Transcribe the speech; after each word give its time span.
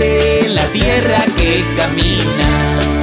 La 0.00 0.66
tierra 0.72 1.26
que 1.36 1.62
camina. 1.76 2.99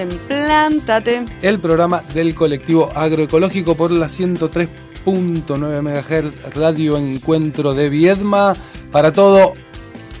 En 0.00 0.18
Plántate. 0.18 1.24
El 1.42 1.58
programa 1.58 2.02
del 2.14 2.34
colectivo 2.34 2.90
agroecológico 2.94 3.74
por 3.74 3.90
la 3.90 4.06
103.9 4.06 5.82
MHz 5.82 6.54
Radio 6.54 6.96
Encuentro 6.96 7.74
de 7.74 7.88
Viedma 7.88 8.56
para 8.90 9.12
todo 9.12 9.54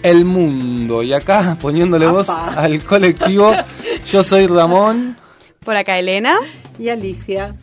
el 0.02 0.24
mundo. 0.24 1.02
Y 1.02 1.12
acá 1.12 1.56
poniéndole 1.60 2.06
voz 2.06 2.28
al 2.28 2.84
colectivo, 2.84 3.52
yo 4.06 4.22
soy 4.22 4.46
Ramón. 4.46 5.16
Por 5.64 5.76
acá 5.76 5.98
Elena. 5.98 6.36
Y 6.78 6.88
Alicia. 6.88 7.56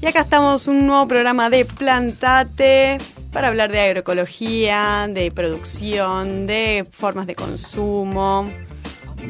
Y 0.00 0.06
acá 0.06 0.20
estamos 0.20 0.68
un 0.68 0.86
nuevo 0.86 1.08
programa 1.08 1.50
de 1.50 1.64
Plantate 1.64 2.98
para 3.32 3.48
hablar 3.48 3.72
de 3.72 3.80
agroecología, 3.80 5.08
de 5.08 5.30
producción, 5.30 6.46
de 6.46 6.86
formas 6.90 7.26
de 7.26 7.34
consumo. 7.34 8.48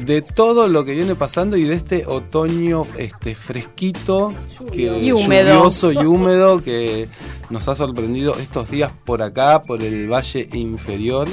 De 0.03 0.21
todo 0.21 0.67
lo 0.67 0.83
que 0.85 0.93
viene 0.93 1.15
pasando 1.15 1.57
y 1.57 1.63
de 1.63 1.75
este 1.75 2.05
otoño 2.05 2.85
este 2.97 3.35
fresquito 3.35 4.31
que, 4.71 4.83
Y 4.83 5.11
húmedo. 5.11 5.55
lluvioso 5.55 5.91
y 5.91 5.97
húmedo 5.97 6.61
que 6.61 7.07
nos 7.49 7.67
ha 7.67 7.75
sorprendido 7.75 8.35
estos 8.39 8.69
días 8.69 8.91
por 9.05 9.21
acá, 9.21 9.61
por 9.61 9.81
el 9.83 10.11
valle 10.11 10.49
inferior 10.53 11.27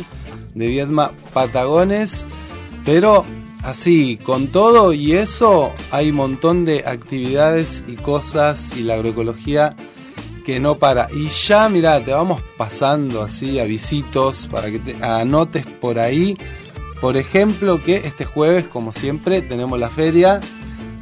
de 0.54 0.66
Viedma, 0.66 1.12
Patagones, 1.32 2.26
pero 2.84 3.24
así, 3.62 4.18
con 4.18 4.48
todo 4.48 4.92
y 4.92 5.12
eso 5.12 5.72
hay 5.90 6.10
un 6.10 6.16
montón 6.16 6.64
de 6.64 6.84
actividades 6.86 7.82
y 7.86 7.96
cosas 7.96 8.76
y 8.76 8.82
la 8.82 8.94
agroecología 8.94 9.76
que 10.44 10.60
no 10.60 10.74
para. 10.74 11.08
Y 11.14 11.28
ya, 11.28 11.68
mira, 11.68 12.04
te 12.04 12.12
vamos 12.12 12.42
pasando 12.56 13.22
así 13.22 13.58
avisitos 13.58 14.48
para 14.48 14.70
que 14.70 14.78
te 14.78 15.04
anotes 15.04 15.64
por 15.66 15.98
ahí. 15.98 16.36
Por 17.02 17.16
ejemplo, 17.16 17.82
que 17.82 17.96
este 17.96 18.24
jueves, 18.24 18.64
como 18.68 18.92
siempre, 18.92 19.42
tenemos 19.42 19.76
la 19.78 19.90
feria, 19.90 20.38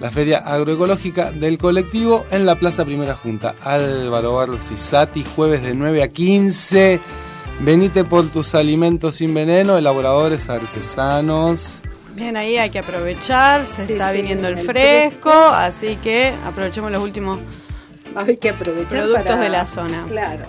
la 0.00 0.11
feria 0.11 0.38
agroecológica 0.38 1.31
del 1.31 1.59
colectivo 1.59 2.25
en 2.31 2.47
la 2.47 2.55
Plaza 2.59 2.87
Primera 2.87 3.15
Junta. 3.15 3.55
Álvaro 3.62 4.34
Barros 4.37 4.71
y 4.72 4.78
Sati, 4.78 5.22
jueves 5.37 5.62
de 5.62 5.75
9 5.75 6.03
a 6.03 6.09
15. 6.09 7.00
Venite 7.61 8.05
por 8.05 8.28
tus 8.31 8.55
alimentos 8.55 9.16
sin 9.16 9.34
veneno, 9.34 9.77
elaboradores 9.77 10.49
artesanos. 10.49 11.83
Bien, 12.15 12.34
ahí 12.37 12.56
hay 12.56 12.71
que 12.71 12.78
aprovechar, 12.78 13.67
se 13.67 13.87
Sí, 13.87 13.93
está 13.93 14.11
sí, 14.11 14.17
viniendo 14.17 14.49
el 14.49 14.59
el 14.59 14.65
fresco, 14.65 15.31
fresco. 15.31 15.31
así 15.53 15.97
que 16.03 16.32
aprovechemos 16.47 16.91
los 16.91 17.03
últimos. 17.03 17.38
Hay 18.17 18.38
que 18.38 18.49
aprovechar 18.50 18.88
Productos 18.88 19.22
para, 19.25 19.37
de 19.37 19.49
la 19.50 19.67
zona. 19.67 20.05
Claro. 20.09 20.44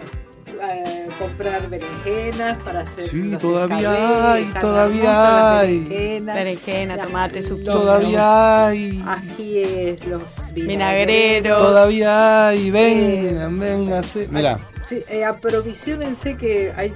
Eh, 1.21 1.27
comprar 1.27 1.69
berenjenas 1.69 2.63
para 2.63 2.81
hacer 2.81 3.03
Sí, 3.03 3.23
los 3.23 3.41
todavía 3.41 4.33
hay, 4.33 4.45
todavía 4.59 5.59
hay. 5.59 5.79
berenjenas, 5.79 6.35
Berenjena, 6.35 6.95
la- 6.97 7.03
tomate, 7.05 7.43
su- 7.43 7.63
Todavía 7.63 8.67
hay. 8.67 9.03
ajíes, 9.05 10.05
los 10.07 10.23
Vinagreros. 10.53 10.67
vinagreros. 10.67 11.57
Todavía 11.59 12.47
hay. 12.47 12.67
Eh, 12.67 12.71
Vengan, 12.71 13.59
véngase. 13.59 14.27
Mira, 14.31 14.59
Sí, 14.87 14.99
eh, 15.09 15.23
aprovisionense 15.23 16.35
que 16.35 16.73
hay 16.75 16.91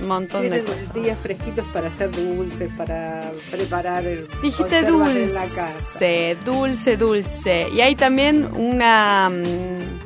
un 0.00 0.08
montón 0.08 0.42
de 0.42 0.48
tienen 0.60 0.66
cosas. 0.66 0.92
días 0.94 1.18
fresquitos 1.18 1.64
para 1.72 1.88
hacer 1.88 2.10
dulces, 2.10 2.70
para 2.76 3.30
preparar 3.50 4.04
el 4.06 4.28
Dijiste 4.42 4.82
conservas 4.82 5.10
en 5.16 5.32
la 5.34 5.40
casa. 5.46 5.98
dulce, 5.98 6.36
dulce, 6.44 6.96
dulce. 6.96 7.66
Y 7.74 7.80
hay 7.80 7.94
también 7.94 8.46
una. 8.54 9.30
mm, 9.30 10.05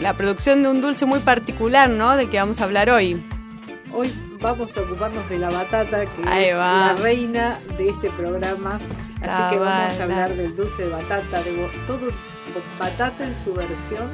la 0.00 0.16
producción 0.16 0.62
de 0.62 0.68
un 0.68 0.80
dulce 0.80 1.06
muy 1.06 1.20
particular, 1.20 1.88
¿no? 1.90 2.16
De 2.16 2.28
que 2.28 2.38
vamos 2.38 2.60
a 2.60 2.64
hablar 2.64 2.90
hoy. 2.90 3.22
Hoy 3.92 4.12
vamos 4.40 4.76
a 4.76 4.80
ocuparnos 4.82 5.28
de 5.28 5.38
la 5.38 5.50
batata, 5.50 6.06
que 6.06 6.28
Ahí 6.28 6.44
es 6.46 6.56
va. 6.56 6.92
la 6.92 6.94
reina 6.94 7.58
de 7.76 7.88
este 7.90 8.10
programa. 8.10 8.78
Así 9.20 9.54
que 9.54 9.58
vamos 9.58 9.58
bala. 9.58 9.94
a 9.98 10.02
hablar 10.02 10.34
del 10.36 10.56
dulce 10.56 10.82
de 10.84 10.88
batata, 10.88 11.42
de 11.42 11.68
todo 11.86 12.08
batata 12.78 13.26
en 13.26 13.34
su 13.34 13.52
versión 13.52 14.08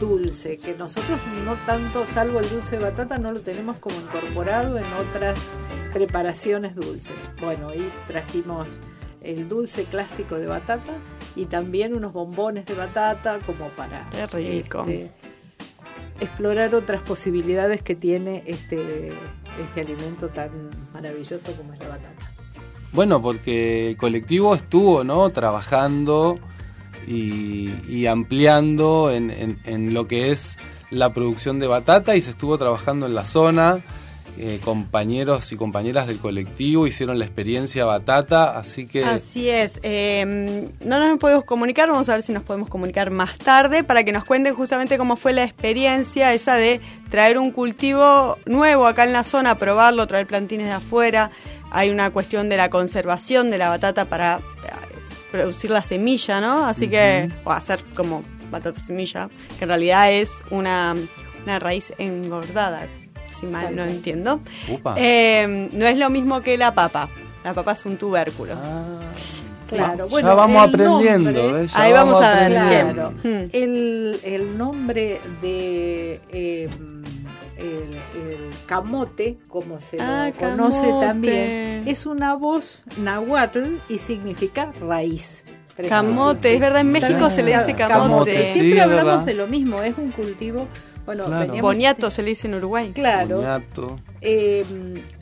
dulce, 0.00 0.58
que 0.58 0.74
nosotros 0.74 1.20
no 1.44 1.54
tanto, 1.64 2.06
salvo 2.06 2.40
el 2.40 2.48
dulce 2.50 2.76
de 2.76 2.82
batata, 2.84 3.18
no 3.18 3.30
lo 3.32 3.40
tenemos 3.40 3.76
como 3.78 3.96
incorporado 4.00 4.76
en 4.78 4.84
otras 4.94 5.38
preparaciones 5.92 6.74
dulces. 6.74 7.30
Bueno, 7.40 7.68
ahí 7.68 7.88
trajimos 8.08 8.66
el 9.20 9.48
dulce 9.48 9.84
clásico 9.84 10.34
de 10.36 10.46
batata 10.48 10.92
y 11.36 11.46
también 11.46 11.94
unos 11.94 12.12
bombones 12.12 12.66
de 12.66 12.74
batata 12.74 13.38
como 13.46 13.68
para 13.70 14.08
Qué 14.10 14.26
rico. 14.26 14.80
este, 14.80 15.10
explorar 16.20 16.74
otras 16.74 17.02
posibilidades 17.02 17.82
que 17.82 17.94
tiene 17.94 18.42
este, 18.46 19.12
este 19.60 19.80
alimento 19.80 20.28
tan 20.28 20.50
maravilloso 20.92 21.52
como 21.52 21.72
es 21.72 21.78
la 21.80 21.88
batata. 21.88 22.32
Bueno, 22.92 23.22
porque 23.22 23.90
el 23.90 23.96
colectivo 23.96 24.54
estuvo, 24.54 25.02
¿no? 25.04 25.30
Trabajando 25.30 26.38
y, 27.06 27.70
y 27.88 28.06
ampliando 28.06 29.10
en, 29.10 29.30
en- 29.30 29.60
en 29.64 29.94
lo 29.94 30.06
que 30.06 30.30
es 30.30 30.58
la 30.90 31.12
producción 31.14 31.58
de 31.58 31.66
batata 31.66 32.14
y 32.16 32.20
se 32.20 32.30
estuvo 32.30 32.58
trabajando 32.58 33.06
en 33.06 33.14
la 33.14 33.24
zona. 33.24 33.82
Eh, 34.38 34.60
compañeros 34.64 35.52
y 35.52 35.56
compañeras 35.56 36.06
del 36.06 36.18
colectivo 36.18 36.86
hicieron 36.86 37.18
la 37.18 37.26
experiencia 37.26 37.84
batata, 37.84 38.58
así 38.58 38.86
que 38.86 39.04
Así 39.04 39.50
es. 39.50 39.78
eh, 39.82 40.70
no 40.80 40.98
nos 40.98 41.18
podemos 41.18 41.44
comunicar, 41.44 41.90
vamos 41.90 42.08
a 42.08 42.14
ver 42.14 42.22
si 42.22 42.32
nos 42.32 42.42
podemos 42.42 42.70
comunicar 42.70 43.10
más 43.10 43.36
tarde 43.36 43.84
para 43.84 44.04
que 44.04 44.12
nos 44.12 44.24
cuenten 44.24 44.54
justamente 44.54 44.96
cómo 44.96 45.16
fue 45.16 45.34
la 45.34 45.44
experiencia 45.44 46.32
esa 46.32 46.54
de 46.54 46.80
traer 47.10 47.36
un 47.36 47.50
cultivo 47.50 48.38
nuevo 48.46 48.86
acá 48.86 49.04
en 49.04 49.12
la 49.12 49.22
zona, 49.22 49.58
probarlo, 49.58 50.06
traer 50.06 50.26
plantines 50.26 50.66
de 50.66 50.72
afuera. 50.72 51.30
Hay 51.70 51.90
una 51.90 52.10
cuestión 52.10 52.48
de 52.48 52.56
la 52.56 52.70
conservación 52.70 53.50
de 53.50 53.58
la 53.58 53.68
batata 53.68 54.06
para 54.06 54.38
eh, 54.38 54.40
producir 55.30 55.70
la 55.70 55.82
semilla, 55.82 56.40
¿no? 56.40 56.64
Así 56.66 56.88
que, 56.88 57.30
o 57.44 57.50
hacer 57.52 57.84
como 57.94 58.24
batata 58.50 58.80
semilla, 58.80 59.28
que 59.58 59.64
en 59.64 59.68
realidad 59.68 60.10
es 60.10 60.42
una, 60.50 60.94
una 61.44 61.58
raíz 61.58 61.92
engordada, 61.98 62.88
si 63.42 63.46
mal 63.46 63.66
Tal 63.66 63.76
no 63.76 63.84
entiendo. 63.84 64.40
Upa. 64.70 64.94
Eh, 64.96 65.68
no 65.72 65.86
es 65.86 65.98
lo 65.98 66.08
mismo 66.08 66.40
que 66.40 66.56
la 66.56 66.74
papa. 66.74 67.08
La 67.44 67.52
papa 67.52 67.72
es 67.72 67.84
un 67.84 67.96
tubérculo. 67.98 68.54
Ah, 68.56 69.00
Claro, 69.68 70.04
ya 70.04 70.10
bueno, 70.10 70.36
vamos 70.36 70.62
el 70.64 70.68
aprendiendo. 70.74 71.30
Ya 71.64 71.80
Ahí 71.82 71.92
vamos 71.92 72.22
a 72.22 72.34
ver, 72.34 72.58
aprendiendo. 72.58 73.14
bien. 73.22 73.44
Hmm. 73.46 73.50
El, 73.52 74.20
el 74.22 74.58
nombre 74.58 75.18
de 75.40 76.20
eh, 76.28 76.68
el, 77.56 77.94
el 78.20 78.50
camote, 78.66 79.38
como 79.48 79.80
se 79.80 79.96
Ah, 79.98 80.30
lo 80.34 80.38
conoce 80.38 80.80
camote. 80.82 81.06
también, 81.06 81.84
es 81.88 82.04
una 82.04 82.34
voz 82.34 82.82
nahuatl 82.98 83.76
y 83.88 83.98
significa 83.98 84.72
raíz. 84.78 85.42
Camote, 85.88 86.52
es 86.52 86.60
verdad, 86.60 86.82
en 86.82 86.92
México 86.92 87.30
se 87.30 87.42
le 87.42 87.56
dice 87.58 87.74
camote. 87.74 88.52
Siempre 88.52 88.82
hablamos 88.82 89.04
verdad. 89.06 89.24
de 89.24 89.34
lo 89.34 89.46
mismo, 89.46 89.82
es 89.82 89.96
un 89.96 90.10
cultivo. 90.10 90.68
Bueno, 91.04 91.24
Claro. 91.26 91.40
veníamos- 91.46 91.62
Boniato 91.62 92.10
se 92.10 92.22
le 92.22 92.28
dice 92.30 92.46
en 92.46 92.54
Uruguay. 92.54 92.92
Claro. 92.94 93.36
Boniato. 93.36 94.00
Eh, 94.20 94.64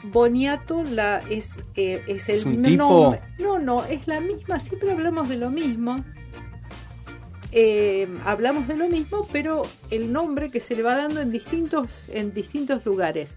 boniato 0.04 0.82
la, 0.84 1.22
es, 1.30 1.58
eh, 1.76 2.02
es 2.06 2.28
el 2.28 2.34
¿Es 2.38 2.44
un 2.44 2.52
nombre- 2.62 2.70
tipo? 2.72 3.18
No, 3.38 3.58
no, 3.58 3.84
es 3.86 4.06
la 4.06 4.20
misma, 4.20 4.60
siempre 4.60 4.90
hablamos 4.90 5.28
de 5.28 5.36
lo 5.36 5.50
mismo. 5.50 6.04
Eh, 7.52 8.06
hablamos 8.24 8.68
de 8.68 8.76
lo 8.76 8.88
mismo, 8.88 9.26
pero 9.32 9.62
el 9.90 10.12
nombre 10.12 10.50
que 10.50 10.60
se 10.60 10.76
le 10.76 10.82
va 10.82 10.94
dando 10.94 11.20
en 11.20 11.32
distintos, 11.32 12.04
en 12.08 12.32
distintos 12.32 12.84
lugares. 12.84 13.36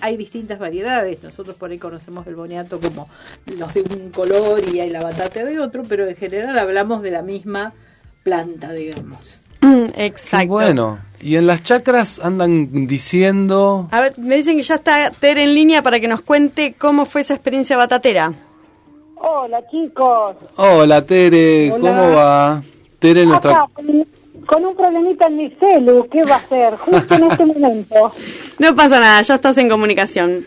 Hay 0.00 0.16
distintas 0.16 0.58
variedades, 0.58 1.22
nosotros 1.22 1.56
por 1.56 1.70
ahí 1.70 1.78
conocemos 1.78 2.26
el 2.26 2.34
boniato 2.34 2.80
como 2.80 3.08
los 3.58 3.72
de 3.72 3.82
un 3.82 4.10
color 4.10 4.60
y 4.74 4.80
hay 4.80 4.90
la 4.90 5.00
batata 5.00 5.44
de 5.44 5.58
otro, 5.60 5.84
pero 5.84 6.06
en 6.08 6.16
general 6.16 6.58
hablamos 6.58 7.02
de 7.02 7.10
la 7.12 7.22
misma 7.22 7.72
planta, 8.24 8.72
digamos. 8.72 9.40
Exacto. 9.96 10.38
Qué 10.38 10.46
bueno. 10.46 10.98
Y 11.20 11.36
en 11.36 11.46
las 11.46 11.62
chacras 11.62 12.20
andan 12.22 12.86
diciendo. 12.86 13.88
A 13.90 14.00
ver, 14.00 14.18
me 14.18 14.36
dicen 14.36 14.56
que 14.56 14.62
ya 14.62 14.76
está 14.76 15.10
Ter 15.10 15.38
en 15.38 15.54
línea 15.54 15.82
para 15.82 15.98
que 15.98 16.08
nos 16.08 16.20
cuente 16.20 16.74
cómo 16.76 17.06
fue 17.06 17.22
esa 17.22 17.34
experiencia 17.34 17.76
batatera. 17.76 18.32
Hola 19.16 19.62
chicos, 19.70 20.36
Hola 20.56 21.04
Tere, 21.04 21.72
Hola. 21.72 21.90
¿cómo 21.90 22.10
va? 22.14 22.62
Tere, 22.98 23.24
nuestra. 23.24 23.50
acá 23.62 23.70
con, 23.72 24.06
con 24.46 24.64
un 24.66 24.76
problemita 24.76 25.26
en 25.26 25.36
mi 25.36 25.50
celu, 25.58 26.06
¿qué 26.10 26.22
va 26.22 26.36
a 26.36 26.46
ser? 26.48 26.76
Justo 26.76 27.14
en 27.14 27.24
este 27.30 27.44
momento. 27.46 28.12
No 28.58 28.74
pasa 28.74 29.00
nada, 29.00 29.20
ya 29.22 29.34
estás 29.34 29.56
en 29.58 29.68
comunicación. 29.68 30.46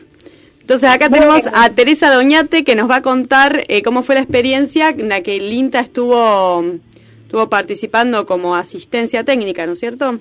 Entonces 0.61 0.89
acá 0.89 1.09
tenemos 1.09 1.41
a 1.53 1.69
Teresa 1.71 2.11
Doñate 2.13 2.63
que 2.63 2.75
nos 2.75 2.89
va 2.89 2.97
a 2.97 3.01
contar 3.01 3.63
eh, 3.67 3.81
cómo 3.83 4.01
fue 4.03 4.15
la 4.15 4.21
experiencia 4.21 4.89
en 4.89 5.09
la 5.09 5.21
que 5.21 5.35
el 5.37 5.51
INTA 5.51 5.79
estuvo, 5.79 6.63
estuvo 7.29 7.47
participando 7.47 8.25
como 8.25 8.55
asistencia 8.55 9.23
técnica, 9.23 9.67
¿no 9.67 9.73
es 9.73 9.79
cierto? 9.79 10.17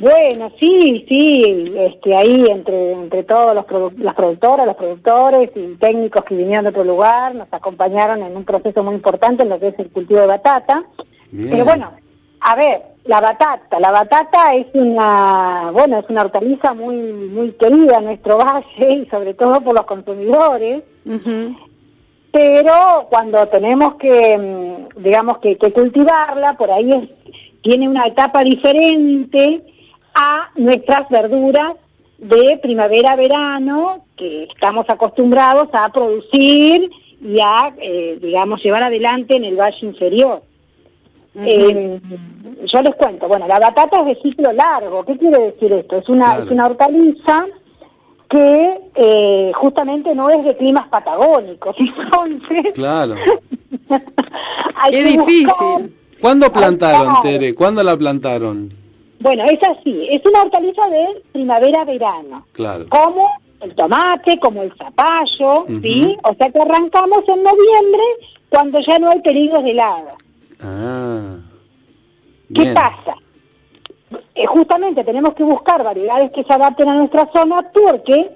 Bueno, 0.00 0.50
sí, 0.58 1.04
sí, 1.08 1.72
este, 1.76 2.16
ahí 2.16 2.46
entre, 2.48 2.92
entre 2.92 3.22
todos 3.22 3.54
los 3.54 3.64
produ- 3.64 3.96
las 3.98 4.14
productoras, 4.16 4.66
los 4.66 4.74
productores 4.74 5.50
y 5.54 5.76
técnicos 5.76 6.24
que 6.24 6.34
vinieron 6.34 6.64
de 6.64 6.70
otro 6.70 6.82
lugar, 6.82 7.34
nos 7.36 7.46
acompañaron 7.52 8.22
en 8.24 8.36
un 8.36 8.44
proceso 8.44 8.82
muy 8.82 8.94
importante 8.96 9.44
en 9.44 9.50
lo 9.50 9.60
que 9.60 9.68
es 9.68 9.78
el 9.78 9.88
cultivo 9.90 10.20
de 10.22 10.26
batata. 10.26 10.82
Bien. 11.30 11.50
Pero 11.50 11.64
bueno, 11.64 11.92
a 12.40 12.56
ver, 12.56 12.82
la 13.04 13.20
batata, 13.20 13.78
la 13.78 13.92
batata 13.92 14.54
es 14.56 14.66
una, 14.72 15.70
bueno, 15.72 15.98
es 16.00 16.06
una 16.08 16.22
hortaliza 16.22 16.74
muy, 16.74 16.96
muy 16.96 17.52
querida 17.52 17.98
en 17.98 18.06
nuestro 18.06 18.38
valle 18.44 18.92
y 18.92 19.06
sobre 19.10 19.34
todo 19.34 19.60
por 19.60 19.76
los 19.76 19.84
consumidores. 19.84 20.82
Ujú. 21.06 21.54
Pero 22.32 23.06
cuando 23.10 23.46
tenemos 23.48 23.94
que, 23.96 24.38
mm, 24.38 25.02
digamos, 25.02 25.38
que, 25.38 25.56
que 25.56 25.72
cultivarla, 25.72 26.56
por 26.56 26.70
ahí 26.70 26.92
es- 26.92 27.08
tiene 27.62 27.88
una 27.88 28.06
etapa 28.06 28.42
diferente 28.44 29.62
a 30.14 30.50
nuestras 30.56 31.08
verduras 31.08 31.74
de 32.18 32.58
primavera-verano 32.62 34.04
que 34.16 34.44
estamos 34.44 34.84
acostumbrados 34.88 35.68
a 35.72 35.90
producir 35.90 36.90
y 37.22 37.38
a, 37.40 37.74
eh, 37.80 38.18
digamos, 38.20 38.62
llevar 38.62 38.82
adelante 38.82 39.36
en 39.36 39.44
el 39.44 39.56
valle 39.56 39.86
inferior. 39.86 40.42
Eh, 41.34 42.00
yo 42.66 42.82
les 42.82 42.94
cuento, 42.96 43.28
bueno, 43.28 43.46
la 43.46 43.58
batata 43.60 44.00
es 44.00 44.06
de 44.06 44.22
ciclo 44.22 44.52
largo. 44.52 45.04
¿Qué 45.04 45.16
quiere 45.16 45.38
decir 45.38 45.72
esto? 45.72 45.96
Es 45.98 46.08
una, 46.08 46.26
Claro. 46.26 46.44
es 46.44 46.50
una 46.50 46.66
hortaliza 46.66 47.46
que 48.30 48.80
eh, 48.94 49.52
justamente 49.54 50.14
no 50.14 50.30
es 50.30 50.42
de 50.44 50.56
climas 50.56 50.86
patagónicos. 50.88 51.74
Entonces, 51.78 52.72
Claro. 52.74 53.14
hay 54.76 54.90
Qué 54.92 55.02
que 55.04 55.10
buscar- 55.16 55.26
difícil. 55.26 55.96
¿Cuándo 56.20 56.52
plantaron. 56.52 57.14
Tere? 57.22 57.54
¿Cuándo 57.54 57.82
la 57.82 57.96
plantaron? 57.96 58.72
Bueno, 59.20 59.44
es 59.44 59.58
así, 59.62 60.06
es 60.10 60.24
una 60.24 60.42
hortaliza 60.42 60.86
de 60.88 61.22
primavera-verano, 61.32 62.46
Claro. 62.52 62.86
como 62.88 63.28
el 63.60 63.74
tomate, 63.74 64.38
como 64.38 64.62
el 64.62 64.72
zapallo. 64.76 65.66
¿sí? 65.82 66.16
O 66.24 66.34
sea 66.34 66.50
que 66.50 66.58
arrancamos 66.60 67.24
en 67.28 67.42
noviembre 67.42 68.02
cuando 68.48 68.80
ya 68.80 68.98
no 68.98 69.10
hay 69.10 69.20
peligros 69.20 69.62
de 69.64 69.70
helada. 69.72 70.10
Ah. 70.62 71.36
¿Qué 72.54 72.62
Bien. 72.62 72.74
pasa? 72.74 73.14
Eh, 74.40 74.46
justamente 74.46 75.04
tenemos 75.04 75.34
que 75.34 75.42
buscar 75.42 75.84
variedades 75.84 76.30
que 76.32 76.44
se 76.44 76.52
adapten 76.54 76.88
a 76.88 76.94
nuestra 76.94 77.28
zona 77.30 77.60
porque 77.74 78.30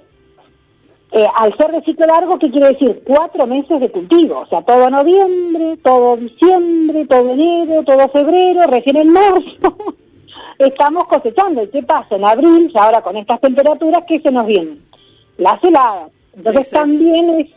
eh, 1.12 1.27
al 1.35 1.56
ser 1.56 1.73
de 1.73 1.81
ciclo 1.81 2.05
largo, 2.06 2.39
¿qué 2.39 2.51
quiere 2.51 2.75
decir? 2.75 3.03
Cuatro 3.06 3.47
meses 3.47 3.81
de 3.81 3.91
cultivo, 3.91 4.41
o 4.41 4.47
sea, 4.47 4.61
todo 4.61 4.91
noviembre, 4.91 5.79
todo 5.83 6.19
diciembre, 6.19 7.06
todo 7.06 7.31
enero, 7.31 7.85
todo 7.85 8.06
febrero, 8.11 8.67
recién 8.67 8.97
en 8.97 9.15
marzo 9.15 9.79
estamos 10.59 11.06
cosechando. 11.06 11.62
¿Y 11.62 11.69
qué 11.69 11.83
pasa? 11.83 12.17
En 12.17 12.25
abril, 12.27 12.71
ya 12.75 12.85
ahora 12.85 13.01
con 13.01 13.17
estas 13.17 13.41
temperaturas, 13.41 14.05
¿qué 14.06 14.21
se 14.21 14.31
nos 14.31 14.47
vienen? 14.47 14.85
Las 15.39 15.65
heladas. 15.65 16.11
Entonces 16.37 16.67
Exacto. 16.67 16.87
también 16.87 17.31
es, 17.31 17.51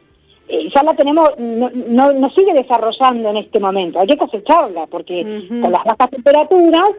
eh, 0.47 0.69
ya 0.73 0.83
la 0.83 0.93
tenemos, 0.93 1.37
no, 1.37 1.69
no, 1.69 2.13
no 2.13 2.29
sigue 2.29 2.53
desarrollando 2.53 3.27
en 3.27 3.37
este 3.37 3.59
momento, 3.59 3.99
hay 3.99 4.07
que 4.07 4.17
cosecharla, 4.17 4.87
porque 4.87 5.43
con 5.49 5.69
las 5.69 5.83
bajas 5.83 6.11
temperaturas 6.11 6.91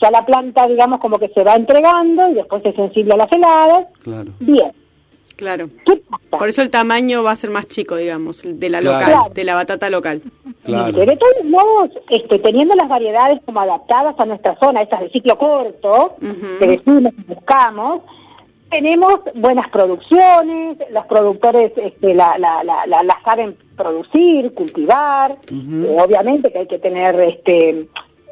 ya 0.00 0.10
la 0.10 0.24
planta, 0.26 0.66
digamos, 0.68 1.00
como 1.00 1.18
que 1.18 1.28
se 1.28 1.42
va 1.44 1.54
entregando 1.54 2.28
y 2.30 2.34
después 2.34 2.62
es 2.64 2.74
sensible 2.74 3.14
a 3.14 3.16
las 3.18 3.32
heladas. 3.32 3.86
Claro. 4.02 4.30
Bien, 4.40 4.72
Claro. 5.36 5.68
¿qué 5.84 5.96
pasa? 6.08 6.38
Por 6.38 6.48
eso 6.48 6.62
el 6.62 6.70
tamaño 6.70 7.22
va 7.22 7.32
a 7.32 7.36
ser 7.36 7.50
más 7.50 7.66
chico, 7.66 7.96
digamos, 7.96 8.40
de 8.44 8.68
la 8.70 8.80
Claro. 8.80 9.06
local, 9.16 9.32
de 9.34 9.44
la 9.44 9.54
batata 9.54 9.90
local. 9.90 10.22
Claro. 10.64 10.92
De 11.04 11.16
todos 11.16 11.44
modos, 11.44 11.90
este, 12.08 12.38
teniendo 12.38 12.74
las 12.74 12.88
variedades 12.88 13.40
como 13.44 13.60
adaptadas 13.60 14.14
a 14.18 14.24
nuestra 14.24 14.56
zona, 14.58 14.80
estas 14.82 15.00
de 15.00 15.10
ciclo 15.10 15.36
corto, 15.38 16.16
que 16.58 16.66
decimos 16.66 17.12
que 17.14 17.34
buscamos, 17.34 18.00
tenemos 18.70 19.20
buenas 19.34 19.68
producciones, 19.68 20.78
los 20.90 21.06
productores 21.06 21.70
este, 21.76 22.14
la, 22.14 22.36
la, 22.38 22.64
la, 22.64 22.86
la- 22.86 23.02
la 23.02 23.20
saben 23.24 23.56
producir, 23.76 24.52
cultivar, 24.54 25.32
eh, 25.52 25.96
obviamente 26.02 26.50
que 26.50 26.60
hay 26.60 26.66
que 26.66 26.78
tener, 26.78 27.14
este, 27.20 27.86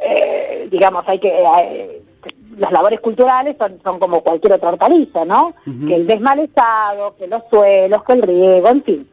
eh, 0.07 0.69
digamos, 0.71 1.05
hay 1.07 1.19
que... 1.19 1.29
eh, 1.29 2.01
las 2.59 2.71
labores 2.71 3.01
culturales 3.01 3.57
son, 3.59 3.81
son 3.83 3.99
como 3.99 4.21
cualquier 4.23 4.53
otra 4.53 4.69
hortaliza, 4.71 5.25
¿no? 5.25 5.55
Que 5.89 5.97
el 5.97 6.07
desmalezado, 6.07 7.17
que 7.17 7.27
los 7.27 7.43
suelos, 7.51 8.05
que 8.05 8.13
el 8.13 8.23
riego, 8.23 8.69
en 8.69 8.83
fin. 8.85 9.09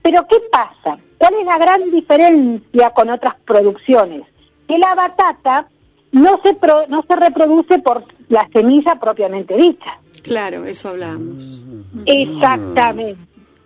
Pero 0.00 0.24
¿qué 0.28 0.36
pasa? 0.52 0.96
¿Cuál 1.18 1.34
es 1.40 1.44
la 1.44 1.58
gran 1.58 1.90
diferencia 1.90 2.90
con 2.90 3.10
otras 3.10 3.34
producciones? 3.44 4.22
Que 4.68 4.78
la 4.78 4.94
batata 4.94 5.68
no 6.12 6.40
se 6.44 6.54
pro- 6.54 6.86
no 6.88 7.04
se 7.08 7.16
reproduce 7.16 7.80
por 7.80 8.04
la 8.28 8.48
semilla 8.52 8.94
propiamente 8.94 9.56
dicha. 9.56 9.98
Claro, 10.22 10.64
eso 10.64 10.90
hablamos. 10.90 11.64
Exactamente. 12.06 13.20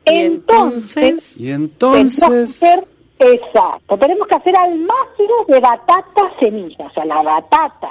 Y 0.06 0.10
Entonces, 0.16 1.38
Y 1.38 1.50
entonces. 1.50 2.60
Exacto, 3.22 3.96
tenemos 3.98 4.26
que 4.26 4.34
hacer 4.34 4.56
al 4.56 4.78
máximo 4.78 5.34
de 5.48 5.60
batata 5.60 6.32
semilla, 6.38 6.86
o 6.86 6.90
sea, 6.92 7.04
la 7.04 7.22
batata, 7.22 7.90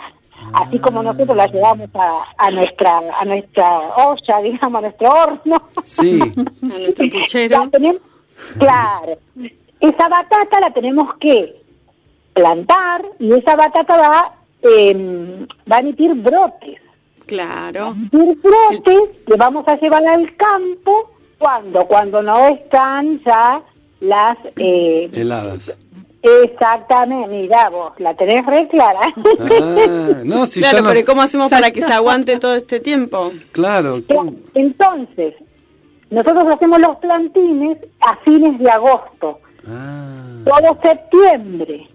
así 0.53 0.79
como 0.79 1.01
nosotros 1.03 1.35
la 1.37 1.47
llevamos 1.47 1.89
a, 1.93 2.23
a 2.37 2.51
nuestra 2.51 3.01
a 3.19 3.25
nuestra 3.25 3.79
olla, 3.97 4.37
digamos, 4.43 4.77
a 4.79 4.81
nuestro 4.81 5.09
horno. 5.11 5.61
Sí. 5.83 6.19
A 6.73 6.77
nuestro 6.77 7.09
puchero. 7.09 7.69
Tenemos- 7.69 8.01
claro. 8.57 9.17
Esa 9.79 10.07
batata 10.09 10.59
la 10.59 10.71
tenemos 10.71 11.13
que 11.15 11.55
plantar 12.33 13.03
y 13.19 13.33
esa 13.33 13.55
batata 13.55 13.97
va, 13.97 14.33
eh, 14.61 15.45
va 15.71 15.77
a 15.77 15.79
emitir 15.79 16.13
brotes. 16.15 16.79
Claro. 17.25 17.95
Emitir 18.11 18.37
brotes 18.41 19.17
que 19.25 19.35
vamos 19.37 19.67
a 19.67 19.75
llevar 19.79 20.05
al 20.07 20.35
campo 20.35 21.11
cuando 21.39 21.85
cuando 21.87 22.21
no 22.21 22.47
están 22.49 23.19
ya 23.23 23.61
las... 24.01 24.37
Eh, 24.57 25.09
Heladas. 25.13 25.73
exactamente, 26.21 27.33
mira 27.33 27.69
vos, 27.69 27.93
la 27.99 28.13
tenés 28.15 28.45
re 28.45 28.67
clara. 28.67 28.99
Ah, 29.39 30.21
no, 30.23 30.45
si 30.45 30.59
claro, 30.59 30.77
ya 30.77 30.81
no. 30.83 30.87
pero 30.89 30.99
¿y 30.99 31.03
¿cómo 31.03 31.21
hacemos 31.21 31.49
para 31.49 31.71
que 31.71 31.81
se 31.81 31.91
aguante 31.93 32.37
todo 32.37 32.55
este 32.55 32.79
tiempo? 32.79 33.31
Claro. 33.51 34.01
¿cómo? 34.07 34.33
Entonces, 34.53 35.33
nosotros 36.09 36.45
hacemos 36.53 36.79
los 36.79 36.97
plantines 36.97 37.77
a 38.01 38.17
fines 38.17 38.59
de 38.59 38.69
agosto. 38.69 39.39
Ah. 39.67 40.17
todo 40.43 40.77
septiembre. 40.81 41.87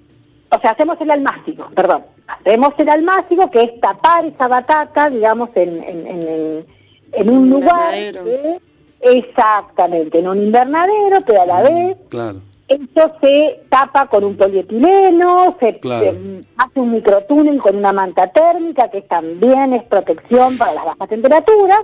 O 0.51 0.61
sea, 0.61 0.71
hacemos 0.71 0.97
el 1.01 1.11
almácigo, 1.11 1.69
perdón. 1.75 2.05
Hacemos 2.29 2.73
el 2.79 2.89
almácigo, 2.89 3.51
que 3.51 3.63
es 3.65 3.81
tapar 3.81 4.25
esa 4.25 4.47
batata, 4.49 5.11
digamos, 5.11 5.51
en, 5.57 5.83
en, 5.83 6.07
en, 6.07 6.23
en- 6.29 6.67
en 7.13 7.31
un 7.31 7.51
lugar. 7.51 7.93
que- 7.93 8.61
exactamente, 9.01 10.19
en 10.19 10.29
un 10.29 10.39
invernadero, 10.43 11.19
pero 11.27 11.43
a 11.43 11.47
la 11.47 11.63
vez 11.63 11.97
Claro. 12.09 12.41
esto 12.69 13.13
se 13.21 13.61
tapa 13.69 14.07
con 14.09 14.25
un 14.25 14.37
polietileno, 14.37 15.57
se, 15.61 15.79
Claro. 15.79 16.05
se 16.13 16.45
hace 16.57 16.81
un 16.81 16.93
microtúnel 16.93 17.59
con 17.61 17.77
una 17.77 17.93
manta 17.93 18.27
térmica, 18.29 18.89
que 18.91 19.03
también 19.03 19.73
es 19.75 19.83
protección 19.85 20.57
para 20.59 20.75
las 20.75 20.85
bajas 20.85 21.09
temperaturas. 21.09 21.81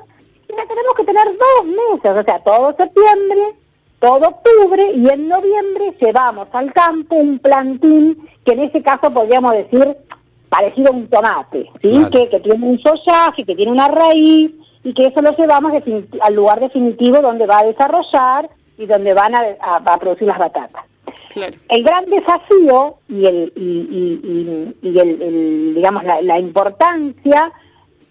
Y 0.48 0.54
la 0.56 0.66
tenemos 0.66 0.94
que 0.96 1.04
tener 1.04 1.24
dos 1.26 1.64
meses, 1.66 2.16
o 2.18 2.22
sea, 2.24 2.38
todo 2.40 2.74
septiembre, 2.76 3.40
todo 4.00 4.28
octubre 4.28 4.90
y 4.94 5.08
en 5.08 5.28
noviembre 5.28 5.94
llevamos 6.00 6.48
al 6.52 6.72
campo 6.72 7.14
un 7.14 7.38
plantín 7.38 8.28
que 8.44 8.52
en 8.52 8.60
ese 8.64 8.82
caso 8.82 9.10
podríamos 9.12 9.52
decir 9.54 9.96
parecido 10.48 10.88
a 10.88 10.96
un 10.96 11.06
tomate, 11.08 11.70
¿sí? 11.80 11.90
Claro. 11.90 12.10
que, 12.10 12.28
que 12.28 12.40
tiene 12.40 12.66
un 12.66 12.78
follaje, 12.80 13.44
que 13.44 13.54
tiene 13.54 13.70
una 13.72 13.88
raíz 13.88 14.50
y 14.84 14.94
que 14.94 15.06
eso 15.06 15.22
lo 15.22 15.36
llevamos 15.36 15.72
al 16.20 16.34
lugar 16.34 16.60
definitivo 16.60 17.20
donde 17.20 17.46
va 17.46 17.60
a 17.60 17.64
desarrollar 17.66 18.50
y 18.78 18.86
donde 18.86 19.14
van 19.14 19.34
a, 19.34 19.42
a- 19.60 19.76
a 19.76 19.98
producir 19.98 20.26
las 20.28 20.38
batatas. 20.38 20.84
Claro. 21.32 21.54
El 21.68 21.82
gran 21.82 22.04
desafío 22.06 22.96
y, 23.08 23.26
el, 23.26 23.52
y, 23.56 23.60
y- 23.62 24.20
y- 24.82 24.88
y 24.90 24.98
el, 24.98 25.22
el, 25.22 25.74
digamos, 25.74 26.04
la, 26.04 26.20
la 26.22 26.38
importancia 26.38 27.52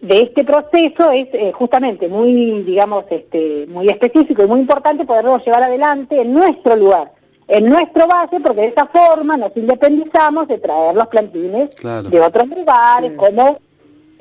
de 0.01 0.21
este 0.23 0.43
proceso 0.43 1.11
es 1.11 1.27
eh, 1.33 1.51
justamente 1.53 2.07
muy, 2.09 2.63
digamos, 2.63 3.05
este, 3.11 3.67
muy 3.69 3.87
específico 3.89 4.43
y 4.43 4.47
muy 4.47 4.61
importante 4.61 5.05
poderlo 5.05 5.37
llevar 5.43 5.61
adelante 5.63 6.19
en 6.21 6.33
nuestro 6.33 6.75
lugar, 6.75 7.11
en 7.47 7.65
nuestro 7.69 8.07
base, 8.07 8.39
porque 8.39 8.61
de 8.61 8.67
esa 8.67 8.87
forma 8.87 9.37
nos 9.37 9.55
independizamos 9.55 10.47
de 10.47 10.57
traer 10.57 10.95
los 10.95 11.07
plantines 11.07 11.69
Claro. 11.75 12.09
de 12.09 12.19
otros 12.19 12.47
lugares, 12.47 13.11
como 13.15 13.59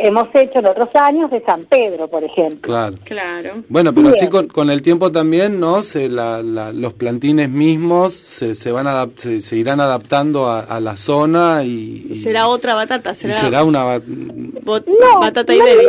hemos 0.00 0.34
hecho 0.34 0.58
en 0.60 0.66
otros 0.66 0.88
años 0.94 1.30
de 1.30 1.40
San 1.44 1.64
Pedro, 1.64 2.08
por 2.08 2.24
ejemplo. 2.24 2.60
Claro. 2.60 2.94
Claro. 3.04 3.50
Bueno, 3.68 3.92
pero 3.94 4.08
así 4.08 4.28
con, 4.28 4.48
con 4.48 4.70
el 4.70 4.82
tiempo 4.82 5.12
también, 5.12 5.60
¿no? 5.60 5.82
Se, 5.82 6.08
la, 6.08 6.42
la- 6.42 6.72
los 6.72 6.92
plantines 6.94 7.48
mismos 7.50 8.14
se, 8.14 8.54
se 8.54 8.72
van 8.72 8.86
adap- 8.86 9.16
se, 9.18 9.40
se 9.40 9.56
irán 9.56 9.80
adaptando 9.80 10.46
a, 10.48 10.60
a 10.60 10.80
la 10.80 10.96
zona 10.96 11.62
y, 11.64 12.06
y- 12.10 12.14
Será 12.16 12.48
otra 12.48 12.74
batata, 12.74 13.12
y 13.12 13.14
será, 13.14 13.34
será 13.34 13.64
una 13.64 13.84
bot- 13.98 14.84
No, 14.86 15.20
batata 15.20 15.54
y 15.54 15.58
no, 15.58 15.64
baby. 15.64 15.86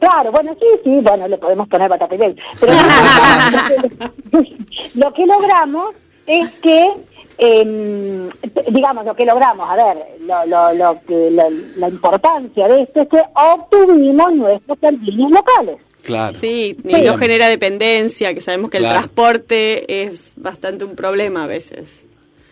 Claro, 0.00 0.30
bueno, 0.30 0.56
sí, 0.60 0.66
sí, 0.84 1.00
bueno, 1.02 1.26
le 1.26 1.36
podemos 1.38 1.68
poner 1.68 1.88
batata 1.90 2.14
y 2.14 2.18
baby. 2.18 2.36
Pero 2.60 2.72
lo 4.94 5.12
que 5.12 5.26
logramos 5.26 5.94
es 6.26 6.48
que, 6.62 6.86
em, 7.38 8.28
digamos, 8.70 9.04
lo 9.04 9.14
que 9.14 9.24
logramos, 9.24 9.68
a 9.70 9.76
ver, 9.76 9.96
lo, 10.26 10.44
lo, 10.46 10.72
lo 10.74 11.00
que, 11.06 11.30
lo- 11.30 11.50
la 11.76 11.88
importancia 11.88 12.68
de 12.68 12.82
esto 12.82 13.02
es 13.02 13.08
que 13.08 13.22
obtuvimos 13.34 14.32
nuestros 14.34 14.78
plantines 14.78 15.30
locales. 15.30 15.76
Claro. 16.02 16.38
Sí, 16.40 16.72
y 16.84 16.90
Sí. 16.94 17.02
no 17.02 17.16
genera 17.18 17.48
dependencia, 17.48 18.32
que 18.34 18.40
sabemos 18.40 18.70
que 18.70 18.78
el 18.78 18.84
transporte 18.88 20.04
es 20.04 20.32
bastante 20.36 20.84
un 20.84 20.94
problema 20.96 21.44
a 21.44 21.46
veces. 21.46 22.04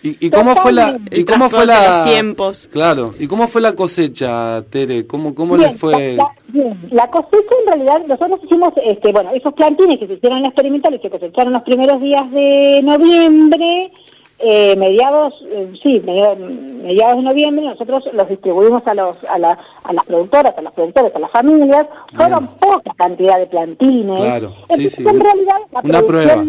¿Y, 0.02 0.26
y 0.26 0.31
cómo 0.31 0.55
fue 0.55 0.73
la 0.73 0.99
y 1.11 1.25
cómo 1.25 1.49
fue 1.50 1.66
la 1.66 2.05
los 2.05 2.12
tiempos. 2.12 2.69
Claro. 2.71 3.12
¿Y 3.19 3.26
cómo 3.26 3.49
fue 3.49 3.61
la 3.61 3.73
cosecha, 3.73 4.62
Tere? 4.71 5.05
¿Cómo 5.07 5.35
cómo 5.35 5.57
Bien, 5.57 5.71
les 5.73 5.81
fue? 5.81 6.12
La, 6.16 6.25
la- 6.25 6.33
bien, 6.49 6.78
la 6.93 7.11
cosecha 7.11 7.55
en 7.62 7.66
realidad, 7.66 8.02
nosotros 8.07 8.38
hicimos, 8.45 8.73
este, 8.85 9.11
bueno, 9.11 9.31
esos 9.33 9.52
plantines 9.55 9.99
que 9.99 10.07
se 10.07 10.12
hicieron 10.12 10.37
en 10.38 10.43
la 10.43 10.49
experimental 10.50 10.95
y 10.95 10.99
se 11.00 11.11
cosecharon 11.11 11.52
los 11.55 11.62
primeros 11.62 12.00
días 12.00 12.31
de 12.31 12.83
noviembre, 12.85 13.90
eh, 14.38 14.76
mediados, 14.76 15.35
eh, 15.50 15.73
sí, 15.83 16.00
mediados 16.05 17.16
de 17.16 17.23
noviembre, 17.23 17.64
nosotros 17.64 18.05
los 18.12 18.28
distribuimos 18.28 18.87
a 18.87 18.95
los, 18.95 19.16
a, 19.25 19.38
la- 19.38 19.59
a 19.85 19.93
las 19.93 20.05
productoras, 20.05 20.57
a 20.59 20.62
los 20.62 20.73
productores, 20.75 21.14
a 21.14 21.19
las 21.19 21.31
familias, 21.31 21.87
fueron 22.14 22.47
poca 22.59 22.93
cantidad 22.97 23.38
de 23.38 23.47
plantines. 23.47 24.21
Claro, 24.21 24.50
sí, 24.50 24.57
Entonces, 24.69 24.93
sí. 24.93 25.05
en 25.09 25.21
realidad, 25.21 25.57
la 25.73 25.81
Una 25.83 26.02
prueba. 26.02 26.45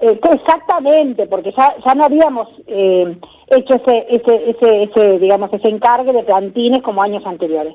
eh, 0.00 0.20
exactamente, 0.32 1.26
porque 1.26 1.52
ya, 1.56 1.74
ya 1.84 1.94
no 1.94 2.04
habíamos 2.04 2.48
eh, 2.66 3.16
hecho 3.48 3.74
ese, 3.74 4.06
ese, 4.10 4.50
ese, 4.50 4.82
ese, 4.84 5.18
digamos, 5.18 5.52
ese 5.52 5.68
encargue 5.68 6.12
de 6.12 6.22
plantines 6.22 6.82
como 6.82 7.02
años 7.02 7.24
anteriores. 7.26 7.74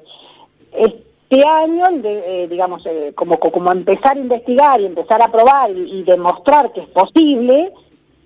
Este 0.72 1.44
año, 1.46 1.86
de- 2.02 2.44
eh, 2.44 2.48
digamos, 2.48 2.86
eh, 2.86 3.12
como, 3.16 3.40
como 3.40 3.72
empezar 3.72 4.16
a 4.18 4.20
investigar 4.20 4.80
y 4.82 4.86
empezar 4.86 5.22
a 5.22 5.32
probar 5.32 5.72
y, 5.72 6.00
y 6.00 6.04
demostrar 6.04 6.72
que 6.72 6.82
es 6.82 6.88
posible, 6.88 7.72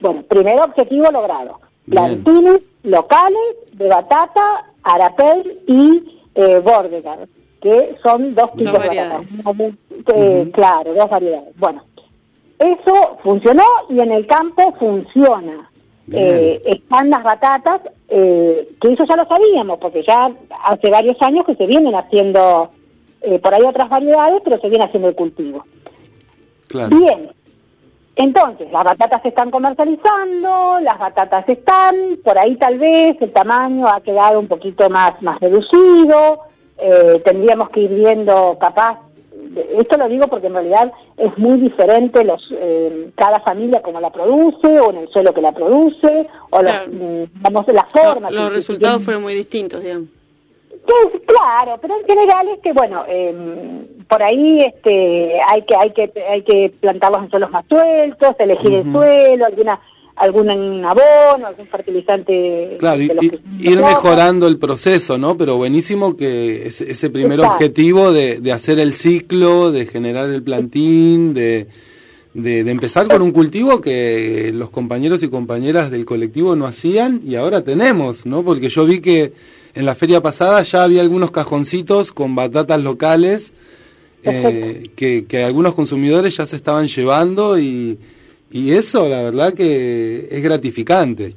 bueno, 0.04 0.22
primer 0.24 0.60
objetivo 0.60 1.10
logrado. 1.12 1.60
Bien. 1.86 2.22
Plantines 2.22 2.62
locales 2.84 3.56
de 3.74 3.88
batata, 3.88 4.66
arapel 4.84 5.62
y 5.66 6.22
eh, 6.36 6.60
bordegar, 6.60 7.28
que 7.62 7.96
son 8.04 8.36
dos 8.36 8.52
tipos 8.54 8.74
de 8.74 8.88
variedades. 8.88 9.44
batata. 9.44 9.74
Eh, 10.08 10.52
Claro, 10.54 10.94
dos 10.94 11.10
variedades. 11.10 11.58
Bueno, 11.58 11.84
eso 12.60 13.18
funcionó 13.24 13.64
y 13.90 14.00
en 14.02 14.12
el 14.12 14.28
campo 14.28 14.74
funciona. 14.78 15.70
Eh, 16.12 16.62
están 16.66 17.10
las 17.10 17.24
batatas, 17.24 17.80
eh, 18.10 18.68
que 18.82 18.92
eso 18.92 19.06
ya 19.06 19.16
lo 19.16 19.26
sabíamos, 19.26 19.78
porque 19.78 20.04
ya 20.04 20.32
hace 20.66 20.90
varios 20.90 21.16
años 21.22 21.46
que 21.46 21.56
se 21.56 21.66
vienen 21.66 21.96
haciendo, 21.96 22.70
eh, 23.22 23.40
por 23.40 23.54
ahí 23.54 23.62
otras 23.64 23.88
variedades, 23.88 24.42
pero 24.44 24.60
se 24.60 24.68
viene 24.68 24.84
haciendo 24.84 25.08
el 25.08 25.16
cultivo. 25.16 25.64
Claro. 26.68 26.98
Bien, 26.98 27.32
entonces 28.16 28.72
las 28.72 28.84
batatas 28.84 29.22
se 29.24 29.30
están 29.30 29.50
comercializando, 29.52 30.80
las 30.82 31.00
batatas 31.00 31.48
están, 31.48 31.96
por 32.24 32.38
ahí 32.38 32.56
tal 32.58 32.78
vez 32.78 33.18
el 33.22 33.32
tamaño 33.32 33.88
ha 33.88 34.02
quedado 34.02 34.40
un 34.40 34.48
poquito 34.48 34.90
más, 34.90 35.22
más 35.22 35.40
reducido, 35.40 36.42
eh, 36.78 37.22
tendríamos 37.26 37.70
que 37.70 37.82
ir 37.82 37.90
viendo 37.94 38.58
capaz, 38.60 39.00
esto 39.78 39.98
lo 39.98 40.08
digo 40.10 40.28
porque 40.28 40.48
en 40.48 40.54
realidad 40.54 40.92
es 41.18 41.38
muy 41.38 41.60
diferente 41.60 42.24
los 42.24 42.48
eh, 42.52 43.10
cada 43.16 43.40
familia 43.42 43.82
como 43.82 44.00
la 44.00 44.12
produce, 44.12 44.80
o 44.80 44.92
en 44.92 44.98
el 44.98 45.10
suelo 45.10 45.34
que 45.34 45.42
la 45.42 45.52
produce, 45.52 46.28
o 46.50 46.62
los, 46.62 46.72
Claro. 46.72 46.92
mm, 46.92 47.24
vamos, 47.42 47.66
la 47.68 47.86
forma. 47.86 48.32
Los, 48.32 48.44
los 48.44 48.54
resultados 48.54 49.04
fueron 49.04 49.24
muy 49.24 49.34
distintos, 49.36 49.82
digamos. 49.82 50.10
Claro, 51.26 51.80
pero 51.82 51.96
en 52.00 52.06
general 52.06 52.48
es 52.50 52.60
que 52.60 52.74
bueno, 52.74 53.04
eh, 53.08 53.34
por 54.08 54.22
ahí 54.22 54.62
este, 54.62 55.40
hay 55.48 55.62
que 55.64 55.76
hay 55.76 55.92
que 55.92 56.12
hay 56.30 56.42
que 56.44 56.74
plantarlos 56.80 57.24
en 57.24 57.30
suelos 57.30 57.52
más 57.52 57.66
sueltos, 57.68 58.36
elegir 58.40 58.74
el 58.74 58.92
suelo, 58.92 59.46
alguna 59.46 59.80
algún 60.16 60.48
abono, 60.86 61.48
algún 61.48 61.66
fertilizante. 61.66 62.76
Claro, 62.80 63.02
y- 63.02 63.10
ir 63.62 63.82
mejorando 63.82 64.46
el 64.48 64.60
proceso, 64.60 65.18
¿no? 65.18 65.36
Pero 65.38 65.58
buenísimo 65.58 66.16
que 66.16 66.68
ese, 66.68 66.92
ese 66.92 67.10
primer 67.10 67.40
Exacto. 67.40 67.56
objetivo 67.56 68.12
de, 68.12 68.40
de 68.40 68.52
hacer 68.52 68.78
el 68.80 68.94
ciclo, 68.94 69.72
de 69.72 69.88
generar 69.88 70.30
el 70.30 70.44
plantín, 70.44 71.34
de, 71.34 71.66
de, 72.36 72.64
de 72.64 72.72
empezar 72.72 73.08
con 73.08 73.24
un 73.24 73.32
cultivo 73.32 73.82
que 73.82 74.52
los 74.54 74.70
compañeros 74.70 75.24
y 75.24 75.30
compañeras 75.30 75.90
del 75.90 76.06
colectivo 76.06 76.56
no 76.56 76.68
hacían 76.68 77.22
y 77.26 77.34
ahora 77.34 77.64
tenemos, 77.64 78.28
¿no? 78.28 78.44
Porque 78.44 78.70
yo 78.70 78.86
vi 78.86 79.00
que 79.00 79.34
en 79.76 79.86
la 79.86 79.96
feria 79.96 80.22
pasada 80.22 80.62
ya 80.64 80.84
había 80.84 81.02
algunos 81.02 81.32
cajoncitos 81.32 82.12
con 82.12 82.36
batatas 82.36 82.80
locales 82.82 83.54
eh, 84.24 84.90
que, 84.96 85.26
que 85.26 85.44
algunos 85.44 85.74
consumidores 85.74 86.38
ya 86.38 86.46
se 86.46 86.56
estaban 86.56 86.88
llevando 86.88 87.58
y, 87.60 88.00
y 88.52 88.72
eso 88.72 89.08
la 89.10 89.22
verdad 89.24 89.54
que 89.54 90.28
es 90.32 90.44
gratificante. 90.44 91.36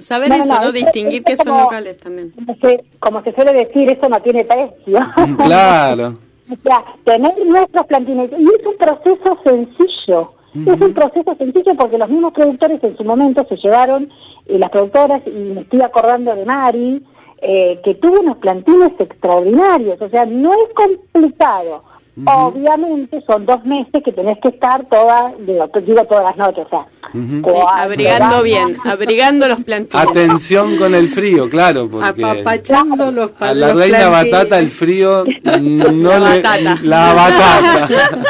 Saber 0.00 0.28
No, 0.28 0.36
eso, 0.36 0.60
no, 0.60 0.70
Distinguir 0.70 1.24
que 1.24 1.36
son 1.36 1.46
como- 1.46 1.62
locales 1.62 1.98
también. 1.98 2.30
Como 2.30 2.54
se, 2.60 2.84
como 3.00 3.22
se 3.24 3.32
suele 3.34 3.52
decir, 3.52 3.90
eso 3.90 4.08
no 4.08 4.22
tiene 4.22 4.44
precio. 4.44 5.00
Claro. 5.44 6.18
O 6.50 6.56
sea, 6.62 6.82
tener 7.04 7.34
nuestros 7.44 7.84
plantines. 7.84 8.30
Y 8.32 8.42
es 8.44 8.66
un 8.66 8.76
proceso 8.78 9.38
sencillo. 9.44 10.32
Es 10.54 10.80
un 10.80 10.94
proceso 10.94 11.34
sencillo 11.36 11.74
porque 11.76 11.98
los 11.98 12.08
mismos 12.08 12.32
productores 12.32 12.82
en 12.84 12.96
su 12.96 13.04
momento 13.04 13.44
se 13.50 13.56
llevaron, 13.56 14.08
y 14.48 14.56
las 14.56 14.70
productoras, 14.70 15.20
y 15.26 15.30
me 15.30 15.60
estoy 15.60 15.82
acordando 15.82 16.34
de 16.34 16.46
Mari, 16.46 17.04
eh, 17.40 17.80
que 17.82 17.94
tuvo 17.94 18.20
unos 18.20 18.38
plantines 18.38 18.92
extraordinarios. 18.98 20.00
O 20.00 20.08
sea, 20.08 20.26
no 20.26 20.52
es 20.52 20.74
complicado. 20.74 21.80
Obviamente 22.26 23.22
son 23.26 23.46
dos 23.46 23.64
meses 23.64 24.02
que 24.04 24.12
tenés 24.12 24.38
que 24.40 24.48
estar 24.48 24.84
todas, 24.86 25.32
digo, 25.46 25.68
digo 25.84 26.04
todas 26.04 26.24
las 26.24 26.36
noches, 26.36 26.66
o 26.66 26.68
sea. 26.68 26.86
Sí, 27.12 27.42
abrigando 27.76 28.42
bien, 28.42 28.76
abrigando 28.84 29.48
los 29.48 29.60
plantines. 29.62 30.06
Atención 30.08 30.76
con 30.76 30.94
el 30.94 31.08
frío, 31.08 31.48
claro, 31.48 31.88
porque 31.90 32.06
Apapachando 32.24 33.10
los 33.12 33.30
a 33.40 33.54
la 33.54 33.68
los 33.68 33.76
reina 33.78 34.08
batata 34.08 34.58
el 34.58 34.70
frío 34.70 35.24
no 35.62 35.92
La 36.18 36.18
le- 36.18 36.42
batata. 36.42 36.78
la 36.82 37.12
batata. 37.14 37.88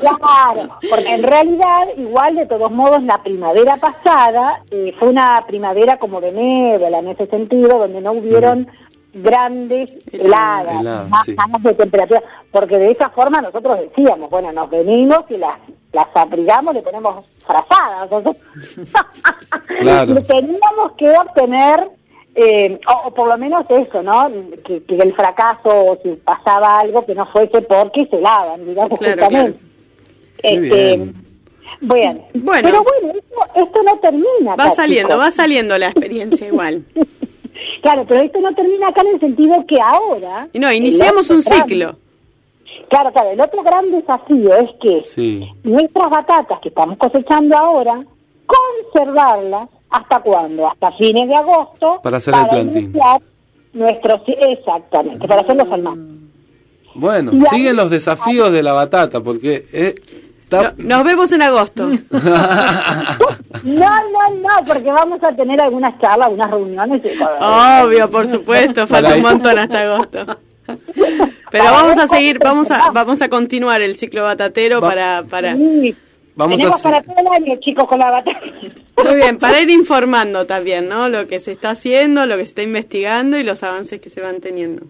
Claro, 0.00 0.68
porque 0.88 1.14
en 1.14 1.22
realidad, 1.22 1.86
igual 1.96 2.34
de 2.36 2.46
todos 2.46 2.70
modos, 2.70 3.02
la 3.02 3.22
primavera 3.22 3.76
pasada 3.76 4.62
eh, 4.70 4.94
fue 4.98 5.08
una 5.08 5.42
primavera 5.46 5.98
como 5.98 6.20
benévola 6.20 6.98
en 6.98 7.08
ese 7.08 7.26
sentido, 7.26 7.78
donde 7.78 8.00
no 8.00 8.12
hubieron 8.12 8.66
grandes 9.12 9.90
heladas, 10.12 10.80
Heladas, 10.80 11.08
más 11.08 11.24
sí. 11.26 11.34
bajas 11.34 11.62
de 11.62 11.74
temperatura, 11.74 12.22
porque 12.50 12.78
de 12.78 12.90
esa 12.92 13.10
forma 13.10 13.40
nosotros 13.40 13.78
decíamos, 13.80 14.30
bueno, 14.30 14.52
nos 14.52 14.70
venimos 14.70 15.24
y 15.30 15.36
las, 15.36 15.58
las 15.92 16.06
abrigamos, 16.14 16.74
le 16.74 16.82
ponemos 16.82 17.24
frazadas, 17.46 18.08
Claro. 19.80 20.12
y 20.18 20.22
teníamos 20.24 20.92
que 20.96 21.10
obtener, 21.10 21.90
eh, 22.34 22.80
o, 22.86 23.08
o 23.08 23.14
por 23.14 23.28
lo 23.28 23.36
menos 23.38 23.64
eso, 23.68 24.02
¿no? 24.02 24.30
Que, 24.64 24.82
que 24.84 24.94
el 24.96 25.14
fracaso, 25.14 25.68
o 25.68 25.98
si 26.02 26.10
pasaba 26.16 26.78
algo, 26.80 27.04
que 27.04 27.14
no 27.14 27.26
fuese 27.26 27.62
porque 27.62 28.06
se 28.06 28.16
helaban, 28.18 28.64
digamos, 28.66 28.98
Claro, 28.98 29.22
justamente. 29.24 29.58
Este, 30.42 30.96
bien. 30.96 31.14
Bueno, 31.82 32.20
Bueno. 32.34 32.68
pero 32.68 32.82
bueno, 32.84 33.18
esto, 33.18 33.60
esto 33.62 33.82
no 33.82 33.98
termina. 33.98 34.56
Va 34.56 34.70
saliendo, 34.70 35.10
chicos. 35.14 35.26
va 35.26 35.30
saliendo 35.30 35.78
la 35.78 35.86
experiencia 35.88 36.46
igual. 36.46 36.84
Claro, 37.82 38.04
pero 38.06 38.20
esto 38.20 38.40
no 38.40 38.54
termina 38.54 38.88
acá 38.88 39.00
en 39.02 39.08
el 39.14 39.20
sentido 39.20 39.64
que 39.66 39.80
ahora... 39.80 40.48
Y 40.52 40.58
no, 40.58 40.72
iniciamos 40.72 41.28
un 41.30 41.42
ciclo. 41.42 41.96
Claro, 42.88 43.12
claro, 43.12 43.30
el 43.30 43.40
otro 43.40 43.62
gran 43.62 43.90
desafío 43.90 44.54
es 44.56 44.70
que 44.80 45.00
Sí. 45.02 45.48
nuestras 45.62 46.10
batatas 46.10 46.58
que 46.60 46.68
estamos 46.68 46.96
cosechando 46.98 47.56
ahora, 47.56 48.04
conservarlas 48.46 49.68
hasta 49.90 50.20
cuándo? 50.20 50.66
Hasta 50.68 50.92
fines 50.92 51.28
de 51.28 51.34
agosto. 51.34 52.00
Para 52.02 52.18
hacer 52.18 52.34
el 52.34 52.48
plantín. 52.48 52.82
iniciar 52.84 53.20
Nuestros, 53.72 54.22
exactamente, 54.26 55.28
para 55.28 55.42
hacerlos 55.42 55.68
al 55.70 55.82
mar. 55.82 55.94
Bueno, 56.94 57.30
Y 57.32 57.36
ahí- 57.36 57.44
siguen 57.50 57.76
los 57.76 57.88
desafíos 57.88 58.50
de 58.50 58.62
la 58.64 58.72
batata, 58.72 59.20
porque 59.20 59.64
eh, 59.72 59.94
No- 60.50 60.72
nos 60.78 61.04
vemos 61.04 61.32
en 61.32 61.42
agosto. 61.42 61.90
No, 63.62 63.74
no, 64.10 64.34
no, 64.40 64.64
porque 64.66 64.90
vamos 64.90 65.22
a 65.22 65.32
tener 65.34 65.60
algunas 65.60 65.98
charlas, 66.00 66.26
algunas 66.28 66.50
reuniones. 66.50 67.02
Obvio, 67.40 68.08
por 68.08 68.26
supuesto, 68.26 68.86
falta 68.86 69.14
un 69.14 69.22
montón 69.22 69.58
hasta 69.58 69.80
agosto. 69.82 70.38
Pero 71.50 71.64
vamos 71.64 71.98
a 71.98 72.06
seguir, 72.06 72.38
vamos 72.38 72.70
a, 72.70 72.90
vamos 72.90 73.20
a 73.20 73.28
continuar 73.28 73.82
el 73.82 73.96
ciclo 73.96 74.22
batatero 74.22 74.80
Va- 74.80 74.88
para, 74.88 75.22
para, 75.28 75.56
Sí. 75.56 75.94
Vamos 76.36 76.60
a 76.62 76.68
hacer- 76.68 76.82
para 76.82 77.02
todo 77.02 77.16
el 77.18 77.26
año, 77.26 77.56
chicos, 77.60 77.86
con 77.86 77.98
la 77.98 78.10
batata. 78.10 78.40
muy 79.04 79.14
bien, 79.16 79.36
para 79.38 79.60
ir 79.60 79.68
informando 79.68 80.46
también, 80.46 80.88
¿no? 80.88 81.08
Lo 81.10 81.26
que 81.26 81.38
se 81.40 81.52
está 81.52 81.70
haciendo, 81.70 82.24
lo 82.24 82.36
que 82.36 82.44
se 82.44 82.48
está 82.50 82.62
investigando 82.62 83.36
y 83.36 83.42
los 83.42 83.62
avances 83.62 84.00
que 84.00 84.08
se 84.08 84.20
van 84.22 84.40
teniendo. 84.40 84.86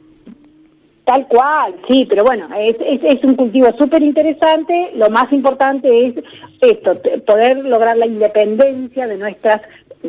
Tal 1.11 1.27
cual, 1.27 1.75
sí, 1.89 2.07
pero 2.09 2.23
bueno, 2.23 2.47
es, 2.57 2.77
es, 2.79 3.01
es 3.03 3.25
un 3.25 3.35
cultivo 3.35 3.67
súper 3.77 4.01
interesante. 4.01 4.93
Lo 4.95 5.11
más 5.11 5.33
importante 5.33 6.07
es 6.07 6.15
esto, 6.61 6.97
poder 7.27 7.57
lograr 7.65 7.97
la 7.97 8.07
independencia 8.07 9.09
de 9.09 9.17
nuestras 9.17 9.61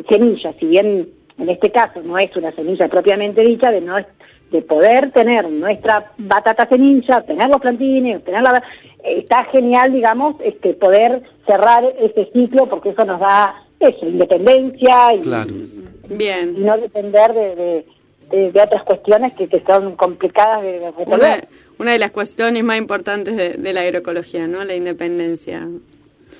semillas. 0.08 0.54
Si 0.60 0.66
bien 0.66 1.08
en 1.38 1.48
este 1.48 1.72
caso 1.72 2.00
no 2.04 2.16
es 2.18 2.36
una 2.36 2.52
semilla 2.52 2.86
propiamente 2.86 3.40
dicha, 3.42 3.72
de 3.72 3.80
no 3.80 3.98
es- 3.98 4.06
de 4.52 4.62
poder 4.62 5.10
tener 5.10 5.50
nuestra 5.50 6.12
batata 6.18 6.68
semilla, 6.68 7.20
tener 7.22 7.48
los 7.48 7.60
plantines, 7.60 8.22
tener 8.22 8.42
la, 8.42 8.62
está 9.02 9.42
genial, 9.46 9.92
digamos, 9.92 10.36
este 10.44 10.72
poder 10.74 11.22
cerrar 11.48 11.82
ese 11.98 12.30
ciclo 12.32 12.66
porque 12.66 12.90
eso 12.90 13.04
nos 13.04 13.18
da 13.18 13.56
eso, 13.80 14.06
independencia 14.06 15.14
y, 15.14 15.20
Claro. 15.22 15.50
y 15.52 16.14
Bien. 16.14 16.64
no 16.64 16.78
depender 16.78 17.32
de, 17.32 17.56
de, 17.56 17.86
de- 18.32 18.50
de 18.50 18.60
otras 18.62 18.82
cuestiones 18.82 19.32
que, 19.34 19.46
que 19.46 19.62
son 19.64 19.94
complicadas 19.94 20.62
de, 20.62 20.90
resolver. 20.90 21.06
Una, 21.06 21.44
una 21.78 21.92
de 21.92 21.98
las 21.98 22.10
cuestiones 22.10 22.64
más 22.64 22.78
importantes 22.78 23.36
de, 23.36 23.50
de 23.54 23.72
la 23.72 23.82
agroecología, 23.82 24.48
¿no? 24.48 24.64
La 24.64 24.74
independencia 24.74 25.68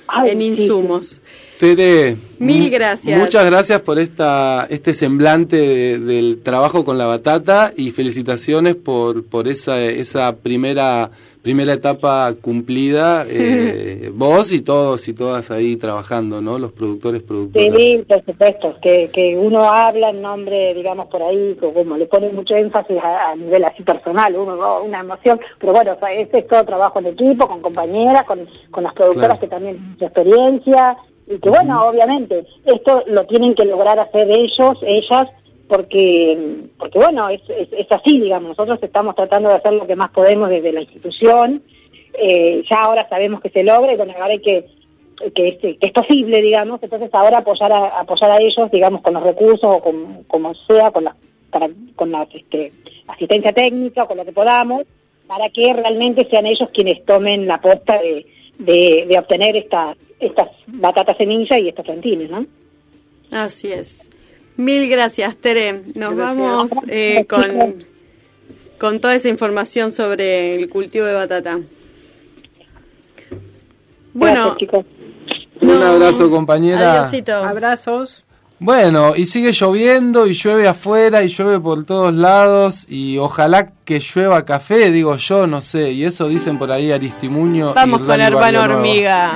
Ay, 0.09 0.31
en 0.31 0.39
sí, 0.41 0.47
insumos. 0.47 1.21
Tere, 1.61 2.17
Mil 2.41 2.71
gracias. 2.71 3.19
Muchas 3.21 3.47
gracias 3.47 3.81
por 3.83 3.99
esta 4.01 4.67
este 4.69 4.95
semblante 4.95 5.57
de- 5.57 5.99
del 6.01 6.41
trabajo 6.43 6.85
con 6.85 6.99
la 6.99 7.07
batata 7.07 7.73
y 7.77 7.93
felicitaciones 7.93 8.75
por 8.75 9.25
por 9.25 9.47
esa 9.47 9.81
esa 9.81 10.35
primera 10.35 11.11
primera 11.43 11.73
etapa 11.75 12.33
cumplida. 12.41 13.25
eh, 13.29 14.11
vos 14.15 14.53
y 14.53 14.61
todos 14.63 15.07
y 15.09 15.13
todas 15.15 15.51
ahí 15.51 15.77
trabajando, 15.77 16.41
¿no? 16.41 16.59
Los 16.59 16.73
productores, 16.73 17.23
productoras. 17.23 17.77
Sí, 17.79 18.05
por 18.09 18.25
supuesto, 18.25 18.77
que, 18.81 19.11
que 19.13 19.37
uno 19.37 19.65
habla 19.65 20.11
en 20.11 20.23
nombre, 20.23 20.73
digamos, 20.75 21.07
por 21.07 21.23
ahí, 21.23 21.57
co- 21.61 21.73
como 21.75 21.97
le 21.97 22.07
pone 22.07 22.31
mucho 22.31 22.55
énfasis 22.55 22.99
a, 23.03 23.31
a 23.33 23.37
nivel 23.37 23.65
así 23.65 23.83
personal, 23.83 24.35
uno, 24.37 24.57
¿no? 24.57 24.83
una 24.83 25.01
emoción, 25.01 25.41
pero 25.59 25.73
bueno, 25.73 25.93
o 25.95 25.99
sea, 25.99 26.13
este 26.15 26.39
es 26.39 26.47
todo 26.47 26.65
trabajo 26.65 26.99
en 27.01 27.07
equipo, 27.07 27.49
con 27.49 27.61
compañeras, 27.61 28.25
con, 28.25 28.41
con 28.71 28.85
las 28.85 28.93
productoras 28.93 29.39
Claro. 29.39 29.41
que 29.41 29.47
también 29.49 29.77
tienen 29.77 29.99
su 29.99 30.05
experiencia, 30.05 30.97
y 31.27 31.39
que 31.39 31.49
bueno, 31.51 31.87
obviamente, 31.87 32.45
esto 32.65 33.05
lo 33.07 33.25
tienen 33.27 33.55
que 33.55 33.65
lograr 33.65 33.99
hacer 33.99 34.31
ellos, 34.31 34.77
ellas, 34.83 35.29
porque, 35.69 36.67
porque 36.79 36.99
bueno, 36.99 37.29
es, 37.29 37.41
es, 37.49 37.69
es 37.73 37.87
así, 37.91 38.21
digamos, 38.21 38.51
nosotros 38.51 38.79
estamos 38.83 39.15
tratando 39.15 39.49
de 39.49 39.57
hacer 39.57 39.73
lo 39.73 39.87
que 39.87 39.97
más 39.97 40.11
podemos 40.11 40.49
desde 40.49 40.73
la 40.73 40.83
institución, 40.83 41.63
eh, 42.15 42.63
ya 42.69 42.83
ahora 42.83 43.09
sabemos 43.09 43.41
que 43.41 43.51
se 43.51 43.65
logra 43.65 43.93
y 43.93 43.97
bueno, 43.97 44.13
ahora 44.13 44.33
hay 44.33 44.41
que 44.41 44.67
que 45.35 45.49
es, 45.49 45.59
que 45.59 45.79
es 45.81 45.93
posible, 45.93 46.43
digamos, 46.43 46.83
entonces 46.83 47.11
ahora 47.13 47.39
apoyar 47.39 47.73
a, 47.73 48.01
apoyar 48.01 48.31
a 48.31 48.41
ellos, 48.41 48.71
digamos, 48.71 49.03
con 49.03 49.15
los 49.15 49.23
recursos 49.23 49.65
o 49.65 49.81
con, 49.81 50.25
como 50.25 50.55
sea, 50.67 50.91
con 50.91 51.05
la, 51.05 51.17
para, 51.51 51.69
con 51.95 52.11
la 52.11 52.27
este, 52.33 52.73
asistencia 53.07 53.53
técnica, 53.53 54.07
con 54.07 54.17
lo 54.17 54.25
que 54.25 54.33
podamos, 54.33 54.83
para 55.27 55.49
que 55.51 55.73
realmente 55.73 56.27
sean 56.29 56.47
ellos 56.47 56.69
quienes 56.73 57.05
tomen 57.05 57.47
la 57.47 57.61
posta 57.61 58.01
de, 58.01 58.27
de, 58.59 59.19
obtener 59.19 59.57
estas 59.57 59.97
estas 60.19 60.49
batatas 60.67 61.17
semilla 61.17 61.59
y 61.59 61.69
estos 61.69 61.85
plantines, 61.85 62.31
¿no? 62.31 62.47
Así 63.33 63.73
es. 63.73 64.09
Mil 64.57 64.89
gracias, 64.89 65.37
Tere. 65.37 65.83
Nos 65.95 66.15
Gracias. 66.15 66.17
vamos 66.17 66.71
eh, 66.89 67.25
con, 67.29 67.85
con 68.79 69.01
toda 69.01 69.15
esa 69.15 69.29
información 69.29 69.93
sobre 69.93 70.55
el 70.55 70.69
cultivo 70.69 71.07
de 71.07 71.15
batata. 71.15 71.59
Bueno, 74.13 74.57
Gracias. 74.61 74.85
Un 75.61 75.79
no. 75.81 75.87
abrazo, 75.87 76.31
compañera. 76.31 77.01
Adiosito. 77.01 77.33
Abrazos. 77.35 78.25
Bueno, 78.59 79.15
y 79.17 79.27
sigue 79.27 79.51
lloviendo 79.53 80.27
y 80.27 80.35
llueve 80.35 80.69
afuera 80.69 81.25
y 81.25 81.29
llueve 81.29 81.59
por 81.59 81.85
todos 81.85 82.15
lados 82.15 82.87
y 82.89 83.19
ojalá 83.19 83.73
que 83.85 83.99
llueva 83.99 84.45
café, 84.45 84.93
digo 84.93 85.17
yo, 85.17 85.49
no 85.49 85.61
sé, 85.63 85.91
y 85.91 86.05
eso 86.05 86.29
dicen 86.29 86.59
por 86.59 86.71
ahí 86.71 86.93
Aristimuño. 86.93 87.71
y 87.71 87.75
Vamos 87.75 88.03
con 88.03 88.21
Hermano 88.21 88.39
Barrio 88.39 88.67
Nuevo. 88.69 88.75
Hormiga. 88.81 89.33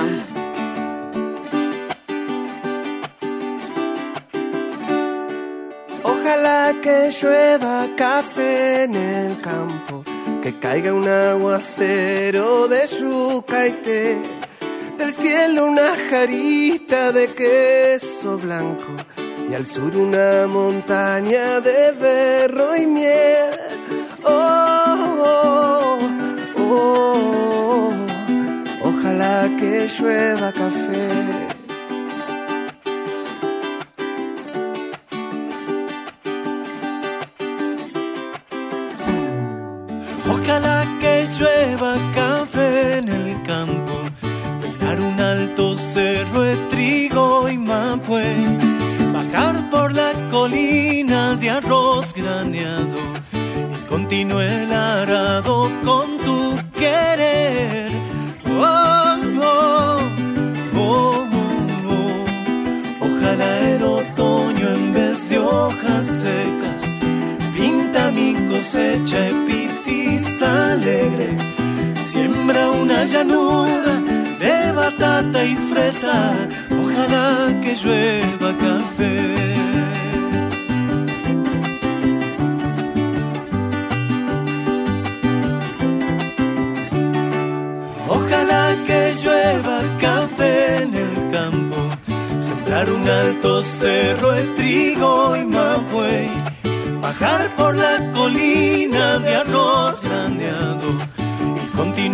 Que 7.07 7.25
llueva 7.25 7.87
café 7.95 8.83
en 8.83 8.95
el 8.95 9.39
campo, 9.39 10.03
que 10.43 10.59
caiga 10.59 10.93
un 10.93 11.07
aguacero 11.07 12.67
de 12.67 12.85
yuca 12.87 13.67
y 13.67 13.71
té, 13.71 14.17
del 14.97 15.13
cielo 15.13 15.67
una 15.67 15.95
jarita 16.09 17.11
de 17.13 17.27
queso 17.27 18.37
blanco 18.37 18.91
y 19.49 19.53
al 19.53 19.65
sur 19.65 19.95
una 19.95 20.47
montaña 20.47 21.61
de 21.61 21.91
berro 21.93 22.75
y 22.75 22.85
miel. 22.85 23.51
Oh, 24.23 24.95
oh, 25.25 25.99
oh, 26.57 26.73
oh. 26.73 27.93
ojalá 28.83 29.49
que 29.57 29.87
llueva 29.87 30.51
café. 30.51 31.46
Llueva 41.39 41.95
café 42.15 42.97
en 42.97 43.09
el 43.09 43.41
campo, 43.43 43.93
pegar 44.61 44.99
un 44.99 45.19
alto 45.19 45.77
cerro 45.77 46.41
de 46.41 46.55
trigo 46.71 47.47
y 47.49 47.57
mapue, 47.57 48.25
bajar 49.13 49.69
por 49.69 49.93
la 49.93 50.11
colina 50.31 51.35
de 51.35 51.49
arroz 51.49 52.13
graneado 52.13 52.97
y 53.33 53.87
continúe 53.87 54.41
el 54.41 54.73
arado 54.73 55.69
con 55.83 56.17
tu 56.17 56.57
querer. 56.73 57.91
Oh, 58.59 59.17
oh, 59.43 59.99
oh, 60.75 61.27
oh. 61.87 63.05
Ojalá 63.05 63.59
el 63.69 63.83
otoño 63.83 64.67
en 64.69 64.93
vez 64.93 65.29
de 65.29 65.37
hojas 65.39 66.07
secas 66.07 66.83
pinta 67.55 68.11
mi 68.11 68.33
cosecha 68.49 69.27
epitiza 69.27 69.76
alegre, 70.77 71.29
siembra 72.11 72.69
una 72.69 73.03
llanura 73.05 73.93
de 74.43 74.71
batata 74.71 75.43
y 75.43 75.55
fresa, 75.69 76.17
ojalá 76.81 77.27
que 77.63 77.71
llueva 77.81 78.49
café. 78.65 79.15
Ojalá 88.17 88.63
que 88.87 89.01
llueva 89.23 89.77
café 90.05 90.83
en 90.83 90.91
el 91.05 91.15
campo, 91.37 91.79
sembrar 92.39 92.85
un 92.97 93.09
alto 93.09 93.65
cerro 93.65 94.31
de 94.31 94.45
trigo 94.59 95.35
y 95.41 95.43
mapuey, 95.45 96.29
bajar 97.01 97.49
por 97.55 97.75
la 97.75 97.95
colina 98.13 99.19
de 99.19 99.35
arroz 99.35 99.66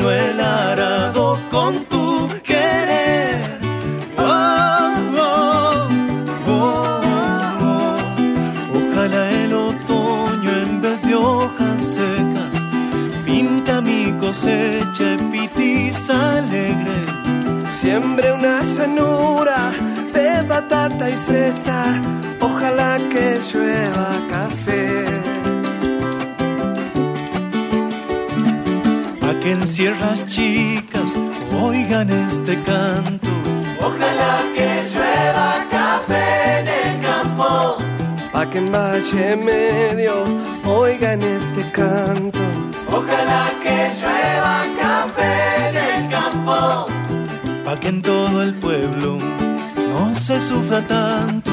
continúe 0.04 0.12
el 0.12 0.40
arado 0.40 1.40
con 1.50 1.86
tu 1.86 2.30
querer. 2.44 3.60
Oh, 4.18 4.96
oh, 5.18 5.88
oh, 6.48 7.02
oh. 7.62 7.98
Ojalá 8.78 9.32
el 9.32 9.54
otoño 9.54 10.52
en 10.52 10.82
vez 10.82 11.02
de 11.04 11.16
hojas 11.16 11.82
secas 11.82 12.56
pinta 13.26 13.82
mi 13.82 14.12
cosecha 14.20 15.14
epitiza 15.14 16.38
alegre. 16.38 17.06
Siembre 17.82 18.34
una 18.34 18.64
llanura 18.64 19.72
de 20.14 20.42
batata 20.48 21.10
y 21.10 21.14
fresa, 21.14 22.02
en 29.54 29.68
sierras 29.68 30.26
chicas 30.26 31.16
oigan 31.62 32.10
este 32.10 32.56
canto. 32.64 33.30
Ojalá 33.80 34.36
que 34.56 34.70
llueva 34.92 35.50
café 35.70 36.60
en 36.60 36.68
el 36.68 37.02
campo. 37.08 37.78
Pa' 38.32 38.46
que 38.50 38.58
en 38.58 38.72
Valle 38.72 39.36
Medio 39.36 40.16
oigan 40.66 41.22
este 41.22 41.62
canto. 41.72 42.40
Ojalá 42.98 43.44
que 43.64 43.78
llueva 44.00 44.56
café 44.82 45.34
en 45.70 45.76
el 45.88 46.10
campo. 46.16 46.86
Pa' 47.66 47.76
que 47.76 47.90
en 47.90 48.02
todo 48.02 48.42
el 48.42 48.54
pueblo 48.56 49.20
no 49.92 50.16
se 50.16 50.42
sufra 50.42 50.82
tanto. 50.82 51.52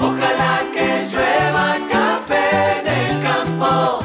Ojalá 0.00 0.54
que 0.74 0.88
llueva 1.12 1.66
café 1.96 2.46
en 2.78 2.86
el 3.00 3.22
campo. 3.28 3.98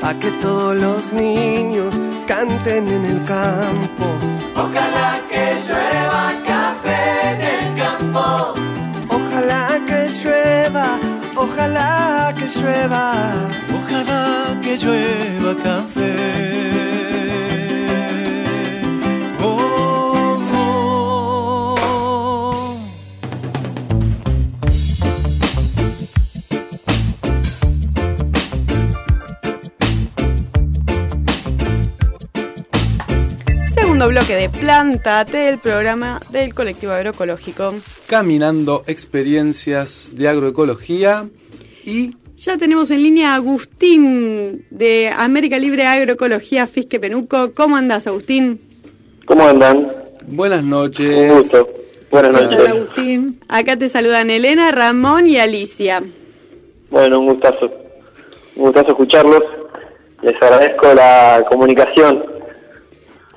Pa' 0.00 0.14
que 0.14 0.30
todos 0.44 0.74
los 0.76 1.12
niños 1.12 1.92
canten 2.26 2.88
en 2.88 3.04
el 3.04 3.22
campo. 3.22 4.06
Ojalá 4.54 5.20
que 5.30 5.44
llueva 5.66 6.24
café 6.44 7.00
en 7.30 7.40
el 7.54 7.64
campo. 7.82 8.54
Ojalá 9.08 9.80
que 9.86 10.08
llueva, 10.20 10.98
ojalá 11.36 12.34
que 12.36 12.46
llueva. 12.46 13.04
Ojalá 13.78 14.60
que 14.60 14.76
llueva 14.76 15.54
café. 15.62 15.95
Segundo 34.06 34.20
bloque 34.20 34.40
de 34.40 34.48
Plantate, 34.48 35.48
el 35.48 35.58
programa 35.58 36.20
del 36.30 36.54
colectivo 36.54 36.92
agroecológico. 36.92 37.74
Caminando 38.06 38.84
experiencias 38.86 40.10
de 40.12 40.28
agroecología 40.28 41.28
y 41.84 42.14
Ya 42.36 42.56
tenemos 42.56 42.92
en 42.92 43.02
línea 43.02 43.32
a 43.32 43.34
Agustín 43.34 44.64
de 44.70 45.10
América 45.12 45.58
Libre 45.58 45.88
Agroecología 45.88 46.68
Fisque 46.68 47.00
Penuco. 47.00 47.52
¿Cómo 47.52 47.76
andas, 47.76 48.06
Agustín? 48.06 48.60
¿Cómo 49.24 49.44
andan? 49.48 49.92
buenas 50.28 50.62
Un 50.62 50.70
noches. 50.70 51.32
gusto. 51.32 51.68
Buenas 52.08 52.30
Hola, 52.30 52.42
noches. 52.42 52.68
Agustín. 52.68 53.40
Acá 53.48 53.76
te 53.76 53.88
saludan 53.88 54.30
Elena, 54.30 54.70
Ramón 54.70 55.26
y 55.26 55.40
Alicia. 55.40 56.00
Bueno, 56.90 57.18
un 57.18 57.26
gustazo. 57.26 57.72
Un 58.54 58.66
gustazo 58.66 58.90
escucharlos. 58.90 59.42
Les 60.22 60.40
agradezco 60.40 60.94
la 60.94 61.44
comunicación. 61.48 62.35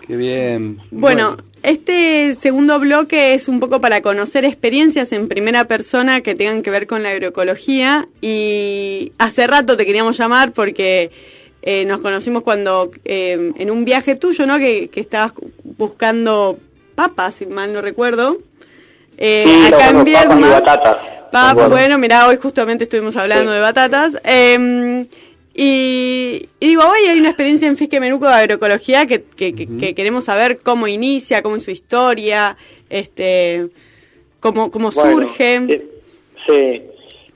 Qué 0.10 0.18
bien. 0.18 0.80
Bueno, 0.92 1.38
este 1.62 2.34
segundo 2.36 2.80
bloque 2.80 3.36
es 3.36 3.48
un 3.48 3.60
poco 3.60 3.80
para 3.80 4.02
conocer 4.02 4.44
experiencias 4.44 5.14
en 5.14 5.28
primera 5.28 5.66
persona 5.66 6.22
que 6.22 6.34
tengan 6.34 6.64
que 6.64 6.72
ver 6.72 6.88
con 6.88 7.04
la 7.04 7.12
agroecología 7.12 8.08
y 8.20 9.12
hace 9.20 9.46
rato 9.46 9.78
te 9.78 9.86
queríamos 9.86 10.18
llamar 10.18 10.52
porque 10.52 11.12
eh, 11.62 11.86
nos 11.86 12.00
conocimos 12.02 12.42
cuando 12.42 12.90
eh, 13.06 13.52
en 13.56 13.70
un 13.70 13.86
viaje 13.86 14.16
tuyo, 14.16 14.46
¿no? 14.48 14.58
Que, 14.58 14.88
que 14.90 15.00
estabas 15.00 15.34
buscando 15.64 16.58
papas, 16.96 17.36
si 17.36 17.46
mal 17.46 17.72
no 17.72 17.82
recuerdo. 17.82 18.40
Eh, 19.18 19.44
Sí, 19.46 19.68
acá 19.68 19.90
en 19.90 19.98
papas 19.98 20.06
Viedma. 20.06 20.50
batatas. 20.50 20.98
Pa- 21.32 21.54
Bueno. 21.54 21.70
bueno, 21.70 21.98
mira, 22.00 22.28
hoy 22.28 22.38
justamente 22.42 22.86
estuvimos 22.86 23.16
hablando 23.16 23.52
Sí. 23.52 23.56
de 23.56 23.62
batatas. 23.62 24.14
Eh, 24.24 25.06
y, 25.62 26.48
y 26.62 26.68
digo, 26.70 26.84
hoy 26.84 27.10
hay 27.10 27.20
una 27.20 27.30
experiencia 27.30 27.68
en 27.68 27.76
Fisque 27.76 28.00
Menuco 28.00 28.28
de 28.28 28.34
agroecología 28.34 29.06
que, 29.06 29.24
que, 29.24 29.54
que- 29.54 29.68
que 29.78 29.94
queremos 29.94 30.24
saber 30.24 30.60
cómo 30.64 30.88
inicia, 30.88 31.42
cómo 31.42 31.58
es 31.58 31.64
su 31.64 31.72
historia, 31.72 32.56
este, 32.90 33.68
cómo, 34.40 34.72
cómo 34.72 34.90
Bueno, 34.92 35.12
surge. 35.28 35.56
eh, 35.68 35.86
sí. 36.46 36.82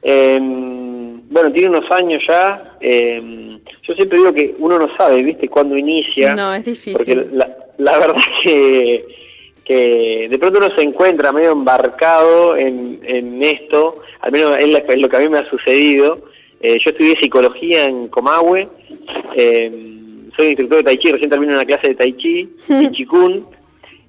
Em, 0.02 1.22
bueno, 1.30 1.52
tiene 1.52 1.70
unos 1.70 1.90
años 1.92 2.22
ya. 2.28 2.76
em, 2.80 3.60
yo 3.82 3.94
siempre 3.94 4.18
digo 4.18 4.34
que 4.34 4.56
uno 4.60 4.78
no 4.80 4.96
sabe, 4.96 5.22
¿viste? 5.24 5.48
Cuándo 5.50 5.78
inicia. 5.78 6.36
No, 6.36 6.54
es 6.54 6.64
difícil. 6.66 6.94
Porque 6.94 7.16
la, 7.34 7.50
la 7.78 7.98
verdad 7.98 8.22
que, 8.44 9.06
que 9.66 10.28
de 10.30 10.38
pronto 10.40 10.60
uno 10.60 10.74
se 10.76 10.82
encuentra 10.82 11.32
medio 11.32 11.52
embarcado 11.52 12.56
en, 12.56 13.00
en 13.04 13.42
esto, 13.44 14.02
al 14.22 14.32
menos 14.32 14.58
es 14.60 15.00
lo 15.00 15.10
que 15.10 15.16
a 15.18 15.20
mí 15.20 15.30
me 15.30 15.40
ha 15.40 15.50
sucedido. 15.50 16.32
Eh, 16.64 16.80
yo 16.84 16.92
estudié 16.92 17.16
psicología 17.18 17.86
en 17.86 18.08
Comahue, 18.08 18.68
eh, 19.36 19.72
soy 20.36 20.48
instructor 20.48 20.78
de 20.78 20.84
Tai 20.86 20.98
Chi, 20.98 21.12
recién 21.12 21.30
terminé 21.30 21.54
una 21.54 21.66
clase 21.66 21.90
de 21.90 21.96
Tai 21.96 22.14
Chi, 22.16 22.50
Tai 22.68 22.92
Chi 22.92 23.06
Kun, 23.06 23.46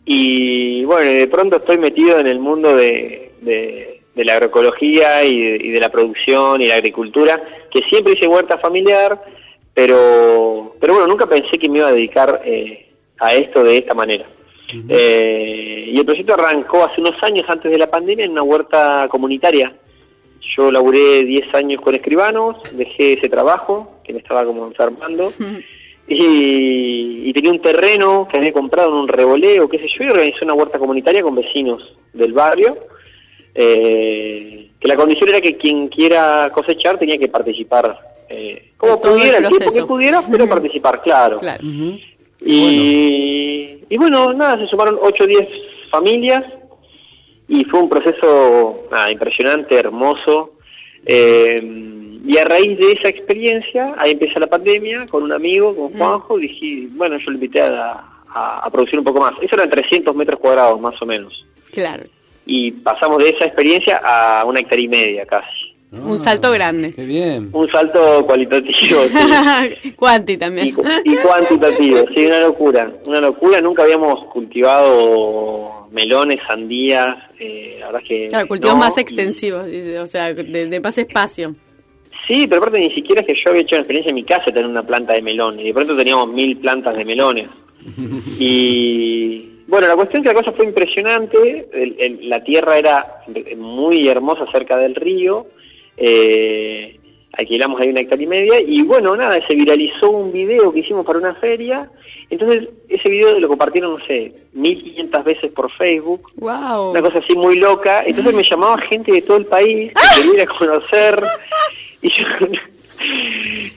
y 0.07 0.85
bueno, 0.85 1.11
de 1.11 1.27
pronto 1.27 1.57
estoy 1.57 1.79
metido 1.79 2.19
en 2.19 2.27
el 2.29 2.38
mundo 2.38 2.75
de, 2.77 3.33
de- 3.40 3.90
de 4.14 4.25
la 4.25 4.35
agroecología 4.35 5.25
y 5.25 5.43
de, 5.43 5.57
y 5.67 5.71
de 5.71 5.81
la 5.81 5.88
producción 5.90 6.61
y 6.61 6.67
la 6.69 6.77
agricultura, 6.77 7.43
que 7.69 7.83
siempre 7.83 8.12
hice 8.12 8.29
huerta 8.29 8.57
familiar, 8.59 9.21
pero, 9.75 10.77
pero 10.81 10.93
bueno, 10.95 11.09
nunca 11.09 11.27
pensé 11.27 11.59
que 11.59 11.69
me 11.69 11.79
iba 11.79 11.88
a 11.88 11.93
dedicar 11.93 12.40
eh, 12.45 12.87
a 13.19 13.35
esto 13.35 13.64
de 13.64 13.79
esta 13.79 13.93
manera. 13.93 14.25
Eh, 14.88 15.90
y 15.93 15.99
el 15.99 16.05
proyecto 16.05 16.35
arrancó 16.35 16.85
hace 16.85 17.01
unos 17.01 17.21
años 17.25 17.45
antes 17.49 17.71
de 17.73 17.77
la 17.79 17.90
pandemia 17.90 18.25
en 18.25 18.31
una 18.33 18.45
huerta 18.45 19.09
comunitaria. 19.11 19.73
Yo 20.57 20.71
laburé 20.71 21.25
10 21.25 21.55
años 21.55 21.81
con 21.81 21.95
escribanos, 21.95 22.57
dejé 22.73 23.15
ese 23.15 23.29
trabajo, 23.29 24.01
que 24.05 24.13
me 24.13 24.19
estaba 24.19 24.45
como 24.45 24.67
enfermando, 24.67 25.33
y, 26.09 27.23
y 27.25 27.33
tenía 27.33 27.51
un 27.51 27.61
terreno 27.61 28.29
que 28.31 28.37
había 28.37 28.53
comprado 28.53 28.91
en 28.91 28.97
un 28.97 29.09
revoleo, 29.09 29.69
qué 29.69 29.79
sé 29.79 29.89
yo, 29.89 30.05
y 30.05 30.11
organizé 30.11 30.45
una 30.45 30.55
huerta 30.55 30.79
comunitaria 30.79 31.23
con 31.23 31.35
vecinos 31.35 31.97
del 32.13 32.33
barrio, 32.33 32.77
eh, 33.55 34.71
que 34.79 34.89
la 34.89 34.97
condición 34.97 35.29
era 35.29 35.41
que 35.41 35.57
quien 35.57 35.89
quiera 35.89 36.51
cosechar 36.53 36.99
tenía 36.99 37.19
que 37.19 37.29
participar, 37.29 37.99
eh, 38.29 38.71
como 38.77 38.99
todo 38.99 39.15
el 39.15 39.21
pudiera, 39.21 39.39
el 39.39 39.49
tiempo 39.49 39.73
que 39.73 39.85
pudiera, 39.85 40.23
pero 40.31 40.49
participar, 40.49 41.01
claro. 41.03 41.41
Y, 42.45 43.79
y 43.89 43.97
bueno, 43.97 44.33
nada, 44.35 44.59
se 44.59 44.67
sumaron 44.67 44.99
8 45.01 45.25
o 45.25 45.27
10 45.27 45.49
familias 45.91 46.45
y 47.61 47.64
fue 47.64 47.81
un 47.81 47.88
proceso 47.88 48.87
nada, 48.90 49.11
impresionante, 49.11 49.75
hermoso. 49.77 50.53
Eh, 51.07 51.61
y 52.27 52.38
a 52.38 52.45
raíz 52.45 52.79
de 52.79 52.93
esa 52.93 53.09
experiencia, 53.09 53.95
ahí 53.99 54.12
empieza 54.12 54.40
la 54.40 54.47
pandemia 54.47 55.07
con 55.11 55.23
un 55.23 55.33
amigo, 55.33 55.75
con 55.77 55.90
Juanjo, 55.93 56.38
dije, 56.38 56.88
bueno, 56.93 57.19
yo 57.19 57.31
lo 57.31 57.35
invité 57.35 57.61
a, 57.61 58.03
a- 58.29 58.61
a 58.64 58.71
producir 58.71 58.99
un 58.99 59.05
poco 59.05 59.21
más. 59.21 59.35
Eso 59.43 59.55
eran 59.57 59.69
300 59.69 60.14
metros 60.17 60.40
cuadrados 60.40 60.81
más 60.81 61.01
o 61.03 61.07
menos. 61.07 61.45
Claro. 61.73 62.05
Y 62.47 62.73
pasamos 62.73 63.19
de 63.23 63.31
esa 63.31 63.45
experiencia 63.45 64.01
a 64.05 64.45
una 64.45 64.61
hectárea 64.61 64.85
y 64.85 64.88
media 64.88 65.27
casi. 65.27 65.75
Un 65.93 66.19
salto 66.19 66.51
grande. 66.51 66.93
Qué 66.93 67.05
bien. 67.05 67.51
Un 67.53 67.71
salto 67.71 68.25
cualitativo. 68.27 69.03
sí. 69.05 69.93
Cuanti 69.97 70.33
y, 70.33 70.37
también. 70.38 70.75
cu- 70.75 70.83
y 71.05 71.14
cuantitativo, 71.17 72.05
sí, 72.12 72.27
una 72.27 72.40
locura, 72.40 72.90
una 73.05 73.21
locura, 73.21 73.61
nunca 73.61 73.83
habíamos 73.85 74.25
cultivado 74.33 75.84
melones, 75.95 76.41
sandías, 76.47 77.17
eh, 77.39 77.77
la 77.81 77.87
verdad 77.87 78.03
es 78.03 78.09
que... 78.09 78.29
Claro, 78.29 78.49
cultivos 78.49 78.75
no, 78.77 78.81
más 78.81 78.99
extensivos, 78.99 79.67
o 80.01 80.07
sea, 80.07 80.35
de, 80.35 80.67
de 80.69 80.81
más 80.81 80.99
espacio. 80.99 81.55
Sí, 82.27 82.47
pero 82.47 82.59
aparte 82.63 82.81
ni 82.81 82.91
siquiera 82.91 83.21
es 83.23 83.27
que 83.27 83.35
yo 83.35 83.51
había 83.51 83.63
hecho 83.63 83.75
una 83.77 83.81
experiencia 83.83 84.09
en 84.11 84.15
mi 84.17 84.25
casa 84.25 84.47
de 84.47 84.53
tener 84.53 84.69
una 84.69 84.87
planta 84.87 85.13
de 85.15 85.23
melón, 85.23 85.59
y 85.61 85.65
de 85.65 85.75
pronto 85.75 85.97
teníamos 85.97 86.33
mil 86.33 86.57
plantas 86.59 86.97
de 86.97 87.05
melones. 87.05 87.49
Y 88.39 89.51
bueno, 89.67 89.89
la 89.89 89.97
cuestión 89.97 90.21
es 90.23 90.29
que 90.29 90.35
la 90.35 90.41
cosa 90.43 90.53
fue 90.53 90.67
impresionante, 90.67 91.69
el- 91.73 91.97
el- 91.99 92.29
la 92.29 92.43
tierra 92.45 92.79
era 92.79 93.23
muy 93.57 94.09
hermosa 94.09 94.47
cerca 94.53 94.77
del 94.77 94.95
río, 94.95 95.47
eh, 95.97 96.99
alquilamos 97.37 97.81
ahí 97.81 97.88
una 97.90 98.01
hectárea 98.01 98.25
y 98.25 98.29
media, 98.29 98.61
y 98.61 98.83
bueno, 98.83 99.14
nada, 99.16 99.40
se 99.47 99.55
viralizó 99.55 100.11
un 100.11 100.33
video 100.33 100.73
que 100.73 100.81
hicimos 100.81 101.05
para 101.07 101.18
una 101.18 101.35
feria, 101.35 101.90
entonces 102.31 102.68
ese 102.88 103.09
video 103.09 103.38
lo 103.38 103.49
compartieron, 103.49 103.99
no 103.99 104.05
sé, 104.07 104.33
1500 104.53 105.25
veces 105.25 105.53
por 105.53 105.70
Facebook, 105.70 106.31
Wow. 106.37 106.90
una 106.92 107.03
cosa 107.03 107.18
así 107.18 107.35
muy 107.35 107.57
loca. 107.59 108.03
Entonces 108.07 108.35
me 108.35 108.42
llamaba 108.42 108.79
gente 108.79 109.12
de 109.12 109.23
todo 109.23 109.37
el 109.37 109.47
país 109.47 109.92
que 109.92 110.23
quería 110.23 110.42
ir 110.42 110.49
a 110.49 110.55
conocer. 110.55 111.23
Y, 112.03 112.11
yo- 112.11 112.47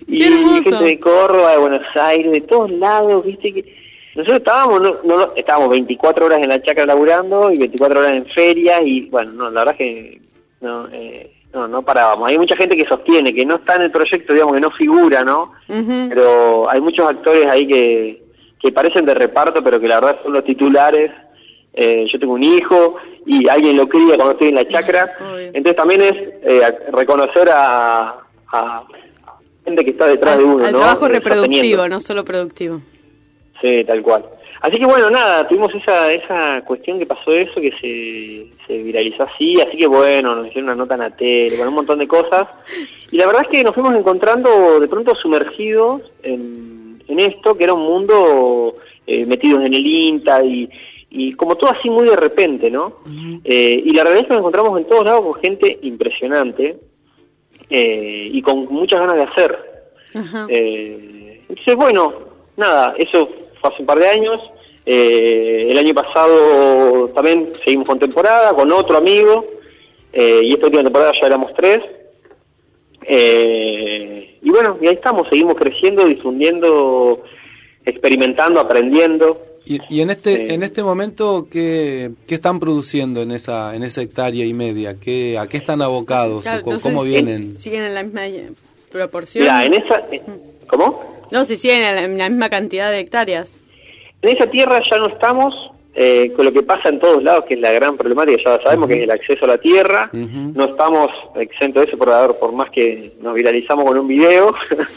y 0.08 0.64
gente 0.64 0.84
de 0.84 1.00
Córdoba, 1.00 1.52
de 1.52 1.58
Buenos 1.58 1.96
Aires, 1.96 2.32
de 2.32 2.42
todos 2.42 2.72
lados, 2.72 3.26
viste 3.26 3.54
que 3.54 3.76
nosotros 4.16 4.38
estábamos, 4.40 4.82
no, 4.82 4.96
no, 5.04 5.18
no, 5.18 5.34
estábamos 5.36 5.70
24 5.70 6.26
horas 6.26 6.42
en 6.42 6.50
la 6.50 6.62
chacra 6.62 6.86
laburando 6.86 7.52
y 7.52 7.58
24 7.58 8.00
horas 8.00 8.14
en 8.16 8.26
ferias 8.26 8.82
y 8.84 9.02
bueno, 9.10 9.32
no, 9.34 9.50
la 9.50 9.62
verdad 9.66 9.76
es 9.76 9.78
que 9.78 10.22
no, 10.62 10.88
eh, 10.92 11.32
no, 11.54 11.68
no 11.68 11.82
parábamos. 11.82 12.28
Hay 12.30 12.38
mucha 12.38 12.56
gente 12.56 12.76
que 12.76 12.86
sostiene 12.86 13.34
que 13.34 13.46
no 13.46 13.56
está 13.56 13.76
en 13.76 13.84
el 13.84 13.92
proyecto, 13.92 14.34
digamos 14.34 14.54
que 14.56 14.62
no 14.62 14.72
figura, 14.72 15.24
¿no? 15.24 15.54
Pero 15.68 16.70
hay 16.70 16.82
muchos 16.82 17.10
actores 17.10 17.48
ahí 17.48 17.68
que, 17.68 18.24
que 18.60 18.72
parecen 18.72 19.06
de 19.06 19.14
reparto, 19.14 19.64
pero 19.64 19.80
que 19.80 19.88
la 19.88 20.00
verdad 20.00 20.20
son 20.24 20.34
los 20.34 20.44
titulares. 20.44 21.12
Eh, 21.74 22.08
yo 22.12 22.20
tengo 22.20 22.34
un 22.34 22.44
hijo 22.44 22.96
y 23.26 23.48
alguien 23.48 23.78
lo 23.78 23.88
cría 23.88 24.16
cuando 24.16 24.32
estoy 24.32 24.50
en 24.50 24.56
la 24.56 24.68
chacra. 24.68 25.12
Obvio. 25.20 25.48
Entonces 25.48 25.76
también 25.76 26.02
es 26.02 26.16
eh, 26.44 26.62
reconocer 26.92 27.50
a, 27.52 28.16
a 28.52 28.84
gente 29.64 29.84
que 29.86 29.92
está 29.92 30.06
detrás 30.08 30.34
Al, 30.34 30.40
de 30.40 30.46
uno, 30.46 30.66
al 30.66 30.72
¿no? 30.74 30.80
trabajo 30.80 31.06
Eh, 31.06 31.10
reproductivo, 31.10 31.88
no 31.88 32.00
solo 32.00 32.26
productivo. 32.26 32.82
Sí, 33.62 33.84
tal 33.86 34.02
cual. 34.02 34.26
Así 34.62 34.78
que 34.78 34.86
bueno, 34.86 35.10
nada, 35.10 35.48
tuvimos 35.48 35.74
esa, 35.76 36.12
esa 36.12 36.62
cuestión 36.66 37.00
que 37.00 37.06
pasó 37.06 37.32
eso, 37.32 37.62
que 37.62 37.72
se, 37.72 38.48
se 38.66 38.84
viralizó 38.84 39.24
así, 39.24 39.60
así 39.62 39.78
que 39.78 39.88
bueno, 39.88 40.36
nos 40.36 40.48
hicieron 40.48 40.66
una 40.66 40.76
nota 40.76 40.96
en 40.96 41.02
la 41.02 41.16
tele, 41.16 41.58
con 41.58 41.68
un 41.68 41.76
montón 41.76 42.00
de 42.00 42.08
cosas. 42.08 42.48
Y 43.12 43.18
la 43.18 43.26
verdad 43.26 43.44
es 43.44 43.48
que 43.50 43.64
nos 43.64 43.74
fuimos 43.74 43.96
encontrando 43.96 44.80
de 44.80 44.88
pronto 44.88 45.16
sumergidos 45.16 46.02
en, 46.24 47.04
en 47.08 47.20
esto, 47.20 47.56
que 47.58 47.64
era 47.64 47.74
un 47.74 47.84
mundo 47.84 48.76
eh, 49.06 49.26
metidos 49.26 49.64
en 49.64 49.74
el 49.74 49.86
INTA 49.86 50.44
y, 50.44 50.70
y 51.10 51.34
como 51.34 51.56
todo 51.56 51.72
así 51.72 51.90
muy 51.90 52.08
de 52.08 52.16
repente, 52.16 52.70
¿no? 52.70 52.98
Eh, 53.44 53.82
y 53.86 53.92
la 53.92 54.04
realidad 54.04 54.24
es 54.24 54.28
que 54.28 54.34
nos 54.34 54.40
encontramos 54.40 54.80
en 54.80 54.88
todos 54.88 55.06
lados 55.06 55.24
con 55.24 55.34
gente 55.36 55.80
impresionante 55.84 56.78
eh, 57.70 58.30
y 58.32 58.42
con 58.42 58.66
muchas 58.66 59.00
ganas 59.00 59.16
de 59.16 59.24
hacer. 59.24 59.68
Eh, 60.50 61.42
entonces, 61.48 61.76
bueno, 61.76 62.14
nada, 62.58 62.94
eso 62.98 63.30
fue 63.60 63.70
hace 63.72 63.82
un 63.82 63.86
par 63.86 64.00
de 64.00 64.08
años. 64.08 64.40
Eh, 64.86 65.68
el 65.70 65.78
año 65.78 65.94
pasado 65.94 67.10
también 67.10 67.50
seguimos 67.64 67.88
con 67.88 68.00
temporada, 68.00 68.54
con 68.54 68.72
otro 68.72 68.98
amigo, 68.98 69.46
eh, 70.14 70.42
y 70.44 70.54
esta 70.54 70.66
última 70.68 70.84
temporada 70.84 71.12
ya 71.20 71.28
éramos 71.28 71.54
tres. 71.54 71.82
Eh, 73.10 74.38
y 74.42 74.50
bueno, 74.50 74.78
y 74.82 74.88
ahí 74.88 74.96
estamos, 74.96 75.28
seguimos 75.30 75.56
creciendo, 75.56 76.06
difundiendo, 76.06 77.24
experimentando, 77.86 78.60
aprendiendo. 78.60 79.42
Y, 79.66 79.80
y 79.90 80.02
en 80.02 80.10
este 80.12 80.48
Sí. 80.48 80.54
en 80.54 80.64
este 80.64 80.82
momento 80.82 81.48
¿qué, 81.52 82.12
qué 82.26 82.36
están 82.36 82.58
produciendo 82.58 83.22
en 83.22 83.32
esa 83.32 83.76
en 83.76 83.84
esa 83.84 84.02
hectárea 84.02 84.46
y 84.46 84.54
media? 84.54 84.96
¿Qué, 85.00 85.38
¿A 85.38 85.48
qué 85.48 85.58
están 85.58 85.82
abocados? 85.82 86.44
Claro, 86.44 86.64
¿O 86.66 86.80
¿Cómo 86.80 87.04
vienen? 87.04 87.56
¿Siguen 87.58 87.84
en 87.84 87.94
la 87.94 88.04
misma 88.04 88.28
eh, 88.28 88.50
proporción? 88.90 89.44
Mira, 89.44 89.66
en 89.66 89.74
esa... 89.74 90.00
eh, 90.10 90.22
¿Cómo? 90.68 91.17
No, 91.32 91.46
si 91.46 91.58
siguen 91.58 91.84
en 91.84 91.96
la, 91.96 92.02
en 92.04 92.18
la 92.18 92.30
misma 92.30 92.50
cantidad 92.50 92.92
de 92.92 93.00
hectáreas. 93.00 93.56
En 94.22 94.30
esa 94.36 94.48
tierra 94.48 94.82
ya 94.90 94.98
no 94.98 95.08
estamos 95.08 95.72
eh, 96.00 96.32
con 96.36 96.46
lo 96.46 96.54
que 96.54 96.62
pasa 96.64 96.90
en 96.90 97.00
todos 97.00 97.24
lados, 97.24 97.46
que 97.46 97.56
es 97.56 97.60
la 97.60 97.72
gran 97.72 97.98
problemática, 97.98 98.38
ya 98.58 98.62
sabemos 98.64 98.88
que 98.88 98.96
es 98.98 99.04
el 99.04 99.12
acceso 99.12 99.46
a 99.46 99.48
la 99.50 99.58
tierra. 99.58 100.10
No 100.14 100.66
estamos 100.66 101.12
exentos 101.36 101.82
de 101.82 101.88
eso 101.88 101.98
por, 101.98 102.10
haber- 102.10 102.36
por 102.38 102.52
más 102.52 102.70
que 102.70 103.14
nos 103.22 103.34
viralizamos 103.34 103.86
con 103.86 103.98
un 103.98 104.08
video. 104.08 104.54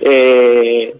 Eh, 0.00 0.94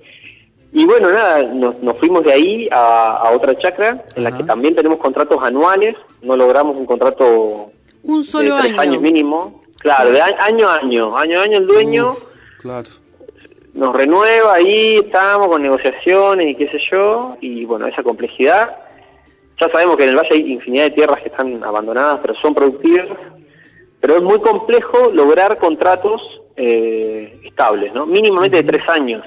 y 0.72 0.84
bueno, 0.84 1.10
nada, 1.10 1.42
nos, 1.42 1.82
nos 1.82 1.96
fuimos 1.98 2.22
de 2.22 2.32
ahí 2.32 2.68
a, 2.70 3.16
a 3.16 3.30
otra 3.32 3.56
chacra, 3.58 4.04
en 4.14 4.24
la 4.24 4.36
que 4.36 4.44
también 4.44 4.74
tenemos 4.74 4.98
contratos 4.98 5.42
anuales. 5.42 5.96
No 6.22 6.36
logramos 6.36 6.76
un 6.76 6.86
contrato 6.86 7.72
Un 8.02 8.22
solo 8.24 8.56
de 8.56 8.60
tres 8.62 8.72
año. 8.74 8.80
años 8.82 9.02
mínimo. 9.02 9.64
Claro, 9.78 10.10
de 10.12 10.20
a- 10.20 10.36
año 10.44 10.68
a 10.68 10.76
año. 10.76 11.16
Año 11.16 11.40
a 11.40 11.42
año 11.44 11.58
el 11.58 11.66
dueño 11.66 12.14
Claro. 12.60 12.90
Nos 13.74 13.94
renueva, 13.94 14.54
ahí 14.54 14.96
estamos 14.96 15.48
con 15.48 15.62
negociaciones 15.62 16.48
y 16.48 16.54
qué 16.54 16.68
sé 16.68 16.78
yo, 16.90 17.36
y 17.40 17.64
bueno, 17.64 17.86
esa 17.86 18.02
complejidad. 18.02 18.76
Ya 19.60 19.68
sabemos 19.68 19.96
que 19.96 20.04
en 20.04 20.10
el 20.10 20.16
valle 20.16 20.34
hay 20.34 20.52
infinidad 20.52 20.84
de 20.84 20.90
tierras 20.90 21.20
que 21.20 21.28
están 21.28 21.62
abandonadas, 21.62 22.18
pero 22.22 22.34
son 22.34 22.54
productivas, 22.54 23.06
pero 24.00 24.16
es 24.16 24.22
muy 24.22 24.40
complejo 24.40 25.10
lograr 25.12 25.58
contratos 25.58 26.40
eh, 26.56 27.40
estables, 27.44 27.92
¿no? 27.94 28.06
Mínimamente 28.06 28.56
de 28.56 28.62
tres 28.64 28.88
años, 28.88 29.24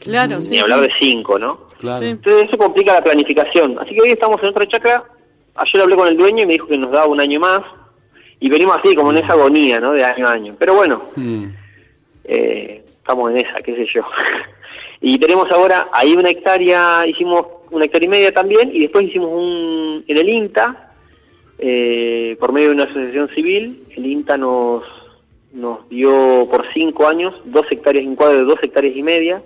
Claro, 0.00 0.40
sí. 0.40 0.52
ni 0.52 0.58
hablar 0.60 0.80
de 0.80 0.90
cinco, 0.98 1.38
¿no? 1.38 1.66
Claro. 1.78 2.04
Entonces 2.04 2.48
eso 2.48 2.58
complica 2.58 2.92
la 2.92 3.02
planificación. 3.02 3.78
Así 3.78 3.94
que 3.94 4.02
hoy 4.02 4.10
estamos 4.10 4.40
en 4.42 4.48
otra 4.50 4.66
chacra, 4.68 5.02
ayer 5.54 5.82
hablé 5.82 5.96
con 5.96 6.08
el 6.08 6.16
dueño 6.16 6.42
y 6.42 6.46
me 6.46 6.52
dijo 6.54 6.66
que 6.68 6.76
nos 6.78 6.90
daba 6.90 7.06
un 7.06 7.20
año 7.20 7.40
más, 7.40 7.60
y 8.38 8.48
venimos 8.48 8.76
así, 8.78 8.94
como 8.94 9.10
en 9.10 9.18
esa 9.18 9.32
agonía, 9.32 9.80
¿no? 9.80 9.92
De 9.92 10.04
año 10.04 10.26
a 10.28 10.32
año. 10.32 10.54
Pero 10.58 10.74
bueno, 10.74 11.02
Mm. 11.16 11.44
eh, 12.24 12.84
estamos 13.10 13.30
en 13.32 13.38
esa, 13.38 13.60
qué 13.60 13.74
sé 13.74 13.86
yo. 13.86 14.02
y 15.00 15.18
tenemos 15.18 15.50
ahora, 15.50 15.88
ahí 15.92 16.14
una 16.14 16.30
hectárea, 16.30 17.04
hicimos 17.06 17.44
una 17.70 17.84
hectárea 17.84 18.06
y 18.06 18.10
media 18.10 18.32
también, 18.32 18.70
y 18.72 18.80
después 18.80 19.06
hicimos 19.06 19.30
un, 19.32 20.04
en 20.06 20.16
el 20.16 20.28
INTA, 20.28 20.92
eh, 21.58 22.36
por 22.38 22.52
medio 22.52 22.68
de 22.68 22.74
una 22.74 22.84
asociación 22.84 23.28
civil, 23.30 23.82
el 23.96 24.06
INTA 24.06 24.36
nos, 24.36 24.84
nos 25.52 25.88
dio 25.88 26.46
por 26.48 26.64
cinco 26.72 27.08
años 27.08 27.34
dos 27.46 27.66
hectáreas, 27.70 28.06
un 28.06 28.14
cuadro 28.14 28.38
de 28.38 28.44
dos 28.44 28.62
hectáreas 28.62 28.96
y 28.96 29.02
media, 29.02 29.42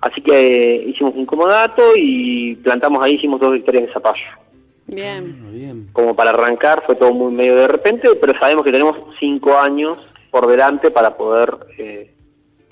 así 0.00 0.20
que 0.20 0.74
eh, 0.74 0.84
hicimos 0.88 1.14
un 1.14 1.26
comodato 1.26 1.92
y 1.96 2.56
plantamos 2.56 3.04
ahí, 3.04 3.14
hicimos 3.14 3.40
dos 3.40 3.54
hectáreas 3.54 3.86
de 3.86 3.92
zapallo. 3.92 4.42
Bien. 4.88 5.88
Como 5.92 6.16
para 6.16 6.30
arrancar 6.30 6.82
fue 6.84 6.96
todo 6.96 7.14
muy 7.14 7.32
medio 7.32 7.54
de 7.54 7.68
repente, 7.68 8.08
pero 8.20 8.36
sabemos 8.36 8.64
que 8.64 8.72
tenemos 8.72 8.98
cinco 9.18 9.56
años 9.56 9.96
por 10.32 10.48
delante 10.48 10.90
para 10.90 11.16
poder 11.16 11.56
eh, 11.78 12.10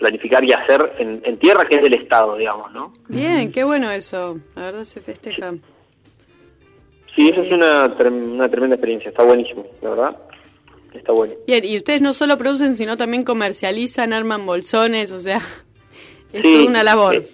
planificar 0.00 0.42
y 0.42 0.52
hacer 0.52 0.94
en, 0.98 1.20
en 1.24 1.36
tierra 1.38 1.64
que 1.66 1.76
es 1.76 1.82
del 1.82 1.94
Estado, 1.94 2.34
digamos, 2.36 2.72
¿no? 2.72 2.92
Bien, 3.08 3.52
qué 3.52 3.62
bueno 3.62 3.88
eso. 3.92 4.40
La 4.56 4.62
verdad 4.62 4.82
se 4.84 5.00
festeja. 5.00 5.54
Sí, 7.14 7.28
eso 7.28 7.42
es 7.42 7.52
una, 7.52 7.86
una 7.86 8.48
tremenda 8.50 8.74
experiencia, 8.76 9.10
está 9.10 9.22
buenísimo, 9.22 9.66
la 9.82 9.90
verdad, 9.90 10.16
está 10.94 11.12
bueno. 11.12 11.34
Bien, 11.46 11.64
y 11.64 11.76
ustedes 11.76 12.00
no 12.00 12.14
solo 12.14 12.38
producen, 12.38 12.76
sino 12.76 12.96
también 12.96 13.24
comercializan, 13.24 14.12
arman 14.12 14.46
bolsones, 14.46 15.12
o 15.12 15.20
sea, 15.20 15.38
es 16.32 16.42
Sí, 16.42 16.52
toda 16.54 16.64
una 16.68 16.82
labor. 16.82 17.16
eh, 17.16 17.28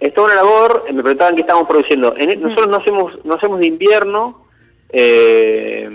Es 0.00 0.14
toda 0.14 0.28
una 0.28 0.36
labor, 0.36 0.84
me 0.92 1.02
preguntaban 1.02 1.34
qué 1.34 1.42
estamos 1.42 1.68
produciendo. 1.68 2.14
En- 2.16 2.30
e, 2.30 2.36
nosotros 2.36 2.68
no 2.68 2.76
hacemos, 2.76 3.24
no 3.24 3.34
hacemos 3.34 3.58
de 3.60 3.66
invierno, 3.66 4.46
eh, 4.90 5.90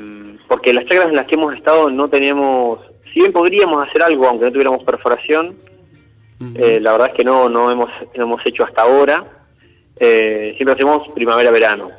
porque 0.48 0.74
las 0.74 0.86
chacras 0.86 1.10
en 1.10 1.16
las 1.16 1.26
que 1.26 1.36
hemos 1.36 1.54
estado 1.56 1.90
no 1.90 2.10
tenemos, 2.10 2.80
si 3.14 3.22
bien 3.22 3.32
podríamos 3.32 3.88
hacer 3.88 4.04
algo, 4.04 4.28
aunque 4.28 4.46
no 4.46 4.52
tuviéramos 4.52 4.84
perforación, 4.84 5.56
eh, 6.56 6.80
la 6.82 6.92
verdad 6.92 7.08
es 7.10 7.14
que 7.14 7.24
no, 7.24 7.48
no 7.50 7.72
hemos, 7.72 7.90
no 8.16 8.24
hemos 8.24 8.46
hecho 8.46 8.64
hasta 8.64 8.82
ahora. 8.82 9.26
Eh, 9.98 10.54
siempre 10.58 10.74
hacemos 10.74 11.08
primavera-verano. 11.10 11.92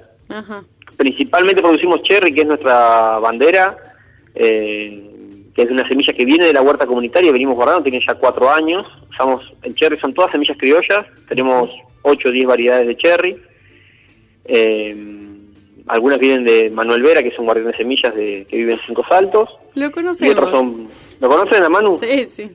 Principalmente 0.97 1.63
producimos 1.63 2.03
cherry, 2.03 2.33
que 2.33 2.43
es 2.43 2.47
nuestra 2.47 3.19
bandera, 3.19 3.77
eh, 4.35 5.11
que 5.55 5.63
es 5.63 5.71
una 5.71 5.87
semilla 5.89 6.13
que 6.13 6.25
viene 6.25 6.47
de 6.47 6.53
la 6.53 6.63
huerta 6.63 6.87
comunitaria, 6.87 7.33
venimos 7.33 7.55
guardando, 7.57 7.83
tiene 7.85 8.01
ya 8.05 8.15
cuatro 8.15 8.51
años. 8.51 8.87
Usamos, 9.11 9.53
el 9.63 9.75
cherry 9.75 9.99
son 9.99 10.13
todas 10.15 10.31
semillas 10.33 10.57
criollas, 10.59 11.07
tenemos 11.29 11.71
8 12.03 12.29
o 12.29 12.33
10 12.33 12.47
variedades 12.47 12.87
de 12.87 12.97
cherry. 12.97 13.43
Eh, 14.45 14.97
algunas 15.87 16.19
vienen 16.19 16.45
de 16.45 16.71
Manuel 16.71 17.03
Vera, 17.03 17.23
que 17.23 17.29
es 17.29 17.39
un 17.39 17.45
guardián 17.47 17.71
de 17.71 17.77
semillas 17.77 18.15
de, 18.15 18.47
que 18.49 18.57
vive 18.57 18.73
en 18.75 18.81
Cinco 18.87 19.05
Saltos. 19.09 19.51
Lo 19.75 19.87
Y 19.87 19.91
conocemos. 19.91 20.37
otros 20.37 20.51
son... 20.51 20.89
¿Lo 21.21 21.29
conocen 21.29 21.63
a 21.63 21.69
Manu? 21.69 21.99
Sí, 22.01 22.27
sí. 22.27 22.51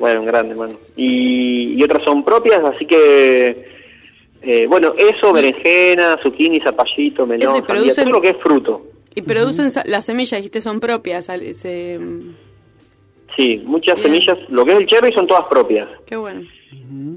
Bueno, 0.00 0.20
un 0.20 0.26
grande, 0.26 0.54
Manu. 0.56 0.74
Y, 0.96 1.74
y 1.74 1.82
otras 1.84 2.02
son 2.02 2.24
propias, 2.24 2.64
así 2.64 2.86
que... 2.86 3.68
eh, 4.42 4.66
bueno, 4.66 4.94
eso, 4.96 5.32
berenjena, 5.32 6.18
zucchini, 6.22 6.58
zapallito, 6.60 7.26
melón, 7.26 7.52
sandía, 7.52 7.66
producen- 7.76 8.02
todo 8.04 8.12
lo 8.14 8.20
que 8.22 8.30
es 8.30 8.36
fruto. 8.38 8.86
Y 9.14 9.22
producen 9.22 9.70
sa- 9.70 9.82
las 9.86 10.06
semillas, 10.06 10.38
dijiste, 10.40 10.60
son 10.60 10.80
propias. 10.80 11.26
se- 11.26 12.00
Sí, 13.36 13.62
muchas 13.64 13.96
Bien. 13.96 14.08
semillas, 14.08 14.38
lo 14.48 14.64
que 14.64 14.72
es 14.72 14.78
el 14.78 14.86
cherry 14.86 15.12
son 15.12 15.26
todas 15.26 15.44
propias. 15.46 15.88
Qué 16.06 16.16
bueno. 16.16 16.42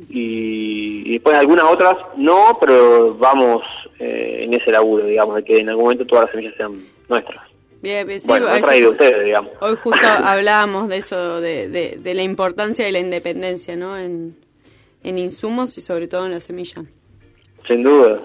Y, 0.10 1.04
y 1.06 1.12
después 1.14 1.36
algunas 1.38 1.66
otras 1.66 1.98
no, 2.18 2.58
pero 2.60 3.16
vamos 3.16 3.64
eh, 4.00 4.42
en 4.44 4.54
ese 4.54 4.72
laburo, 4.72 5.06
digamos, 5.06 5.36
de 5.38 5.44
que 5.44 5.60
en 5.60 5.70
algún 5.70 5.86
momento 5.86 6.06
todas 6.06 6.26
las 6.26 6.32
semillas 6.32 6.54
sean 6.58 6.84
nuestras. 7.10 7.42
Bien, 7.84 8.08
bien, 8.08 8.18
sí, 8.22 8.28
bueno, 8.28 8.48
traído 8.62 8.92
ustedes, 8.92 9.26
digamos. 9.26 9.52
Hoy 9.60 9.76
justo 9.76 10.08
hablábamos 10.24 10.88
de 10.88 10.98
eso, 10.98 11.42
de, 11.42 11.68
de, 11.68 11.98
de 12.02 12.14
la 12.14 12.24
importancia 12.24 12.86
de 12.86 12.94
la 12.94 13.00
independencia, 13.00 13.76
¿no? 13.76 13.98
En, 13.98 14.38
en 15.04 15.18
insumos 15.18 15.78
y 15.78 15.82
sobre 15.82 16.08
todo 16.08 16.26
en 16.26 16.32
la 16.32 16.40
semilla. 16.40 16.86
Sin 17.68 17.84
duda, 17.84 18.22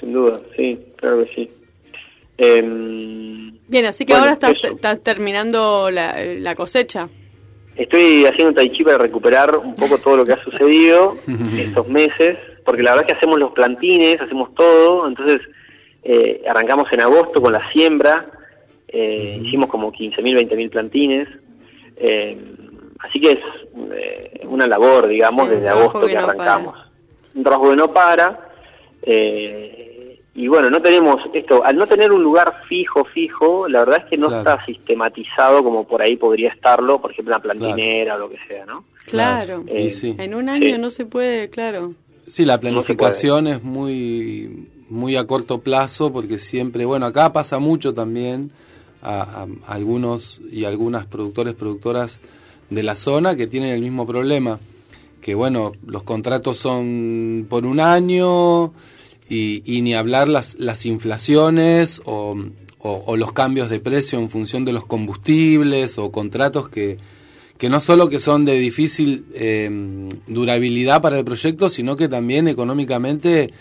sin 0.00 0.12
duda, 0.12 0.40
sí, 0.56 0.80
claro 0.96 1.24
que 1.24 1.32
sí. 1.32 1.50
Em, 2.36 3.56
Bien, 3.68 3.86
así 3.86 4.04
que 4.04 4.14
Bueno, 4.14 4.32
ahora 4.32 4.50
estás, 4.50 5.00
terminando 5.04 5.88
la, 5.92 6.16
la 6.24 6.56
cosecha. 6.56 7.08
Estoy 7.76 8.26
haciendo 8.26 8.52
tai 8.52 8.68
chi 8.70 8.82
para 8.82 8.98
recuperar 8.98 9.56
un 9.58 9.76
poco 9.76 9.98
todo 9.98 10.16
lo 10.16 10.26
que 10.26 10.32
ha 10.32 10.42
sucedido 10.42 11.14
estos 11.56 11.86
meses, 11.86 12.36
porque 12.64 12.82
la 12.82 12.90
verdad 12.90 13.06
es 13.06 13.12
que 13.12 13.16
hacemos 13.18 13.38
los 13.38 13.52
plantines, 13.52 14.20
hacemos 14.20 14.52
todo, 14.54 15.06
entonces 15.06 15.40
eh, 16.02 16.42
arrancamos 16.48 16.92
en 16.92 17.00
agosto 17.00 17.40
con 17.40 17.52
la 17.52 17.70
siembra, 17.70 18.26
eh, 18.92 19.40
hicimos 19.42 19.68
como 19.70 19.90
15.000, 19.92 20.48
20.000 20.48 20.70
plantines, 20.70 21.28
eh, 21.96 22.36
así 23.00 23.20
que 23.20 23.32
es 23.32 23.38
eh, 23.94 24.40
una 24.44 24.66
labor, 24.66 25.08
digamos, 25.08 25.48
Sí, 25.48 25.54
desde 25.54 25.68
agosto 25.68 26.06
que 26.06 26.14
no 26.14 26.20
arrancamos. 26.20 26.74
Un 27.34 27.42
trabajo 27.42 27.70
que 27.70 27.76
no 27.76 27.92
para, 27.92 28.50
eh, 29.02 30.20
y 30.34 30.46
bueno, 30.48 30.70
no 30.70 30.80
tenemos 30.80 31.20
esto, 31.34 31.62
al 31.64 31.76
no 31.76 31.86
tener 31.86 32.10
un 32.12 32.22
lugar 32.22 32.54
fijo, 32.68 33.04
fijo, 33.04 33.68
la 33.68 33.80
verdad 33.80 33.98
es 33.98 34.04
que 34.06 34.16
no 34.16 34.28
Claro. 34.28 34.50
está 34.50 34.64
sistematizado 34.64 35.62
como 35.62 35.86
por 35.86 36.00
ahí 36.00 36.16
podría 36.16 36.48
estarlo, 36.50 37.00
por 37.00 37.10
ejemplo, 37.12 37.34
una 37.34 37.42
plantinera 37.42 38.16
o 38.16 38.18
lo 38.18 38.30
que 38.30 38.38
sea, 38.48 38.64
¿no? 38.64 38.82
Claro. 39.06 39.64
Eh, 39.66 39.84
Y 39.84 39.90
sí. 39.90 40.14
En 40.18 40.34
un 40.34 40.48
año 40.48 40.74
Sí. 40.76 40.78
no 40.80 40.90
se 40.90 41.04
puede, 41.04 41.50
claro. 41.50 41.94
Sí, 42.26 42.44
la 42.44 42.58
planificación 42.60 43.46
es 43.46 43.62
muy 43.62 44.68
muy 44.88 45.16
a 45.16 45.26
corto 45.26 45.58
plazo 45.62 46.12
porque 46.12 46.36
siempre, 46.38 46.84
bueno, 46.84 47.06
acá 47.06 47.32
pasa 47.32 47.58
mucho 47.58 47.94
también 47.94 48.50
a, 49.02 49.46
algunos 49.66 50.40
y 50.50 50.64
algunas 50.64 51.06
productores, 51.06 51.54
productoras 51.54 52.18
de 52.70 52.82
la 52.82 52.96
zona 52.96 53.36
que 53.36 53.46
tienen 53.46 53.70
el 53.70 53.80
mismo 53.82 54.06
problema, 54.06 54.60
que 55.20 55.34
bueno, 55.34 55.72
los 55.86 56.04
contratos 56.04 56.58
son 56.58 57.46
por 57.48 57.66
un 57.66 57.80
año 57.80 58.72
y, 59.28 59.62
ni 59.82 59.94
hablar 59.94 60.28
las, 60.28 60.56
las 60.58 60.86
inflaciones 60.86 62.00
o 62.04 62.36
los 63.16 63.32
cambios 63.32 63.70
de 63.70 63.80
precio 63.80 64.18
en 64.18 64.30
función 64.30 64.64
de 64.64 64.72
los 64.72 64.86
combustibles 64.86 65.98
o 65.98 66.10
contratos 66.10 66.68
que, 66.68 66.98
que 67.62 67.68
no 67.68 67.78
solo 67.78 68.08
que 68.08 68.18
son 68.18 68.44
de 68.44 68.54
difícil 68.54 69.24
eh, 69.34 69.70
durabilidad 70.26 71.00
para 71.00 71.16
el 71.20 71.24
proyecto, 71.24 71.70
sino 71.70 71.94
que 71.94 72.08
también 72.08 72.48
económicamente 72.48 73.52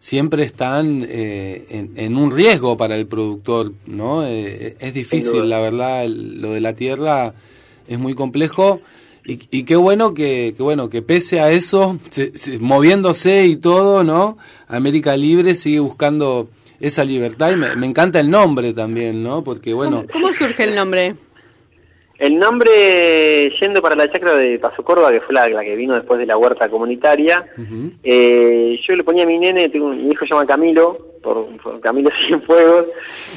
siempre 0.00 0.42
están 0.42 1.06
eh, 1.08 1.66
en, 1.70 1.92
en 1.96 2.16
un 2.16 2.30
riesgo 2.32 2.76
para 2.76 2.96
el 2.96 3.06
productor, 3.06 3.72
¿no? 3.86 4.26
Eh, 4.26 4.76
es 4.80 4.94
difícil, 4.94 5.48
la 5.48 5.60
verdad, 5.60 6.04
el- 6.04 6.40
lo 6.42 6.50
de 6.52 6.60
la 6.60 6.74
tierra 6.74 7.34
es 7.86 7.98
muy 7.98 8.14
complejo 8.14 8.80
y, 9.26 9.38
y 9.50 9.62
qué 9.64 9.76
bueno 9.76 10.12
que, 10.14 10.54
que 10.56 10.62
bueno 10.62 10.88
que 10.90 11.02
pese 11.02 11.40
a 11.40 11.50
eso, 11.52 11.98
se- 12.10 12.36
se- 12.36 12.58
moviéndose 12.58 13.44
y 13.46 13.56
todo, 13.56 14.02
¿no? 14.02 14.38
América 14.68 15.16
Libre 15.16 15.54
sigue 15.54 15.80
buscando 15.80 16.48
esa 16.80 17.04
libertad 17.04 17.52
y 17.52 17.56
me, 17.56 17.76
me 17.76 17.86
encanta 17.86 18.20
el 18.20 18.30
nombre 18.30 18.72
también, 18.72 19.22
¿no? 19.22 19.44
Porque 19.44 19.74
bueno, 19.74 20.04
¿Cómo 20.10 20.32
surge 20.32 20.64
el 20.64 20.74
nombre? 20.74 21.14
El 22.20 22.38
nombre, 22.38 23.50
yendo 23.58 23.80
para 23.80 23.96
la 23.96 24.10
chacra 24.10 24.36
de 24.36 24.58
Paso 24.58 24.84
Córdoba, 24.84 25.10
que 25.10 25.20
fue 25.22 25.34
la, 25.34 25.48
la 25.48 25.62
que 25.64 25.74
vino 25.74 25.94
después 25.94 26.20
de 26.20 26.26
la 26.26 26.36
huerta 26.36 26.68
comunitaria, 26.68 27.46
eh, 28.02 28.78
yo 28.86 28.94
le 28.94 29.02
ponía 29.04 29.24
a 29.24 29.26
mi 29.26 29.38
nene, 29.38 29.68
tengo 29.70 29.86
un- 29.86 30.06
mi 30.06 30.12
hijo 30.12 30.26
se 30.26 30.34
llama 30.34 30.46
Camilo, 30.46 30.98
por, 31.22 31.46
por 31.62 31.80
Camilo 31.80 32.10
Cienfuegos, 32.26 32.86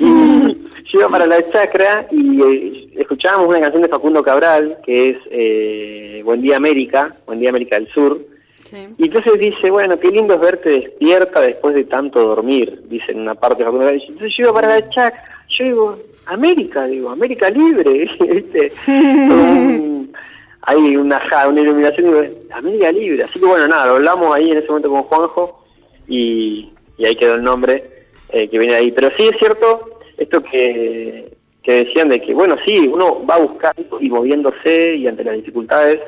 y 0.01 0.03
yo 0.85 0.99
iba 0.99 1.09
para 1.09 1.25
la 1.25 1.41
chacra 1.49 2.07
y 2.11 2.41
eh, 2.41 2.89
escuchábamos 2.97 3.47
una 3.47 3.61
canción 3.61 3.83
de 3.83 3.87
Facundo 3.89 4.21
Cabral, 4.21 4.77
que 4.85 5.11
es 5.11 5.17
eh, 5.31 6.21
Buen 6.25 6.41
Día 6.41 6.57
América, 6.57 7.15
Buen 7.25 7.39
Día 7.39 7.49
América 7.49 7.75
del 7.77 7.87
Sur, 7.89 8.19
Sí. 8.65 8.87
y 8.97 9.03
entonces 9.05 9.37
dice, 9.39 9.69
bueno, 9.69 9.99
qué 9.99 10.09
lindo 10.09 10.33
es 10.33 10.39
verte 10.39 10.69
despierta 10.69 11.41
después 11.41 11.75
de 11.75 11.83
tanto 11.83 12.19
dormir, 12.25 12.81
dice 12.89 13.11
en 13.11 13.19
una 13.19 13.35
parte 13.35 13.59
de 13.59 13.65
Facundo 13.65 13.85
Cabral. 13.85 14.01
Entonces 14.07 14.35
yo 14.35 14.43
iba 14.45 14.53
para 14.53 14.67
la 14.79 14.89
chacra, 14.89 15.23
yo 15.49 15.63
digo, 15.65 15.97
América, 16.25 16.85
digo, 16.85 17.09
América 17.09 17.49
Libre, 17.49 17.91
¿viste? 18.19 18.71
Un- 18.87 20.13
hay 20.65 20.95
una, 20.95 21.19
ja- 21.19 21.47
una 21.49 21.61
iluminación, 21.61 22.05
digo, 22.07 22.23
América 22.51 22.91
Libre. 22.91 23.23
Así 23.23 23.39
que 23.39 23.45
bueno, 23.45 23.67
nada, 23.67 23.87
lo 23.87 23.95
hablamos 23.95 24.33
ahí 24.35 24.51
en 24.51 24.57
ese 24.59 24.67
momento 24.67 24.89
con 24.89 25.03
Juanjo 25.03 25.65
y, 26.07 26.71
y 26.97 27.05
ahí 27.05 27.15
quedó 27.15 27.35
el 27.35 27.43
nombre 27.43 27.83
eh, 28.29 28.47
que 28.49 28.57
viene 28.59 28.75
ahí. 28.75 28.91
Pero 28.91 29.09
sí 29.17 29.23
es 29.27 29.37
cierto 29.37 29.99
esto 30.17 30.41
que, 30.43 31.33
que 31.63 31.83
decían 31.85 32.09
de 32.09 32.21
que, 32.21 32.33
bueno, 32.33 32.55
sí, 32.63 32.77
uno 32.87 33.25
va 33.25 33.37
buscando 33.39 33.99
y 33.99 34.09
moviéndose 34.09 34.95
y 34.95 35.07
ante 35.07 35.23
las 35.23 35.35
dificultades, 35.35 35.99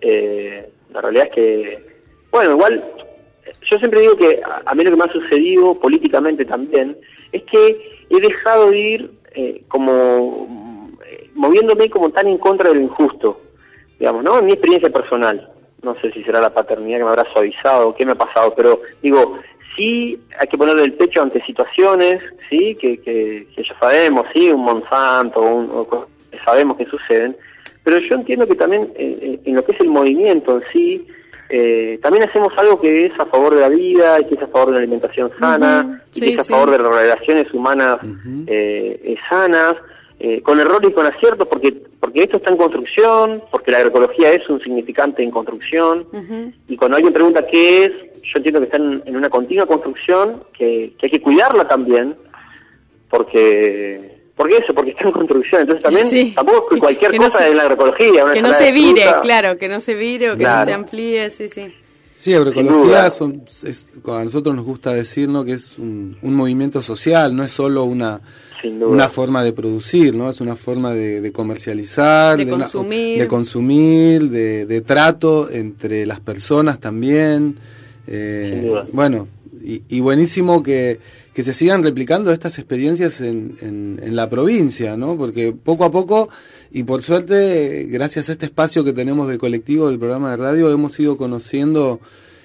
eh, 0.00 0.68
la 0.92 1.00
realidad 1.02 1.26
es 1.26 1.32
que, 1.32 1.86
bueno, 2.32 2.52
igual 2.52 2.82
yo 3.68 3.78
siempre 3.78 4.00
digo 4.00 4.16
que 4.16 4.40
a, 4.44 4.62
a 4.64 4.74
mí 4.74 4.82
lo 4.82 4.90
que 4.90 4.96
me 4.96 5.04
ha 5.04 5.12
sucedido 5.12 5.78
políticamente 5.78 6.44
también 6.44 6.96
es 7.32 7.42
que 7.44 7.89
he 8.10 8.20
dejado 8.20 8.70
de 8.70 8.78
ir 8.78 9.10
eh, 9.34 9.62
como 9.68 10.46
mm, 10.48 10.98
moviéndome 11.34 11.88
como 11.88 12.10
tan 12.10 12.26
en 12.26 12.38
contra 12.38 12.68
de 12.68 12.74
lo 12.74 12.80
injusto, 12.82 13.40
digamos, 13.98 14.24
¿no? 14.24 14.38
En 14.38 14.46
mi 14.46 14.52
experiencia 14.52 14.90
personal. 14.90 15.48
No 15.82 15.94
sé 16.00 16.12
si 16.12 16.22
será 16.22 16.40
la 16.40 16.52
paternidad 16.52 16.98
que 16.98 17.04
me 17.04 17.10
habrá 17.10 17.24
suavizado 17.32 17.94
qué 17.94 18.04
me 18.04 18.12
ha 18.12 18.16
pasado, 18.16 18.54
pero 18.54 18.82
digo, 19.02 19.38
sí 19.74 20.20
hay 20.38 20.46
que 20.46 20.58
ponerle 20.58 20.84
el 20.84 20.92
pecho 20.92 21.22
ante 21.22 21.42
situaciones, 21.42 22.22
sí, 22.50 22.74
que, 22.74 23.00
que, 23.00 23.46
que 23.54 23.62
ya 23.62 23.78
sabemos, 23.78 24.26
sí, 24.32 24.50
un 24.50 24.62
Monsanto, 24.62 25.40
un, 25.40 25.70
o 25.70 26.06
sabemos 26.44 26.76
que 26.76 26.86
suceden, 26.86 27.36
pero 27.82 27.98
yo 27.98 28.14
entiendo 28.14 28.46
que 28.46 28.54
también 28.54 28.92
eh, 28.94 29.18
eh, 29.22 29.40
en 29.44 29.56
lo 29.56 29.64
que 29.64 29.72
es 29.72 29.80
el 29.80 29.88
movimiento 29.88 30.56
en 30.56 30.64
sí, 30.72 31.06
eh, 31.50 31.98
también 32.00 32.28
hacemos 32.28 32.56
algo 32.56 32.80
que 32.80 33.06
es 33.06 33.18
a 33.18 33.26
favor 33.26 33.54
de 33.54 33.60
la 33.60 33.68
vida, 33.68 34.20
y 34.20 34.26
que 34.26 34.36
es 34.36 34.42
a 34.42 34.46
favor 34.46 34.66
de 34.66 34.70
una 34.72 34.78
alimentación 34.78 35.32
sana, 35.38 36.02
y 36.12 36.14
sí, 36.14 36.20
que 36.20 36.32
es 36.34 36.38
a 36.38 36.44
sí. 36.44 36.52
favor 36.52 36.70
de 36.70 36.78
las 36.78 36.92
relaciones 36.92 37.52
humanas 37.52 37.98
eh, 38.46 39.00
eh, 39.02 39.16
sanas, 39.28 39.74
eh, 40.20 40.40
con 40.42 40.60
errores 40.60 40.90
y 40.90 40.92
con 40.92 41.06
aciertos, 41.06 41.48
porque, 41.48 41.72
porque 41.98 42.22
esto 42.22 42.36
está 42.36 42.50
en 42.50 42.56
construcción, 42.56 43.42
porque 43.50 43.72
la 43.72 43.78
agroecología 43.78 44.32
es 44.32 44.48
un 44.48 44.60
significante 44.60 45.22
en 45.22 45.30
construcción, 45.30 46.06
y 46.68 46.76
cuando 46.76 46.96
alguien 46.96 47.12
pregunta 47.12 47.46
qué 47.46 47.84
es, 47.84 47.92
yo 48.22 48.36
entiendo 48.36 48.60
que 48.60 48.66
está 48.66 48.76
en, 48.76 49.02
en 49.06 49.16
una 49.16 49.28
continua 49.28 49.66
construcción, 49.66 50.44
que, 50.56 50.94
que 50.98 51.06
hay 51.06 51.10
que 51.10 51.22
cuidarla 51.22 51.66
también, 51.66 52.14
porque 53.08 54.19
porque 54.40 54.56
eso, 54.56 54.72
porque 54.74 54.90
está 54.92 55.04
en 55.04 55.12
construcción. 55.12 55.60
Entonces 55.62 55.82
también 55.82 56.08
Sí. 56.08 56.32
tampoco 56.34 56.68
es 56.70 56.74
que 56.74 56.80
cualquier 56.80 57.10
Que 57.10 57.18
no 57.18 57.24
cosa 57.24 57.38
se- 57.38 57.48
es 57.50 57.54
la 57.54 57.62
agroecología. 57.62 58.24
una 58.24 58.32
Que 58.32 58.42
no 58.42 58.52
se 58.54 58.64
de 58.64 58.72
vire, 58.72 59.02
fruta. 59.02 59.20
claro, 59.20 59.58
que 59.58 59.68
no 59.68 59.80
se 59.80 59.94
vire 59.94 60.30
o 60.30 60.36
que 60.36 60.44
no 60.44 60.64
se 60.64 60.72
amplíe, 60.72 61.30
sí, 61.30 61.48
sí. 61.48 61.74
Sí, 62.14 62.34
agroecología 62.34 62.76
duda. 62.84 63.10
son, 63.10 63.42
es, 63.66 63.90
a 64.06 64.24
nosotros 64.24 64.54
nos 64.54 64.64
gusta 64.64 64.92
decirnos 64.92 65.44
que 65.46 65.52
es 65.52 65.78
un, 65.78 66.16
un 66.20 66.34
movimiento 66.34 66.82
social, 66.82 67.34
no 67.34 67.42
es 67.44 67.50
solo 67.52 67.84
una, 67.84 68.20
una 68.62 69.08
forma 69.08 69.42
de 69.42 69.52
producir, 69.54 70.14
¿no? 70.14 70.28
Es 70.28 70.40
una 70.42 70.54
forma 70.56 70.92
de, 70.92 71.20
de 71.22 71.32
comercializar, 71.32 72.36
De 72.36 72.46
consumir. 72.46 73.18
de, 73.20 73.26
consumir, 73.26 74.28
de, 74.30 74.66
de 74.66 74.80
trato 74.82 75.50
entre 75.50 76.04
las 76.04 76.20
personas 76.20 76.78
también. 76.80 77.58
Eh, 78.06 78.50
Sin 78.54 78.68
duda. 78.68 78.86
Bueno, 78.92 79.28
y, 79.64 79.82
y 79.88 80.00
buenísimo 80.00 80.62
que, 80.62 81.00
que 81.34 81.42
se 81.42 81.52
sigan 81.52 81.82
replicando 81.84 82.32
estas 82.32 82.58
experiencias 82.58 83.20
en, 83.20 83.56
en, 83.60 84.00
en 84.02 84.16
la 84.16 84.28
provincia, 84.28 84.96
¿no? 84.96 85.16
Porque 85.16 85.52
poco 85.52 85.84
a 85.84 85.90
poco, 85.90 86.28
y 86.72 86.82
por 86.82 87.02
suerte, 87.02 87.86
gracias 87.88 88.28
a 88.28 88.32
este 88.32 88.46
espacio 88.46 88.84
que 88.84 88.92
tenemos 88.92 89.28
del 89.28 89.38
colectivo 89.38 89.88
del 89.88 89.98
programa 89.98 90.32
de 90.32 90.36
radio, 90.38 90.72
hemos 90.72 90.98
ido 90.98 91.16
conociendo 91.16 92.00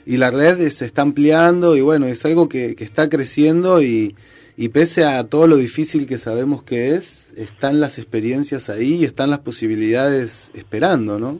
y 0.06 0.18
la 0.18 0.30
red 0.30 0.70
se 0.70 0.86
está 0.86 1.02
ampliando 1.02 1.76
y 1.76 1.82
bueno, 1.82 2.06
es 2.06 2.24
algo 2.26 2.48
que, 2.48 2.76
que 2.76 2.84
está 2.84 3.10
creciendo 3.10 3.82
y, 3.82 4.16
y 4.56 4.70
pese 4.70 5.04
a 5.04 5.24
todo 5.26 5.48
lo 5.48 5.58
difícil 5.58 6.08
que 6.08 6.18
sabemos 6.18 6.64
que 6.64 6.96
es, 6.96 7.34
están 7.36 7.80
las 7.80 7.98
experiencias 7.98 8.70
ahí 8.70 8.96
y 8.96 9.06
están 9.06 9.32
las 9.32 9.40
posibilidades 9.40 10.52
esperando, 10.54 11.20
¿no? 11.20 11.40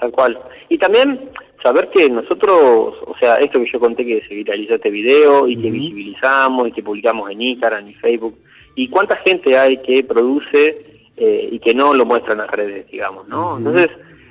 Tal 0.00 0.10
cual. 0.10 0.38
Y 0.68 0.78
también 0.78 1.30
saber 1.64 1.88
que 1.88 2.08
nosotros, 2.10 2.94
o 3.06 3.14
sea, 3.18 3.36
esto 3.40 3.58
que 3.58 3.66
yo 3.72 3.80
conté 3.80 4.04
que 4.06 4.22
se 4.28 4.34
viralizó 4.34 4.74
este 4.76 4.90
video 4.90 5.48
y 5.48 5.56
que 5.56 5.70
visibilizamos 5.70 6.68
y 6.68 6.72
que 6.72 6.82
publicamos 6.82 7.30
en 7.30 7.40
Instagram 7.40 7.88
y 7.88 7.94
Facebook, 7.94 8.36
y 8.76 8.88
cuánta 8.88 9.16
gente 9.16 9.56
hay 9.58 9.78
que 9.78 10.04
produce 10.04 10.84
eh, 11.16 11.48
y 11.50 11.58
que 11.60 11.74
no 11.74 11.94
lo 11.94 12.04
muestra 12.04 12.32
en 12.32 12.38
las 12.38 12.50
redes, 12.50 12.86
digamos, 12.90 13.26
¿no? 13.28 13.56
Entonces, 13.58 13.88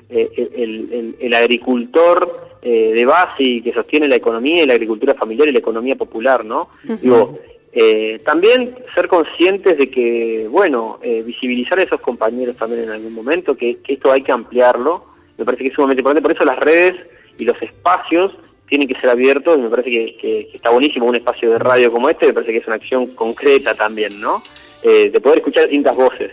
eh, 0.09 0.29
el, 0.37 0.89
el- 0.93 1.15
el 1.19 1.33
agricultor 1.33 2.49
eh, 2.61 2.91
de 2.93 3.05
base 3.05 3.43
y 3.43 3.61
que 3.61 3.73
sostiene 3.73 4.07
la 4.07 4.15
economía 4.17 4.63
y 4.63 4.67
la 4.67 4.73
agricultura 4.73 5.13
familiar 5.15 5.47
y 5.47 5.51
la 5.53 5.59
economía 5.59 5.95
popular, 5.95 6.45
¿no? 6.45 6.69
Digo, 7.01 7.39
eh, 7.73 8.21
también 8.23 8.75
ser 8.93 9.07
conscientes 9.07 9.77
de 9.77 9.89
que, 9.89 10.47
bueno, 10.49 10.99
eh, 11.01 11.23
visibilizar 11.25 11.79
a 11.79 11.83
esos 11.83 11.99
compañeros 11.99 12.55
también 12.57 12.83
en 12.83 12.91
algún 12.91 13.13
momento, 13.13 13.57
que, 13.57 13.77
que 13.77 13.93
esto 13.93 14.11
hay 14.11 14.21
que 14.21 14.31
ampliarlo, 14.31 15.05
me 15.37 15.45
parece 15.45 15.63
que 15.63 15.69
es 15.69 15.73
sumamente 15.75 16.01
importante, 16.01 16.21
por 16.21 16.31
eso 16.35 16.45
las 16.45 16.59
redes 16.59 16.95
y 17.37 17.45
los 17.45 17.61
espacios 17.61 18.31
tienen 18.67 18.87
que 18.87 18.95
ser 18.95 19.09
abiertos, 19.09 19.57
y 19.57 19.61
me 19.61 19.69
parece 19.69 19.89
que, 19.91 20.15
que- 20.17 20.47
que 20.49 20.57
está 20.57 20.69
buenísimo 20.71 21.05
un 21.05 21.15
espacio 21.15 21.51
de 21.51 21.59
radio 21.59 21.91
como 21.91 22.09
este, 22.09 22.27
me 22.27 22.33
parece 22.33 22.51
que 22.53 22.57
es 22.59 22.67
una 22.67 22.77
acción 22.77 23.07
concreta 23.15 23.75
también, 23.75 24.19
¿no? 24.19 24.41
Eh, 24.81 25.09
de 25.11 25.21
poder 25.21 25.39
escuchar 25.39 25.63
distintas 25.63 25.95
voces. 25.95 26.31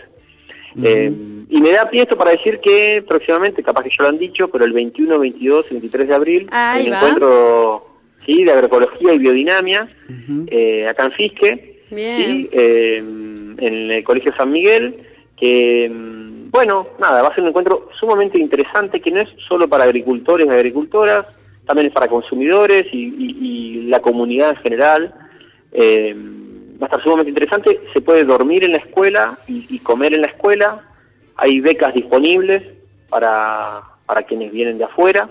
Eh, 0.83 1.11
y 1.49 1.59
me 1.61 1.71
da 1.73 1.89
pie 1.89 2.03
esto 2.03 2.17
para 2.17 2.31
decir 2.31 2.59
que 2.59 3.03
próximamente, 3.05 3.61
capaz 3.61 3.83
que 3.83 3.89
ya 3.89 4.03
lo 4.03 4.07
han 4.09 4.17
dicho, 4.17 4.47
pero 4.49 4.63
el 4.63 4.71
21, 4.71 5.19
22 5.19 5.65
y 5.69 5.73
23 5.75 6.07
de 6.07 6.13
abril, 6.15 6.47
va. 6.53 6.79
encuentro 6.79 7.85
¿sí? 8.25 8.43
de 8.45 8.51
agroecología 8.53 9.13
y 9.13 9.17
biodinamia, 9.17 9.87
Ujú. 10.09 10.45
eh, 10.49 10.87
acá 10.87 11.05
en 11.05 11.11
Fisque. 11.11 11.81
¿sí? 11.89 12.49
Eh, 12.53 12.97
en 12.97 13.91
el 13.91 14.03
Colegio 14.05 14.33
San 14.35 14.49
Miguel, 14.51 14.95
que, 15.37 15.89
mm, 15.93 16.20
bueno, 16.51 16.87
nada, 16.99 17.21
va 17.21 17.29
a 17.29 17.33
ser 17.33 17.43
un 17.43 17.49
encuentro 17.49 17.89
sumamente 17.97 18.37
interesante, 18.37 18.99
que 18.99 19.11
no 19.11 19.21
es 19.21 19.29
solo 19.37 19.67
para 19.67 19.85
agricultores 19.85 20.45
y 20.45 20.49
agricultoras, 20.49 21.25
también 21.65 21.87
es 21.87 21.93
para 21.93 22.07
consumidores 22.07 22.87
y, 22.91 23.87
la 23.87 23.99
comunidad 23.99 24.51
en 24.51 24.55
general. 24.57 25.13
Eh, 25.73 26.15
va 26.81 26.85
a 26.85 26.87
estar 26.87 27.03
sumamente 27.03 27.29
interesante, 27.29 27.81
se 27.91 28.01
puede 28.01 28.23
dormir 28.23 28.63
en 28.63 28.71
la 28.71 28.77
escuela 28.77 29.37
y, 29.47 29.79
comer 29.79 30.13
en 30.13 30.21
la 30.21 30.27
escuela, 30.27 30.81
hay 31.35 31.59
becas 31.59 31.93
disponibles 31.93 32.63
para, 33.09 33.81
para 34.05 34.23
quienes 34.23 34.51
vienen 34.51 34.77
de 34.77 34.85
afuera, 34.85 35.29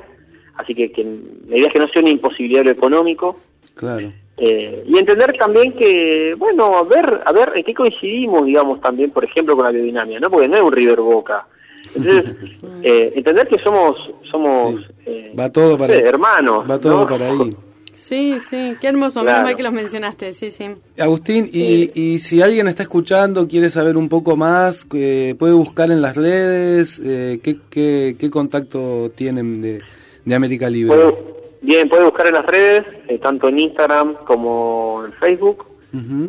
así 0.57 0.75
que, 0.75 0.93
que 0.93 1.05
la 1.49 1.57
idea 1.57 1.69
es 1.69 1.73
que 1.73 1.79
no 1.79 1.89
sea 1.89 2.03
una 2.03 2.11
imposibilidad 2.11 2.67
económico, 2.67 3.37
Claro. 3.81 4.13
Eh, 4.41 4.85
y 4.89 4.99
entender 4.99 5.37
también 5.39 5.73
que, 5.75 6.35
bueno, 6.39 6.77
a 6.79 6.83
ver, 6.83 7.21
a 7.25 7.31
ver 7.33 7.53
en 7.57 7.63
qué 7.65 7.75
coincidimos, 7.75 8.47
digamos, 8.47 8.81
también, 8.81 9.11
por 9.11 9.23
ejemplo, 9.25 9.55
con 9.55 9.65
la 9.67 9.71
biodinamia, 9.71 10.19
¿no? 10.19 10.31
Porque 10.31 10.49
no 10.49 10.57
es 10.57 10.63
un 10.63 10.73
River 10.73 11.01
Boca. 11.01 11.47
Entonces, 11.95 12.35
eh, 12.83 13.13
entender 13.17 13.47
que 13.49 13.59
somos, 13.59 14.11
somos 14.31 14.81
Sí. 14.81 14.87
eh, 15.07 15.35
Va 15.39 15.51
todo 15.51 15.73
no 15.73 15.79
para 15.79 15.95
sé, 15.95 16.01
hermanos. 16.01 16.69
Va 16.71 16.79
todo 16.81 17.01
¿no? 17.03 17.07
para 17.09 17.29
ahí. 17.29 17.55
Sí, 17.93 18.39
sí, 18.41 18.79
qué 18.81 18.87
hermoso, 18.87 19.21
Claro. 19.21 19.27
menos 19.27 19.43
mal 19.51 19.57
que 19.57 19.63
los 19.63 19.73
mencionaste, 19.75 20.33
sí, 20.33 20.51
sí. 20.51 20.71
Agustín, 20.99 21.51
y, 21.53 21.91
y 21.95 22.19
si 22.19 22.41
alguien 22.41 22.67
está 22.67 22.83
escuchando, 22.83 23.47
quiere 23.47 23.69
saber 23.69 23.99
un 23.99 24.09
poco 24.09 24.39
más, 24.39 24.87
eh, 24.95 25.35
puede 25.39 25.53
buscar 25.53 25.91
en 25.91 26.01
las 26.01 26.17
redes, 26.17 26.99
eh, 27.05 27.41
¿qué, 27.43 27.59
qué, 27.69 28.17
qué 28.19 28.31
contacto 28.31 29.11
tienen 29.15 29.61
de, 29.61 29.83
de 30.25 30.35
América 30.35 30.71
Libre? 30.71 30.97
Puede- 30.97 31.40
bien, 31.63 31.89
puede 31.89 32.05
buscar 32.05 32.27
en 32.27 32.35
las 32.35 32.47
redes, 32.47 32.85
eh, 33.09 33.19
tanto 33.19 33.49
en 33.49 33.59
Instagram 33.59 34.15
como 34.27 35.03
en 35.07 35.13
Facebook, 35.15 35.67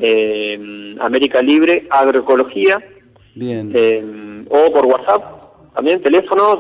eh, 0.02 0.96
América 1.00 1.42
Libre 1.42 1.88
Agroecología, 1.90 2.84
Bien. 3.36 3.72
eh, 3.74 4.44
o 4.50 4.72
por 4.74 4.86
WhatsApp, 4.86 5.74
también 5.76 6.02
teléfono 6.02 6.60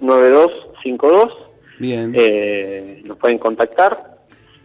2984-339252, 0.00 1.30
Bien. 1.78 2.12
eh, 2.14 3.00
nos 3.04 3.18
pueden 3.18 3.38
contactar. 3.38 4.10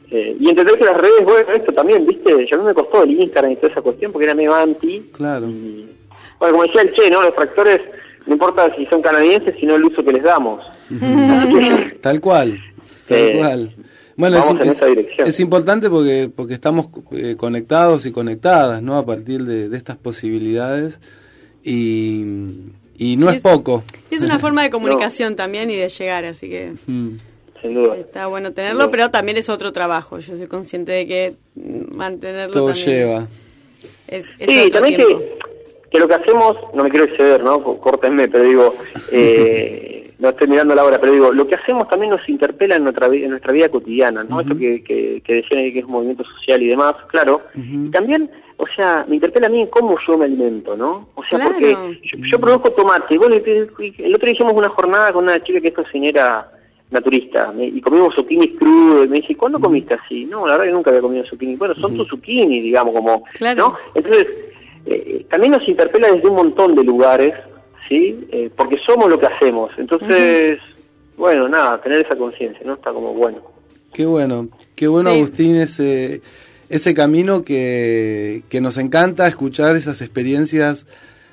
Y 0.10 0.48
entender 0.50 0.80
que 0.80 0.86
las 0.86 0.96
redes, 0.98 1.22
bueno, 1.26 1.52
esto 1.52 1.74
también, 1.74 2.06
viste, 2.08 2.48
ya 2.48 2.56
a 2.56 2.60
mí 2.60 2.66
me 2.66 2.74
costó 2.74 3.04
el 3.04 3.12
Instagram 3.12 3.52
y 3.52 3.56
toda 3.58 3.68
esa 3.74 3.82
cuestión 3.82 4.14
porque 4.14 4.24
era 4.24 4.34
medio 4.36 4.56
anti. 4.56 5.02
Claro. 5.14 5.48
Y, 5.50 5.86
bueno, 6.40 6.54
como 6.54 6.64
decía 6.64 6.82
el 6.84 6.94
Che, 6.94 7.10
¿no? 7.10 7.22
Los 7.24 7.36
tractores, 7.36 7.82
no 8.28 8.34
importa 8.34 8.76
si 8.76 8.86
son 8.86 9.02
canadienses, 9.02 9.56
sino 9.60 9.76
el 9.76 9.86
uso 9.86 10.04
que 10.04 10.14
les 10.14 10.24
damos. 10.24 10.64
Tal 12.02 12.22
cual, 12.22 12.60
tal 13.08 13.18
Eh, 13.18 13.36
cual. 13.38 13.76
Bueno, 14.16 14.40
vamos 14.40 14.56
es, 14.56 14.62
en 14.62 14.68
es- 14.70 14.76
esa 14.76 14.86
dirección. 14.88 15.28
es 15.28 15.40
importante 15.40 15.90
porque 15.90 16.30
porque 16.36 16.54
estamos 16.54 16.90
eh, 17.12 17.36
conectados 17.38 18.06
y 18.06 18.12
conectadas, 18.12 18.82
¿no? 18.82 18.98
A 18.98 19.06
partir 19.06 19.44
de, 19.44 19.70
de 19.70 19.78
estas 19.78 19.96
posibilidades 19.98 21.00
y, 21.64 22.24
y 22.98 23.16
no 23.18 23.30
es, 23.30 23.38
Es- 23.38 23.42
poco. 23.44 23.84
Y 24.10 24.16
es 24.16 24.24
una 24.24 24.40
forma 24.46 24.64
de 24.64 24.70
comunicación 24.70 25.36
también 25.36 25.70
y 25.70 25.76
de 25.76 25.90
llegar, 25.90 26.26
así 26.26 26.50
que 26.50 26.74
Mm. 26.88 27.10
Sin 27.62 27.74
duda. 27.74 27.96
está 27.98 28.28
bueno 28.28 28.52
tenerlo, 28.54 28.92
pero 28.92 29.10
también 29.10 29.36
es 29.38 29.50
otro 29.50 29.72
trabajo. 29.74 30.20
Yo 30.20 30.38
soy 30.38 30.46
consciente 30.48 30.92
de 30.92 31.08
que 31.08 31.36
mantenerlo 31.96 32.54
Todo 32.54 32.68
también 32.68 32.88
lleva. 32.88 33.28
es, 34.08 34.26
es 34.38 34.48
Sí, 34.50 34.60
otro 34.68 34.80
también 34.80 34.96
tiempo. 34.98 35.20
que, 35.20 35.40
que 35.92 36.00
lo 36.00 36.08
que 36.08 36.16
hacemos, 36.16 36.58
no 36.74 36.84
me 36.84 36.90
quiero 36.90 37.06
exceder, 37.06 37.44
¿no? 37.44 37.62
Córtenme, 37.64 38.28
pero 38.28 38.44
digo, 38.44 38.74
eh, 39.12 40.12
no 40.20 40.30
estoy 40.30 40.48
mirando 40.48 40.74
la 40.76 40.84
hora, 40.84 41.00
pero 41.00 41.14
digo, 41.14 41.32
lo 41.32 41.48
que 41.48 41.56
hacemos 41.56 41.88
también 41.88 42.10
nos 42.12 42.28
interpela 42.28 42.76
en 42.76 42.84
nuestra, 42.84 43.08
en 43.08 43.30
nuestra 43.30 43.54
vida 43.54 43.70
cotidiana, 43.70 44.24
¿no? 44.24 44.42
Esto 44.42 44.58
que, 44.58 44.84
que, 44.84 45.22
que 45.24 45.34
decían 45.36 45.60
ahí 45.62 45.72
que 45.74 45.80
es 45.80 45.86
un 45.86 45.92
movimiento 45.92 46.24
social 46.24 46.62
y 46.64 46.68
demás, 46.68 46.96
claro. 47.08 47.42
Y 47.56 47.90
también, 47.92 48.30
o 48.58 48.66
sea, 48.68 49.06
me 49.08 49.16
interpela 49.16 49.46
a 49.48 49.50
mí 49.50 49.62
en 49.62 49.68
cómo 49.68 49.96
yo 50.06 50.18
me 50.18 50.26
alimento, 50.26 50.76
¿no? 50.76 51.10
O 51.16 51.24
sea, 51.24 51.38
Claro. 51.40 51.54
porque 51.54 52.00
yo, 52.04 52.18
yo 52.20 52.40
produzco 52.40 52.72
tomate, 52.72 53.18
bueno, 53.18 53.36
y 53.36 53.42
te- 53.42 53.68
y 53.80 53.96
el 54.04 54.16
otro 54.16 54.26
día 54.26 54.34
hicimos 54.34 54.54
una 54.54 54.70
jornada 54.70 55.14
con 55.14 55.24
una 55.26 55.42
chica 55.44 55.62
que 55.62 55.68
es 55.70 55.74
cocinera 55.74 56.52
naturista 56.90 57.54
y 57.60 57.82
comimos 57.82 58.16
zucchini 58.16 58.50
crudo 58.56 59.04
y 59.04 59.08
me 59.10 59.18
dice, 59.18 59.36
¿cuándo 59.36 59.60
comiste 59.60 59.94
así? 59.96 60.26
No, 60.26 60.46
la 60.48 60.54
verdad 60.54 60.66
que 60.68 60.72
nunca 60.72 60.90
había 60.90 61.02
comido 61.02 61.26
zucchini. 61.26 61.56
Bueno, 61.58 61.76
son 61.76 61.96
tus 61.98 62.08
zucchini, 62.08 62.62
digamos, 62.62 62.94
como, 62.94 63.24
Claro. 63.38 63.62
¿no? 63.70 63.78
Entonces, 63.94 64.28
eh, 64.86 65.26
también 65.30 65.54
nos 65.54 65.68
interpela 65.68 66.12
desde 66.12 66.28
un 66.28 66.36
montón 66.36 66.76
de 66.76 66.84
lugares, 66.84 67.34
¿sí? 67.88 68.28
Eh, 68.32 68.50
porque 68.56 68.78
somos 68.78 69.10
lo 69.10 69.20
que 69.20 69.28
hacemos. 69.28 69.72
Entonces, 69.78 70.60
bueno, 71.18 71.48
nada, 71.50 71.82
tener 71.82 72.02
esa 72.02 72.16
conciencia, 72.16 72.62
¿no? 72.66 72.76
Está 72.76 72.92
como 72.92 73.14
bueno. 73.14 73.40
Qué 73.94 74.06
bueno, 74.06 74.50
qué 74.76 74.88
bueno 74.88 75.10
Sí. 75.12 75.18
Agustín 75.18 75.56
ese, 75.56 76.22
ese 76.70 76.94
camino 76.94 77.42
que, 77.42 78.44
que 78.50 78.62
nos 78.62 78.78
encanta 78.78 79.28
escuchar 79.28 79.76
esas 79.76 80.02
experiencias 80.02 80.86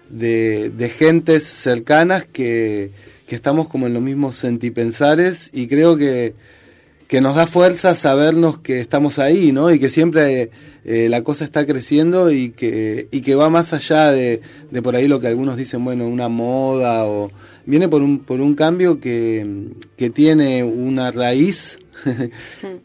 de, 0.09 0.71
de 0.71 0.89
gentes 0.89 1.45
cercanas 1.45 2.25
que, 2.25 2.91
que 3.27 3.35
estamos 3.35 3.69
como 3.69 3.87
en 3.87 3.95
los 3.95 4.03
mismos 4.03 4.37
sentipensares 4.37 5.51
y 5.53 5.67
creo 5.69 5.97
que, 5.97 6.35
que 7.09 7.21
nos 7.21 7.35
da 7.35 7.47
fuerza 7.47 7.95
sabernos 7.95 8.59
que 8.59 8.81
estamos 8.81 9.19
ahí, 9.19 9.53
¿no? 9.53 9.71
Y 9.71 9.79
que 9.79 9.91
siempre 9.91 10.51
eh, 10.85 11.09
la 11.09 11.23
cosa 11.23 11.45
está 11.45 11.67
creciendo 11.67 12.31
y 12.31 12.51
que, 12.51 13.09
y 13.11 13.21
que 13.21 13.35
va 13.35 13.51
más 13.51 13.73
allá 13.73 14.11
de, 14.11 14.41
de 14.71 14.83
por 14.83 14.97
ahí 14.97 15.09
lo 15.09 15.21
que 15.21 15.29
algunos 15.29 15.57
dicen, 15.57 15.85
bueno, 15.85 16.07
una 16.07 16.29
moda 16.29 17.05
o... 17.05 17.31
Viene 17.67 17.89
por 17.89 18.03
un, 18.03 18.19
por 18.19 18.43
un 18.43 18.55
cambio 18.55 19.01
que, 19.01 19.71
que 19.97 20.11
tiene 20.11 20.63
una 20.65 21.11
raíz 21.11 21.79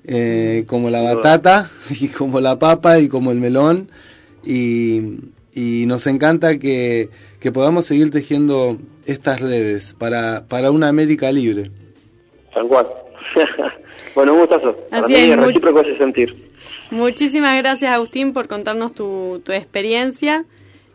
eh, 0.05 0.63
como 0.67 0.89
la 0.89 1.01
batata 1.01 1.69
y 1.89 2.07
como 2.07 2.39
la 2.39 2.57
papa 2.57 2.99
y 2.99 3.09
como 3.09 3.31
el 3.31 3.39
melón 3.39 3.89
y, 4.45 5.01
y 5.53 5.85
nos 5.85 6.07
encanta 6.07 6.57
que, 6.59 7.09
que 7.41 7.51
podamos 7.51 7.85
seguir 7.85 8.09
tejiendo 8.11 8.77
estas 9.05 9.41
redes 9.41 9.95
para, 9.97 10.45
para 10.47 10.71
una 10.71 10.87
América 10.87 11.29
libre. 11.31 11.71
Tal 12.53 12.67
cual. 12.67 12.87
bueno, 14.15 14.33
un 14.33 14.39
gustazo. 14.39 14.75
Para 14.89 15.03
Así 15.03 15.13
mí 15.13 15.19
es, 15.19 15.31
es 15.31 15.37
recíproco 15.37 15.81
ese 15.81 15.97
sentir. 15.97 16.49
Muchísimas 16.91 17.55
gracias, 17.57 17.91
Agustín, 17.91 18.33
por 18.33 18.47
contarnos 18.47 18.93
tu, 18.93 19.41
tu 19.45 19.51
experiencia. 19.51 20.45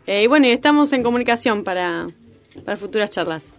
Eh, 0.07 0.23
y 0.23 0.27
bueno, 0.27 0.47
y 0.47 0.51
estamos 0.51 0.91
en 0.93 1.03
comunicación 1.03 1.63
para, 1.63 2.07
para 2.65 2.77
futuras 2.77 3.09
charlas. 3.09 3.53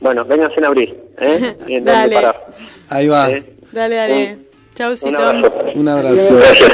Bueno, 0.00 0.24
vénganse 0.24 0.58
en 0.58 0.64
abril, 0.64 0.94
¿eh? 1.18 1.56
Bien, 1.66 1.84
Dale. 1.84 2.14
parar. 2.14 2.46
Ahí 2.88 3.08
va, 3.08 3.30
¿eh? 3.30 3.44
Dale, 3.72 3.96
dale. 3.96 4.32
Un 4.34 4.46
Chaucito. 4.74 5.18
abrazo. 5.18 5.52
un 5.74 5.88
abrazo. 5.88 6.36
Gracias. 6.36 6.70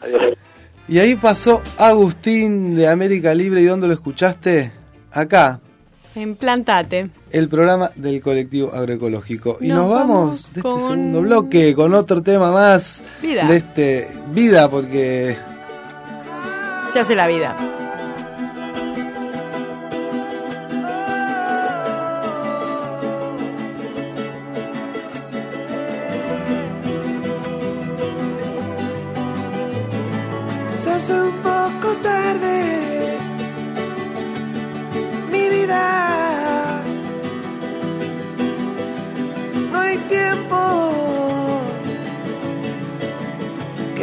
Adiós. 0.00 0.22
Y 0.88 0.98
ahí 0.98 1.14
pasó 1.14 1.62
Agustín 1.78 2.74
de 2.74 2.88
América 2.88 3.32
Libre 3.34 3.60
y 3.62 3.64
¿dónde 3.64 3.86
lo 3.86 3.92
escuchaste? 3.94 4.72
Acá, 5.12 5.60
Implantate. 6.16 7.10
el 7.30 7.48
programa 7.48 7.90
del 7.96 8.20
colectivo 8.20 8.72
agroecológico. 8.72 9.58
Y 9.60 9.68
Nos 9.68 9.78
nos, 9.78 9.90
vamos, 9.90 10.30
de 10.30 10.46
este 10.48 10.62
con- 10.62 10.80
segundo 10.80 11.20
bloque 11.22 11.74
con 11.74 11.92
otro 11.94 12.22
tema 12.22 12.52
más 12.52 13.02
Vida. 13.22 13.46
de 13.48 13.56
este 13.56 14.08
vida 14.32 14.68
porque 14.70 15.36
Se 16.92 17.00
hace 17.00 17.16
la 17.16 17.26
vida. 17.26 17.56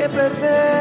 Que 0.01 0.09
perder. 0.09 0.80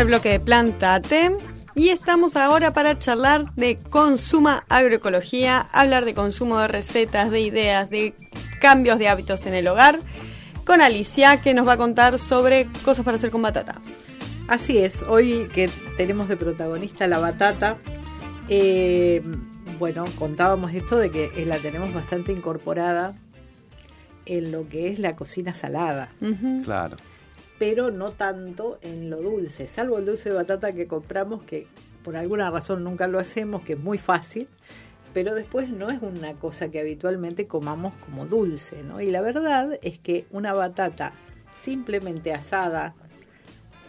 Al 0.00 0.06
bloque 0.06 0.30
de 0.30 0.40
Plantate 0.40 1.36
y 1.74 1.90
estamos 1.90 2.34
ahora 2.34 2.72
para 2.72 2.98
charlar 2.98 3.54
de 3.54 3.76
consuma 3.76 4.64
agroecología, 4.70 5.60
hablar 5.72 6.06
de 6.06 6.14
consumo 6.14 6.58
de 6.58 6.68
recetas, 6.68 7.30
de 7.30 7.42
ideas, 7.42 7.90
de 7.90 8.14
cambios 8.62 8.98
de 8.98 9.08
hábitos 9.08 9.44
en 9.44 9.52
el 9.52 9.68
hogar, 9.68 10.00
con 10.64 10.80
Alicia 10.80 11.42
que 11.42 11.52
nos 11.52 11.68
va 11.68 11.74
a 11.74 11.76
contar 11.76 12.18
sobre 12.18 12.66
cosas 12.82 13.04
para 13.04 13.18
hacer 13.18 13.30
con 13.30 13.42
batata. 13.42 13.82
Así 14.48 14.78
es, 14.78 15.02
hoy 15.02 15.50
que 15.52 15.68
tenemos 15.98 16.28
de 16.28 16.38
protagonista 16.38 17.06
la 17.06 17.18
batata, 17.18 17.76
eh, 18.48 19.20
bueno, 19.78 20.06
contábamos 20.18 20.72
esto 20.72 20.96
de 20.96 21.10
que 21.10 21.24
eh, 21.36 21.44
la 21.44 21.58
tenemos 21.58 21.92
bastante 21.92 22.32
incorporada 22.32 23.16
en 24.24 24.50
lo 24.50 24.66
que 24.66 24.88
es 24.88 24.98
la 24.98 25.14
cocina 25.14 25.52
salada. 25.52 26.10
Claro. 26.64 26.96
Pero 27.60 27.92
no 27.92 28.10
tanto 28.10 28.80
en 28.82 29.08
lo 29.10 29.22
dulce, 29.22 29.68
salvo 29.68 29.98
el 29.98 30.06
dulce 30.06 30.30
de 30.30 30.34
batata 30.34 30.72
que 30.72 30.88
compramos, 30.88 31.44
que 31.44 31.68
por 32.02 32.16
alguna 32.16 32.50
razón 32.50 32.82
nunca 32.82 33.06
lo 33.06 33.20
hacemos, 33.20 33.62
que 33.62 33.74
es 33.74 33.78
muy 33.78 33.98
fácil, 33.98 34.48
pero 35.14 35.34
después 35.34 35.68
no 35.68 35.90
es 35.90 36.00
una 36.02 36.34
cosa 36.34 36.70
que 36.70 36.80
habitualmente 36.80 37.46
comamos 37.46 37.92
como 38.04 38.26
dulce, 38.26 38.82
¿no? 38.82 39.00
Y 39.00 39.10
la 39.10 39.20
verdad 39.20 39.78
es 39.82 39.98
que 39.98 40.24
una 40.30 40.54
batata 40.54 41.12
simplemente 41.62 42.32
asada 42.32 42.94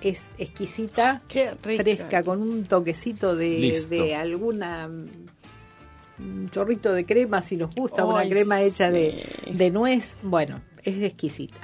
es 0.02 0.30
exquisita, 0.38 1.22
fresca, 1.62 2.24
con 2.24 2.42
un 2.42 2.66
toquecito 2.66 3.36
de, 3.36 3.86
de 3.90 4.16
alguna 4.16 4.90
un 6.22 6.50
chorrito 6.50 6.94
de 6.94 7.06
crema 7.06 7.42
si 7.42 7.58
nos 7.58 7.74
gusta, 7.74 8.06
una 8.06 8.28
crema 8.28 8.62
hecha 8.62 8.92
de, 8.92 9.24
de, 9.52 9.72
nuez, 9.72 10.18
bueno, 10.22 10.62
es 10.84 11.02
exquisita. 11.02 11.58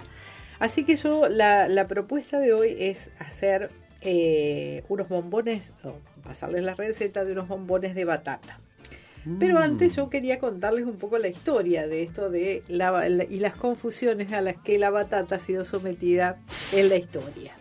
Así 0.59 0.83
que 0.83 0.95
yo 0.95 1.29
la, 1.29 1.67
la 1.67 1.87
propuesta 1.87 2.39
de 2.39 2.53
hoy 2.53 2.75
es 2.79 3.09
hacer 3.19 3.69
eh, 4.01 4.83
unos 4.89 5.09
bombones, 5.09 5.73
pasarles 6.23 6.63
la 6.63 6.75
receta 6.75 7.25
de 7.25 7.31
unos 7.33 7.47
bombones 7.47 7.95
de 7.95 8.05
batata. 8.05 8.59
Pero 9.39 9.55
Mm. 9.55 9.63
antes 9.63 9.95
yo 9.95 10.09
quería 10.09 10.39
contarles 10.39 10.85
un 10.85 10.95
poco 10.97 11.17
la 11.17 11.27
historia 11.27 11.85
de 11.87 12.01
esto 12.03 12.29
de 12.29 12.63
la, 12.69 13.09
la- 13.09 13.25
y 13.25 13.39
las 13.39 13.55
confusiones 13.55 14.31
a 14.31 14.39
las 14.41 14.55
que 14.57 14.77
la 14.79 14.89
batata 14.89 15.35
ha 15.35 15.39
sido 15.39 15.65
sometida 15.65 16.39
en 16.73 16.87
la 16.89 16.95
historia. 16.95 17.53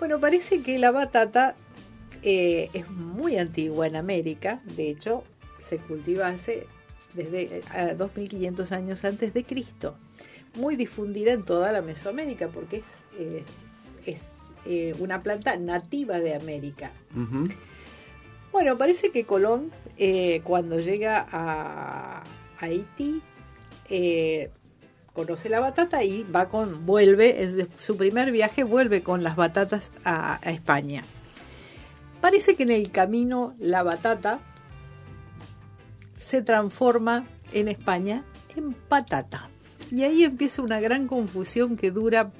Bueno, 0.00 0.18
parece 0.18 0.62
que 0.62 0.78
la 0.80 0.90
batata 0.90 1.54
eh, 2.22 2.70
es 2.72 2.88
muy 2.90 3.38
antigua 3.38 3.86
en 3.86 3.94
América, 3.96 4.60
de 4.76 4.88
hecho 4.90 5.22
se 5.60 5.76
cultiva 5.78 6.26
hace 6.28 6.66
desde 7.14 7.58
eh, 7.58 7.62
a 7.70 7.94
2500 7.94 8.72
años 8.72 9.04
antes 9.04 9.32
de 9.32 9.44
Cristo, 9.44 9.96
muy 10.54 10.76
difundida 10.76 11.32
en 11.32 11.44
toda 11.44 11.72
la 11.72 11.82
Mesoamérica 11.82 12.48
porque 12.48 12.78
es, 12.78 12.84
eh, 13.18 13.44
es 14.06 14.22
eh, 14.66 14.94
una 14.98 15.22
planta 15.22 15.56
nativa 15.56 16.20
de 16.20 16.34
América. 16.34 16.92
Bueno, 18.52 18.76
parece 18.76 19.10
que 19.10 19.24
Colón, 19.24 19.70
eh, 19.96 20.40
cuando 20.44 20.80
llega 20.80 21.26
a, 21.30 22.22
a 22.22 22.24
Haití, 22.58 23.22
conoce 25.12 25.48
la 25.48 25.60
batata 25.60 26.04
y 26.04 26.24
va 26.24 26.48
con, 26.48 26.86
vuelve, 26.86 27.66
su 27.78 27.96
primer 27.96 28.30
viaje 28.30 28.64
vuelve 28.64 29.02
con 29.02 29.22
las 29.22 29.36
batatas 29.36 29.92
a, 30.04 30.38
a 30.46 30.50
España. 30.52 31.02
Parece 32.20 32.54
que 32.54 32.62
en 32.64 32.70
el 32.70 32.90
camino 32.90 33.54
la 33.58 33.82
batata 33.82 34.40
se 36.16 36.42
transforma 36.42 37.26
en 37.52 37.68
España 37.68 38.24
en 38.56 38.72
patata. 38.72 39.49
Y 39.96 40.02
ahí 40.02 40.24
empieza 40.24 40.62
una 40.62 40.80
gran 40.80 41.06
confusión 41.06 41.76
que 41.76 41.90
dura 41.90 42.30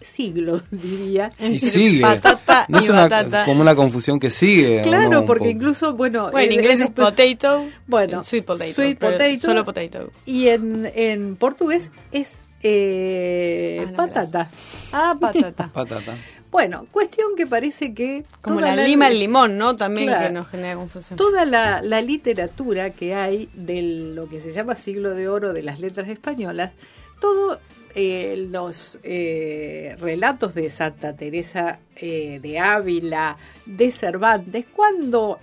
siglos, 0.00 0.62
diría. 0.70 1.32
Y 1.38 1.58
sigue. 1.58 2.00
patata 2.00 2.66
no 2.68 2.78
y 2.78 2.82
es 2.82 2.88
una, 2.88 3.02
batata. 3.02 3.44
como 3.44 3.60
una 3.60 3.74
confusión 3.74 4.18
que 4.18 4.30
sigue. 4.30 4.80
¿o 4.80 4.82
Claro, 4.82 5.10
no? 5.10 5.26
Porque 5.26 5.50
incluso, 5.50 5.94
bueno... 5.94 6.30
Bueno, 6.30 6.46
en 6.46 6.52
eh, 6.52 6.54
inglés 6.54 6.80
eh, 6.80 6.84
es 6.84 6.90
potato, 6.90 7.66
Bueno, 7.86 8.24
sweet 8.24 8.44
potato, 8.44 8.72
sweet 8.72 8.98
potato. 8.98 9.40
solo 9.40 9.64
potato. 9.64 10.10
Y 10.24 10.48
en, 10.48 10.90
en 10.94 11.36
portugués 11.36 11.90
es 12.12 12.40
eh, 12.62 13.84
Ah, 13.86 13.90
no, 13.90 13.96
patata. 13.96 14.50
Ah, 14.92 15.16
patata. 15.20 15.68
Patata. 15.72 16.14
Bueno, 16.56 16.86
cuestión 16.90 17.36
que 17.36 17.46
parece 17.46 17.92
que... 17.92 18.24
Como 18.40 18.60
toda 18.60 18.74
la, 18.74 18.82
lima, 18.82 19.08
el 19.08 19.18
limón, 19.18 19.58
¿no? 19.58 19.76
También 19.76 20.06
Claro. 20.06 20.28
que 20.28 20.32
nos 20.32 20.48
genera 20.48 20.74
confusión. 20.76 21.18
Toda 21.18 21.44
la, 21.44 21.82
la 21.82 22.00
literatura 22.00 22.88
que 22.88 23.14
hay 23.14 23.50
de 23.52 23.82
lo 23.82 24.26
que 24.26 24.40
se 24.40 24.54
llama 24.54 24.74
siglo 24.74 25.10
de 25.10 25.28
oro 25.28 25.52
de 25.52 25.62
las 25.62 25.80
letras 25.80 26.08
españolas, 26.08 26.72
todos 27.20 27.58
los 27.94 28.98
eh, 29.02 29.96
relatos 30.00 30.54
de 30.54 30.70
Santa 30.70 31.14
Teresa 31.14 31.78
eh, 31.94 32.40
de 32.40 32.58
Ávila, 32.58 33.36
de 33.66 33.90
Cervantes, 33.90 34.64
cuando 34.74 35.38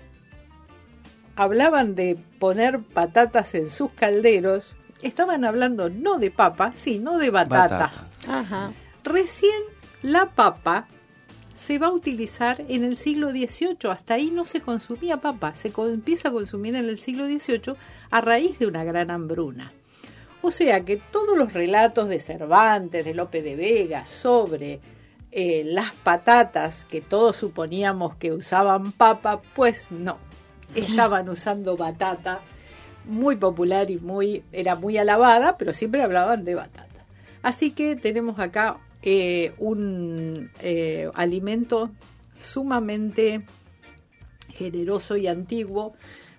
hablaban 1.36 1.93
de 1.93 2.18
poner 2.39 2.80
patatas 2.80 3.53
en 3.53 3.70
sus 3.70 3.91
calderos, 3.91 4.74
estaban 5.03 5.45
hablando 5.45 5.91
no 5.91 6.18
de 6.18 6.32
papa, 6.32 6.72
sino 6.74 7.20
de 7.20 7.30
batata. 7.30 7.91
Batata. 8.26 8.39
Ajá. 8.39 8.72
Recién 9.03 9.61
la 10.01 10.32
papa 10.32 10.88
se 11.56 11.78
va 11.80 11.88
a 11.88 11.91
utilizar 11.91 12.64
en 12.68 12.84
el 12.84 12.97
siglo 12.97 13.32
XVIII. 13.32 13.89
Hasta 13.91 14.16
ahí 14.16 14.32
no 14.32 14.45
se 14.45 14.62
consumía 14.62 15.22
papa. 15.22 15.54
Se 15.54 15.72
empieza 15.76 16.30
a 16.30 16.32
consumir 16.32 16.76
en 16.76 16.86
el 16.86 16.97
siglo 16.97 17.26
XVIII 17.26 17.76
a 18.10 18.22
raíz 18.22 18.60
de 18.60 18.68
una 18.68 18.84
gran 18.84 19.12
hambruna. 19.12 19.72
O 20.41 20.51
sea 20.51 20.84
que 20.84 20.97
todos 20.97 21.38
los 21.38 21.54
relatos 21.54 22.10
de 22.10 22.20
Cervantes, 22.20 23.06
de 23.06 23.14
Lope 23.14 23.41
de 23.41 23.56
Vega 23.56 24.06
sobre 24.06 24.82
eh, 25.32 25.64
las 25.66 25.93
patatas 25.93 26.86
que 26.86 27.01
todos 27.01 27.38
suponíamos 27.38 28.16
que 28.18 28.34
usaban 28.34 28.91
papa, 28.91 29.41
pues 29.56 29.89
no. 29.89 30.18
Estaban 30.76 31.30
usando 31.30 31.78
batata, 31.78 32.41
muy 33.06 33.36
popular 33.38 33.89
y 33.89 33.97
muy 33.99 34.43
era 34.51 34.76
muy 34.76 34.97
alabada, 34.97 35.58
pero 35.58 35.72
siempre 35.72 36.04
hablaban 36.04 36.43
de 36.43 36.56
batata. 36.56 37.06
Así 37.41 37.72
que 37.72 37.95
tenemos 37.95 38.38
acá 38.39 38.78
eh, 39.04 39.51
un 39.58 40.49
eh, 40.62 41.10
alimento 41.14 41.91
sumamente 42.36 43.45
generoso 44.49 45.18
y 45.18 45.28
antiguo, 45.28 45.93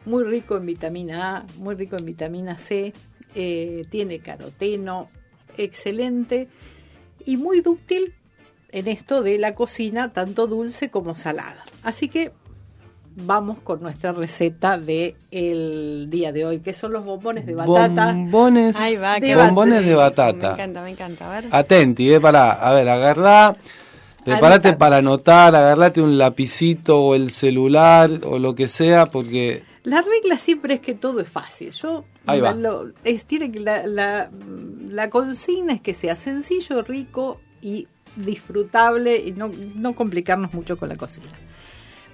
muy 0.06 0.24
rico 0.24 0.56
en 0.56 0.66
vitamina 0.66 1.36
A, 1.36 1.46
muy 1.58 1.74
rico 1.74 1.96
en 1.96 2.06
vitamina 2.06 2.56
C, 2.56 2.94
eh, 3.34 3.84
tiene 3.90 4.20
caroteno, 4.20 5.10
excelente 5.58 6.48
y 7.26 7.36
muy 7.36 7.60
dúctil 7.60 8.14
en 8.70 8.88
esto 8.88 9.22
de 9.22 9.38
la 9.38 9.54
cocina, 9.54 10.12
tanto 10.12 10.46
dulce 10.46 10.90
como 10.90 11.16
salada. 11.16 11.64
Así 11.82 12.08
que 12.08 12.32
vamos 13.16 13.58
con 13.62 13.80
nuestra 13.82 14.12
receta 14.12 14.76
de 14.78 15.14
el 15.30 16.06
día 16.10 16.32
de 16.32 16.44
hoy, 16.44 16.60
que 16.60 16.74
son 16.74 16.92
los 16.92 17.04
bombones 17.04 17.46
de 17.46 17.54
batata. 17.54 18.06
Bombones, 18.12 18.76
Ahí 18.76 18.96
va, 18.96 19.18
De 19.20 19.34
bombones 19.36 19.82
de 19.84 19.90
Me 19.90 19.94
batata. 19.94 20.52
encanta, 20.52 20.82
me 20.82 20.90
encanta. 20.90 21.26
A 21.26 21.40
ver. 21.40 21.48
Atenti, 21.50 22.12
eh, 22.12 22.20
pará. 22.20 22.52
A 22.52 22.72
ver, 22.72 22.88
agarrá. 22.88 23.56
Prepárate 24.24 24.68
Anota. 24.68 24.78
para 24.78 24.96
anotar, 24.96 25.54
agarrate 25.54 26.00
un 26.00 26.16
lapicito 26.16 26.98
o 26.98 27.14
el 27.14 27.28
celular 27.30 28.10
o 28.24 28.38
lo 28.38 28.54
que 28.54 28.68
sea, 28.68 29.04
porque 29.06 29.62
La 29.82 30.00
regla 30.00 30.38
siempre 30.38 30.74
es 30.74 30.80
que 30.80 30.94
todo 30.94 31.20
es 31.20 31.28
fácil. 31.28 31.72
Yo 31.72 32.04
Ahí 32.24 32.40
va. 32.40 32.54
lo- 32.54 32.90
es, 33.04 33.26
tiene 33.26 33.52
que 33.52 33.60
la, 33.60 33.86
la, 33.86 34.30
la 34.88 35.10
consigna 35.10 35.74
es 35.74 35.82
que 35.82 35.92
sea 35.92 36.16
sencillo, 36.16 36.82
rico 36.82 37.38
y 37.60 37.86
disfrutable 38.16 39.16
y 39.18 39.32
no, 39.32 39.50
no 39.74 39.94
complicarnos 39.94 40.54
mucho 40.54 40.78
con 40.78 40.88
la 40.88 40.96
cocina. 40.96 41.26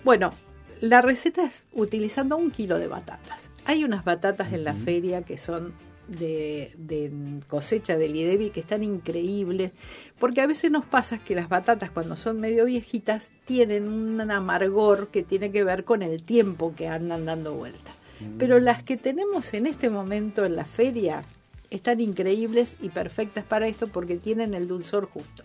Bueno, 0.05 0.32
la 0.81 1.03
receta 1.03 1.45
es 1.45 1.64
utilizando 1.72 2.37
un 2.37 2.51
kilo 2.51 2.78
de 2.78 2.89
batatas. 2.89 3.51
Hay 3.64 3.85
unas 3.85 4.05
batatas 4.05 4.53
en 4.53 4.64
la 4.64 4.74
feria 4.74 5.22
que 5.22 5.37
son 5.37 5.74
de, 6.09 6.72
de 6.76 7.12
cosecha 7.49 7.97
del 7.97 8.16
IDEBI 8.16 8.51
que 8.51 8.61
están 8.61 8.83
increíbles, 8.83 9.72
porque 10.18 10.41
a 10.41 10.47
veces 10.47 10.70
nos 10.70 10.85
pasa 10.85 11.18
que 11.18 11.35
las 11.35 11.49
batatas 11.49 11.91
cuando 11.91 12.16
son 12.16 12.41
medio 12.41 12.64
viejitas 12.64 13.31
tienen 13.45 13.89
un 13.89 14.20
amargor 14.31 15.09
que 15.09 15.22
tiene 15.22 15.53
que 15.53 15.64
ver 15.64 15.85
con 15.85 16.03
el 16.03 16.22
tiempo 16.22 16.74
que 16.74 16.89
andan 16.89 17.26
dando 17.26 17.55
vuelta. 17.55 17.93
Pero 18.39 18.59
las 18.59 18.83
que 18.83 18.99
tenemos 18.99 19.55
en 19.55 19.66
este 19.66 19.89
momento 19.89 20.45
en 20.45 20.55
la 20.55 20.66
feria 20.66 21.22
están 21.70 22.01
increíbles 22.01 22.76
y 22.83 22.91
perfectas 22.91 23.45
para 23.45 23.66
esto 23.66 23.87
porque 23.87 24.16
tienen 24.16 24.53
el 24.53 24.68
dulzor 24.68 25.07
justo. 25.07 25.45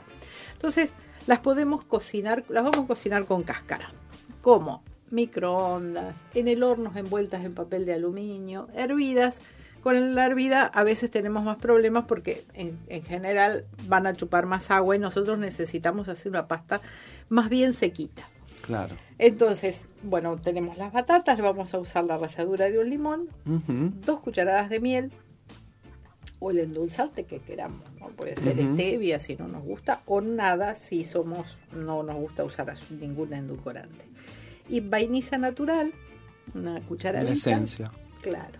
Entonces, 0.53 0.91
las 1.25 1.39
podemos 1.39 1.85
cocinar, 1.85 2.43
las 2.49 2.63
vamos 2.63 2.79
a 2.85 2.87
cocinar 2.87 3.25
con 3.25 3.43
cáscara. 3.43 3.93
¿Cómo? 4.41 4.83
Microondas, 5.11 6.17
en 6.33 6.47
el 6.47 6.63
horno 6.63 6.91
envueltas 6.95 7.43
en 7.45 7.53
papel 7.53 7.85
de 7.85 7.93
aluminio, 7.93 8.67
hervidas. 8.75 9.41
Con 9.81 10.15
la 10.15 10.25
hervida 10.25 10.65
a 10.65 10.83
veces 10.83 11.11
tenemos 11.11 11.43
más 11.43 11.57
problemas 11.57 12.05
porque 12.07 12.43
en, 12.53 12.79
en 12.87 13.03
general 13.03 13.65
van 13.87 14.07
a 14.07 14.15
chupar 14.15 14.47
más 14.47 14.71
agua 14.71 14.95
y 14.95 14.99
nosotros 14.99 15.37
necesitamos 15.37 16.07
hacer 16.07 16.31
una 16.31 16.47
pasta 16.47 16.81
más 17.29 17.49
bien 17.49 17.73
sequita. 17.73 18.27
claro. 18.61 18.95
Entonces, 19.17 19.85
bueno, 20.03 20.35
tenemos 20.37 20.77
las 20.77 20.91
batatas, 20.91 21.37
vamos 21.39 21.73
a 21.73 21.79
usar 21.79 22.03
la 22.03 22.17
ralladura 22.17 22.69
de 22.69 22.79
un 22.79 22.89
limón, 22.89 23.29
dos 24.05 24.19
cucharadas 24.19 24.69
de 24.69 24.81
miel, 24.81 25.11
o 26.39 26.51
el 26.51 26.59
endulzante 26.59 27.23
que 27.23 27.39
queramos. 27.39 27.81
¿no? 27.99 28.07
Puede 28.09 28.35
ser 28.35 28.59
Ujú. 28.59 28.73
stevia 28.73 29.19
si 29.19 29.35
no 29.37 29.47
nos 29.47 29.63
gusta 29.63 30.01
o 30.05 30.19
nada 30.19 30.75
si 30.75 31.05
somos 31.05 31.57
no 31.73 32.03
nos 32.03 32.15
gusta 32.17 32.43
usar 32.43 32.73
ningún 32.89 33.31
endulcorante. 33.33 34.05
Y 34.69 34.79
vainilla 34.79 35.37
natural, 35.37 35.93
una 36.53 36.81
cucharadita. 36.81 37.31
La 37.31 37.37
esencia. 37.37 37.91
Claro. 38.21 38.59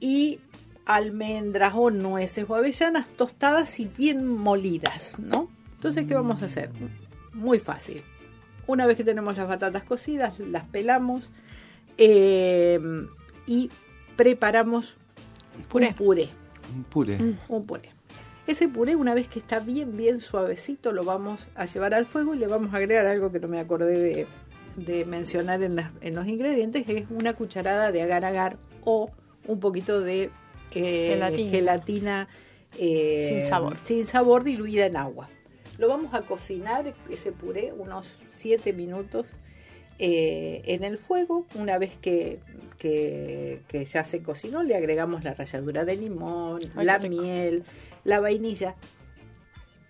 Y 0.00 0.40
almendras 0.84 1.74
o 1.76 1.90
nueces 1.90 2.44
o 2.48 2.54
avellanas 2.54 3.08
tostadas 3.08 3.80
y 3.80 3.86
bien 3.86 4.26
molidas, 4.26 5.18
¿no? 5.18 5.48
Entonces, 5.72 6.06
¿qué 6.06 6.14
vamos 6.14 6.42
a 6.42 6.46
hacer? 6.46 6.70
Muy 7.32 7.58
fácil. 7.58 8.02
Una 8.66 8.86
vez 8.86 8.96
que 8.96 9.04
tenemos 9.04 9.36
las 9.36 9.46
batatas 9.46 9.84
cocidas, 9.84 10.38
las 10.38 10.64
pelamos 10.64 11.28
eh, 11.98 12.80
y 13.46 13.70
preparamos 14.16 14.96
Puré. 15.68 15.88
un 15.88 15.94
puré. 15.94 16.28
Un 16.74 16.84
puré. 16.84 17.18
Un 17.48 17.66
puré. 17.66 17.90
Ese 18.46 18.68
puré, 18.68 18.94
una 18.94 19.14
vez 19.14 19.28
que 19.28 19.38
está 19.38 19.58
bien, 19.58 19.96
bien 19.96 20.20
suavecito, 20.20 20.92
lo 20.92 21.04
vamos 21.04 21.48
a 21.56 21.64
llevar 21.66 21.94
al 21.94 22.06
fuego 22.06 22.34
y 22.34 22.38
le 22.38 22.46
vamos 22.46 22.72
a 22.72 22.76
agregar 22.76 23.06
algo 23.06 23.32
que 23.32 23.40
no 23.40 23.48
me 23.48 23.58
acordé 23.58 23.98
de, 23.98 24.26
de 24.76 25.04
mencionar 25.04 25.62
en, 25.62 25.76
las- 25.76 25.90
en 26.00 26.14
los 26.14 26.26
ingredientes, 26.28 26.84
es 26.88 27.04
una 27.10 27.32
cucharada 27.34 27.90
de 27.92 28.02
agar-agar 28.02 28.58
o 28.84 29.10
un 29.46 29.60
poquito 29.60 30.00
de 30.00 30.30
eh, 30.72 31.08
Gelatina. 31.12 31.50
gelatina 31.50 32.28
eh, 32.78 33.24
Sin 33.28 33.42
sabor. 33.42 33.76
sin 33.82 34.06
sabor 34.06 34.44
diluida 34.44 34.86
en 34.86 34.96
agua. 34.96 35.28
Lo 35.78 35.88
vamos 35.88 36.14
a 36.14 36.22
cocinar, 36.22 36.94
ese 37.10 37.32
puré, 37.32 37.72
unos 37.76 38.22
7 38.30 38.72
minutos 38.72 39.28
eh, 39.98 40.62
en 40.66 40.84
el 40.84 40.98
fuego. 40.98 41.46
Una 41.54 41.78
vez 41.78 41.96
que, 42.00 42.40
que- 42.78 43.62
que 43.68 43.84
ya 43.84 44.04
se 44.04 44.22
cocinó, 44.22 44.62
le 44.62 44.74
agregamos 44.74 45.24
la 45.24 45.34
ralladura 45.34 45.84
de 45.84 45.96
limón, 45.96 46.60
Ay, 46.76 46.86
la 46.86 46.98
miel, 46.98 47.64
la 48.04 48.20
vainilla. 48.20 48.74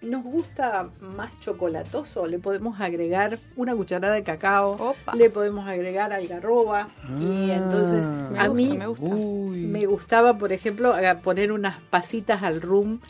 Nos 0.02 0.22
gusta 0.22 0.90
más 1.00 1.38
chocolatoso, 1.40 2.26
le 2.26 2.38
podemos 2.38 2.80
agregar 2.80 3.38
una 3.56 3.74
cucharada 3.74 4.14
de 4.14 4.22
cacao, 4.22 4.72
Opa. 4.72 5.14
le 5.16 5.30
podemos 5.30 5.66
agregar 5.66 6.12
algarroba 6.12 6.88
y 7.18 7.50
Ah. 7.50 7.56
entonces 7.56 8.08
Me 8.08 8.38
a 8.38 8.46
gusta, 8.48 8.48
mí 8.54 8.76
me 8.78 8.86
gusta. 8.86 9.04
Uy. 9.14 9.60
me 9.66 9.86
gustaba, 9.86 10.36
por 10.38 10.52
ejemplo, 10.52 10.94
poner 11.22 11.50
unas 11.50 11.80
pasitas 11.90 12.42
al 12.42 12.60
rum 12.60 13.00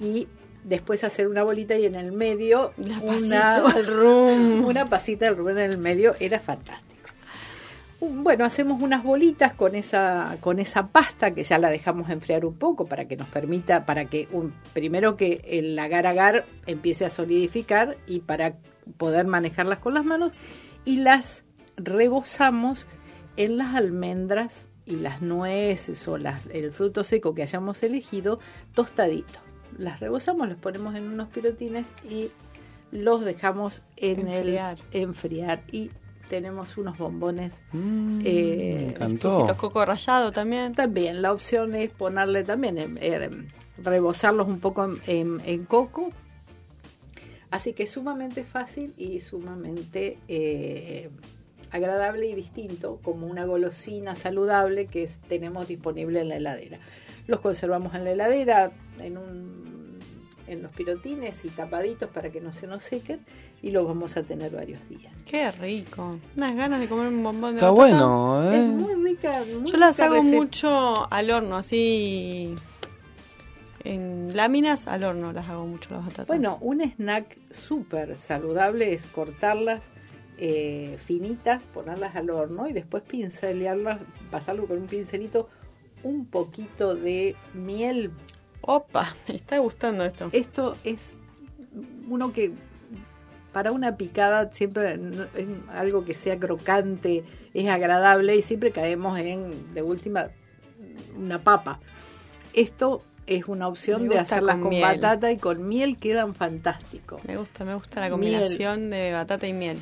y 0.00 0.26
después 0.64 1.04
hacer 1.04 1.28
una 1.28 1.42
bolita 1.44 1.76
y 1.76 1.86
en 1.86 1.94
el 1.94 2.10
medio 2.12 2.72
La 2.76 2.98
una, 2.98 3.12
pasita 3.12 3.66
al 3.66 3.86
rum. 3.86 4.64
una 4.66 4.84
pasita 4.86 5.28
al 5.28 5.36
rum 5.36 5.50
en 5.50 5.58
el 5.58 5.78
medio 5.78 6.16
era 6.18 6.40
fantástico. 6.40 6.91
Bueno, 8.04 8.44
hacemos 8.44 8.82
unas 8.82 9.04
bolitas 9.04 9.54
con 9.54 9.76
esa 9.76 10.36
con 10.40 10.58
esa 10.58 10.88
pasta 10.88 11.36
que 11.36 11.44
ya 11.44 11.56
la 11.58 11.70
dejamos 11.70 12.10
enfriar 12.10 12.44
un 12.44 12.54
poco 12.54 12.86
para 12.86 13.06
que 13.06 13.16
nos 13.16 13.28
permita 13.28 13.86
para 13.86 14.06
que 14.06 14.28
un, 14.32 14.52
primero 14.72 15.16
que 15.16 15.40
el 15.44 15.78
agar 15.78 16.08
agar 16.08 16.44
empiece 16.66 17.04
a 17.04 17.10
solidificar 17.10 17.96
y 18.08 18.18
para 18.18 18.56
poder 18.96 19.28
manejarlas 19.28 19.78
con 19.78 19.94
las 19.94 20.04
manos 20.04 20.32
y 20.84 20.96
las 20.96 21.44
rebozamos 21.76 22.88
en 23.36 23.56
las 23.56 23.76
almendras 23.76 24.68
y 24.84 24.96
las 24.96 25.22
nueces 25.22 26.08
o 26.08 26.18
las, 26.18 26.44
el 26.46 26.72
fruto 26.72 27.04
seco 27.04 27.36
que 27.36 27.42
hayamos 27.42 27.84
elegido 27.84 28.40
tostadito. 28.74 29.38
Las 29.78 30.00
rebozamos, 30.00 30.48
los 30.48 30.58
ponemos 30.58 30.96
en 30.96 31.04
unos 31.04 31.28
pirotines 31.28 31.86
y 32.10 32.32
los 32.90 33.24
dejamos 33.24 33.82
en 33.96 34.26
Enfriar. 34.28 34.78
el 34.90 35.02
enfriar 35.02 35.62
y 35.70 35.92
tenemos 36.32 36.78
unos 36.78 36.96
bombones. 36.96 37.58
Mm, 37.72 38.20
Eh, 38.24 38.94
me 39.46 39.54
coco 39.58 39.84
rallado 39.84 40.32
también. 40.32 40.72
También 40.72 41.20
la 41.20 41.30
opción 41.30 41.74
es 41.74 41.90
ponerle 41.90 42.42
también, 42.42 42.78
em, 42.78 43.48
rebozarlos 43.84 44.48
un 44.48 44.58
poco 44.58 44.82
en, 44.86 44.96
en- 45.06 45.42
en 45.44 45.64
coco. 45.66 46.10
Así 47.50 47.74
que 47.74 47.82
es 47.82 47.90
sumamente 47.90 48.44
fácil 48.44 48.94
y 48.96 49.20
sumamente 49.20 50.16
eh, 50.28 51.10
agradable 51.70 52.24
y 52.30 52.34
distinto, 52.34 52.98
como 53.04 53.26
una 53.26 53.44
golosina 53.44 54.14
saludable 54.14 54.86
que 54.86 55.02
es- 55.02 55.18
tenemos 55.28 55.68
disponible 55.68 56.22
en 56.22 56.30
la 56.30 56.36
heladera. 56.36 56.78
Los 57.26 57.40
conservamos 57.42 57.94
en 57.94 58.04
la 58.04 58.12
heladera, 58.12 58.72
en, 59.00 59.18
un, 59.18 59.71
en 60.46 60.62
los 60.62 60.72
pirotines 60.72 61.44
y 61.44 61.48
tapaditos 61.48 62.10
para 62.10 62.30
que 62.30 62.40
no 62.40 62.52
se 62.52 62.66
nos 62.66 62.82
sequen 62.82 63.20
y 63.62 63.70
los 63.70 63.86
vamos 63.86 64.16
a 64.16 64.22
tener 64.22 64.50
varios 64.52 64.80
días. 64.88 65.12
Qué 65.26 65.50
rico. 65.52 66.18
Unas 66.36 66.54
ganas 66.56 66.80
de 66.80 66.88
comer 66.88 67.08
un 67.08 67.22
bombón 67.22 67.52
de 67.52 67.56
Está 67.58 67.70
batata. 67.70 67.72
bueno, 68.06 68.50
Es 68.52 68.58
¿eh? 68.58 68.62
muy 68.62 68.94
rica. 69.10 69.42
muy 69.60 69.70
Yo 69.70 69.76
las 69.78 69.96
rica 69.96 70.06
hago 70.06 70.14
receta. 70.16 70.36
mucho 70.36 71.12
al 71.12 71.30
horno, 71.30 71.56
así 71.56 72.54
en 73.84 74.36
láminas 74.36 74.86
al 74.86 75.02
horno 75.04 75.32
las 75.32 75.48
hago 75.48 75.66
mucho 75.66 75.90
las 75.92 76.02
batatas. 76.04 76.26
Bueno, 76.26 76.58
un 76.60 76.80
snack 76.82 77.36
súper 77.50 78.16
saludable 78.16 78.92
es 78.94 79.06
cortarlas 79.06 79.90
eh, 80.38 80.96
finitas, 81.04 81.62
ponerlas 81.64 82.16
al 82.16 82.30
horno 82.30 82.68
y 82.68 82.72
después 82.72 83.02
pincelearlas, 83.02 83.98
pasarlo 84.30 84.66
con 84.66 84.78
un 84.78 84.86
pincelito, 84.86 85.48
un 86.02 86.26
poquito 86.26 86.94
de 86.94 87.36
miel. 87.54 88.10
Opa, 88.62 89.14
me 89.28 89.36
está 89.36 89.58
gustando 89.58 90.04
esto. 90.04 90.30
Esto 90.32 90.76
es 90.84 91.12
uno 92.08 92.32
que 92.32 92.52
para 93.52 93.70
una 93.72 93.96
picada 93.96 94.50
siempre 94.52 94.92
es 94.94 95.46
algo 95.70 96.04
que 96.04 96.14
sea 96.14 96.38
crocante, 96.38 97.24
es 97.52 97.68
agradable 97.68 98.34
y 98.36 98.42
siempre 98.42 98.70
caemos 98.70 99.18
en, 99.18 99.72
de 99.74 99.82
última, 99.82 100.28
una 101.16 101.42
papa. 101.42 101.80
Esto 102.54 103.02
es 103.26 103.46
una 103.46 103.68
opción 103.68 104.08
de 104.08 104.18
hacerlas 104.18 104.58
con 104.58 104.80
batata 104.80 105.30
y 105.32 105.36
con 105.38 105.68
miel 105.68 105.98
quedan 105.98 106.34
fantásticos. 106.34 107.22
Me 107.24 107.36
gusta, 107.36 107.64
me 107.64 107.74
gusta 107.74 108.00
la 108.00 108.06
Miel. 108.16 108.32
combinación 108.38 108.90
de 108.90 109.12
batata 109.12 109.46
y 109.46 109.52
miel. 109.52 109.78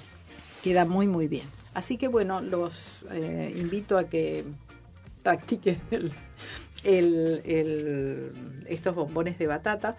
Queda 0.64 0.84
muy 0.84 1.06
muy 1.06 1.26
bien. 1.28 1.46
Así 1.72 1.96
que 1.96 2.08
bueno, 2.08 2.40
los 2.40 3.04
eh, 3.12 3.54
invito 3.56 3.96
a 3.98 4.04
que 4.04 4.44
practiquen 5.22 5.78
el- 5.90 6.12
el- 6.84 7.42
el- 7.44 8.32
estos 8.68 8.94
bombones 8.94 9.38
de 9.38 9.46
batata. 9.46 9.96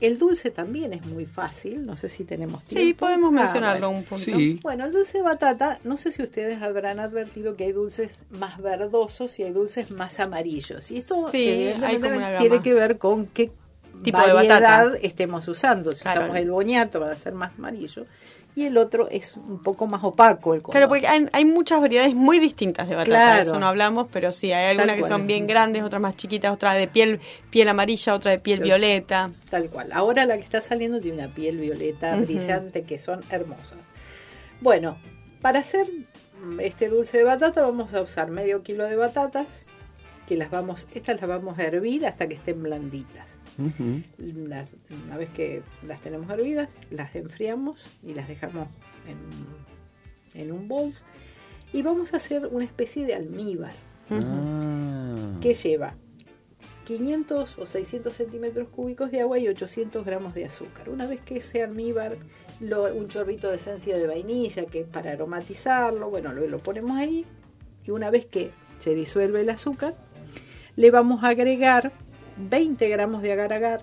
El 0.00 0.16
dulce 0.16 0.50
también 0.50 0.92
es 0.92 1.04
muy 1.04 1.26
fácil, 1.26 1.84
no 1.84 1.96
sé 1.96 2.08
si 2.08 2.22
tenemos 2.22 2.62
tiempo. 2.62 2.86
Sí, 2.86 2.94
podemos 2.94 3.30
Ah, 3.30 3.42
mencionarlo 3.42 3.88
bueno. 3.88 3.98
un 3.98 4.04
punto. 4.04 4.24
Sí. 4.24 4.60
Bueno, 4.62 4.84
el 4.84 4.92
dulce 4.92 5.18
de 5.18 5.24
batata, 5.24 5.80
no 5.82 5.96
sé 5.96 6.12
si 6.12 6.22
ustedes 6.22 6.62
habrán 6.62 7.00
advertido 7.00 7.56
que 7.56 7.64
hay 7.64 7.72
dulces 7.72 8.20
más 8.30 8.62
verdosos 8.62 9.36
y 9.40 9.42
hay 9.42 9.50
dulces 9.52 9.90
más 9.90 10.20
amarillos. 10.20 10.90
Y 10.92 10.98
esto 10.98 11.30
Sí, 11.32 11.48
evidentemente, 11.48 11.86
hay 11.86 11.96
como 12.00 12.16
una 12.28 12.38
tiene 12.38 12.62
que 12.62 12.74
ver 12.74 12.98
con 12.98 13.26
qué 13.26 13.50
Tipo 14.04 14.20
de 14.24 14.32
variedad 14.32 14.60
batata. 14.84 14.98
estemos 15.02 15.48
usando. 15.48 15.90
Si 15.90 16.02
Claro. 16.02 16.20
usamos 16.20 16.36
el 16.36 16.50
boñato 16.52 17.00
va 17.00 17.10
a 17.10 17.16
ser 17.16 17.32
más 17.32 17.50
amarillo 17.58 18.06
y 18.58 18.66
el 18.66 18.76
otro 18.76 19.08
es 19.10 19.36
un 19.36 19.62
poco 19.62 19.86
más 19.86 20.02
opaco 20.02 20.54
el 20.54 20.62
color. 20.62 20.72
Claro, 20.72 20.88
porque 20.88 21.06
hay, 21.06 21.26
hay 21.32 21.44
muchas 21.44 21.80
variedades 21.80 22.14
muy 22.14 22.38
distintas 22.38 22.88
de 22.88 22.94
batata, 22.96 23.10
Claro. 23.16 23.36
de 23.36 23.42
eso 23.42 23.58
no 23.58 23.66
hablamos, 23.68 24.08
pero 24.12 24.32
sí, 24.32 24.52
hay 24.52 24.70
algunas 24.76 24.96
que 24.96 25.04
son 25.04 25.26
bien 25.26 25.46
grandes, 25.46 25.82
otras 25.82 26.02
más 26.02 26.16
chiquitas, 26.16 26.52
otras 26.52 26.76
de 26.76 26.88
piel 26.88 27.20
piel 27.50 27.68
amarilla, 27.68 28.14
otra 28.14 28.30
de 28.32 28.38
piel 28.38 28.58
Tal- 28.58 28.64
violeta. 28.68 29.30
Tal 29.50 29.70
cual. 29.70 29.90
Ahora 29.92 30.24
la 30.26 30.36
que 30.36 30.44
está 30.44 30.60
saliendo 30.60 31.00
tiene 31.00 31.22
una 31.24 31.34
piel 31.34 31.58
violeta 31.58 32.16
brillante 32.16 32.82
que 32.82 32.98
son 32.98 33.24
hermosas. 33.30 33.78
Bueno, 34.60 34.98
para 35.40 35.60
hacer 35.60 35.88
mm, 36.42 36.60
este 36.60 36.88
dulce 36.88 37.18
de 37.18 37.24
batata 37.24 37.60
vamos 37.62 37.94
a 37.94 38.00
usar 38.02 38.28
medio 38.30 38.62
kilo 38.62 38.84
de 38.84 38.96
batatas, 38.96 39.46
que 40.26 40.36
las 40.36 40.50
vamos, 40.50 40.86
estas 40.94 41.20
las 41.20 41.28
vamos 41.28 41.58
a 41.58 41.64
hervir 41.64 42.04
hasta 42.06 42.26
que 42.28 42.34
estén 42.34 42.62
blanditas. 42.62 43.37
Las- 44.18 44.74
una 45.06 45.16
vez 45.16 45.30
que 45.30 45.62
las 45.86 46.00
tenemos 46.00 46.30
hervidas, 46.30 46.68
las 46.90 47.14
enfriamos 47.16 47.88
y 48.02 48.14
las 48.14 48.28
dejamos 48.28 48.68
en, 49.06 49.16
un- 49.18 50.40
en 50.40 50.52
un 50.52 50.68
bol. 50.68 50.92
Y 51.72 51.82
vamos 51.82 52.14
a 52.14 52.18
hacer 52.18 52.46
una 52.46 52.64
especie 52.64 53.04
de 53.04 53.14
almíbar 53.14 53.72
Ah. 54.10 55.38
que 55.40 55.52
lleva 55.54 55.94
500 56.84 57.58
o 57.58 57.66
600 57.66 58.14
centímetros 58.14 58.68
cúbicos 58.68 59.10
de 59.10 59.20
agua 59.20 59.38
y 59.38 59.48
800 59.48 60.04
gramos 60.06 60.34
de 60.34 60.46
azúcar. 60.46 60.88
Una 60.88 61.06
vez 61.06 61.20
que 61.20 61.36
ese 61.38 61.62
almíbar, 61.62 62.16
lo- 62.60 62.94
un 62.94 63.08
chorrito 63.08 63.50
de 63.50 63.56
esencia 63.56 63.98
de 63.98 64.06
vainilla 64.06 64.64
que 64.64 64.80
es 64.80 64.86
para 64.86 65.12
aromatizarlo, 65.12 66.08
bueno, 66.08 66.32
lo, 66.32 66.46
lo 66.46 66.56
ponemos 66.58 66.96
ahí 66.96 67.26
y 67.84 67.90
una 67.90 68.10
vez 68.10 68.24
que 68.24 68.50
se 68.78 68.94
disuelve 68.94 69.42
el 69.42 69.50
azúcar, 69.50 69.94
le 70.76 70.90
vamos 70.90 71.22
a 71.24 71.28
agregar 71.28 71.92
20 72.38 72.88
gramos 72.88 73.22
de 73.22 73.32
agar-agar 73.32 73.82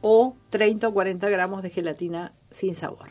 o 0.00 0.36
30 0.50 0.88
o 0.88 0.92
40 0.94 1.28
gramos 1.30 1.62
de 1.62 1.70
gelatina 1.70 2.32
sin 2.50 2.74
sabor. 2.74 3.08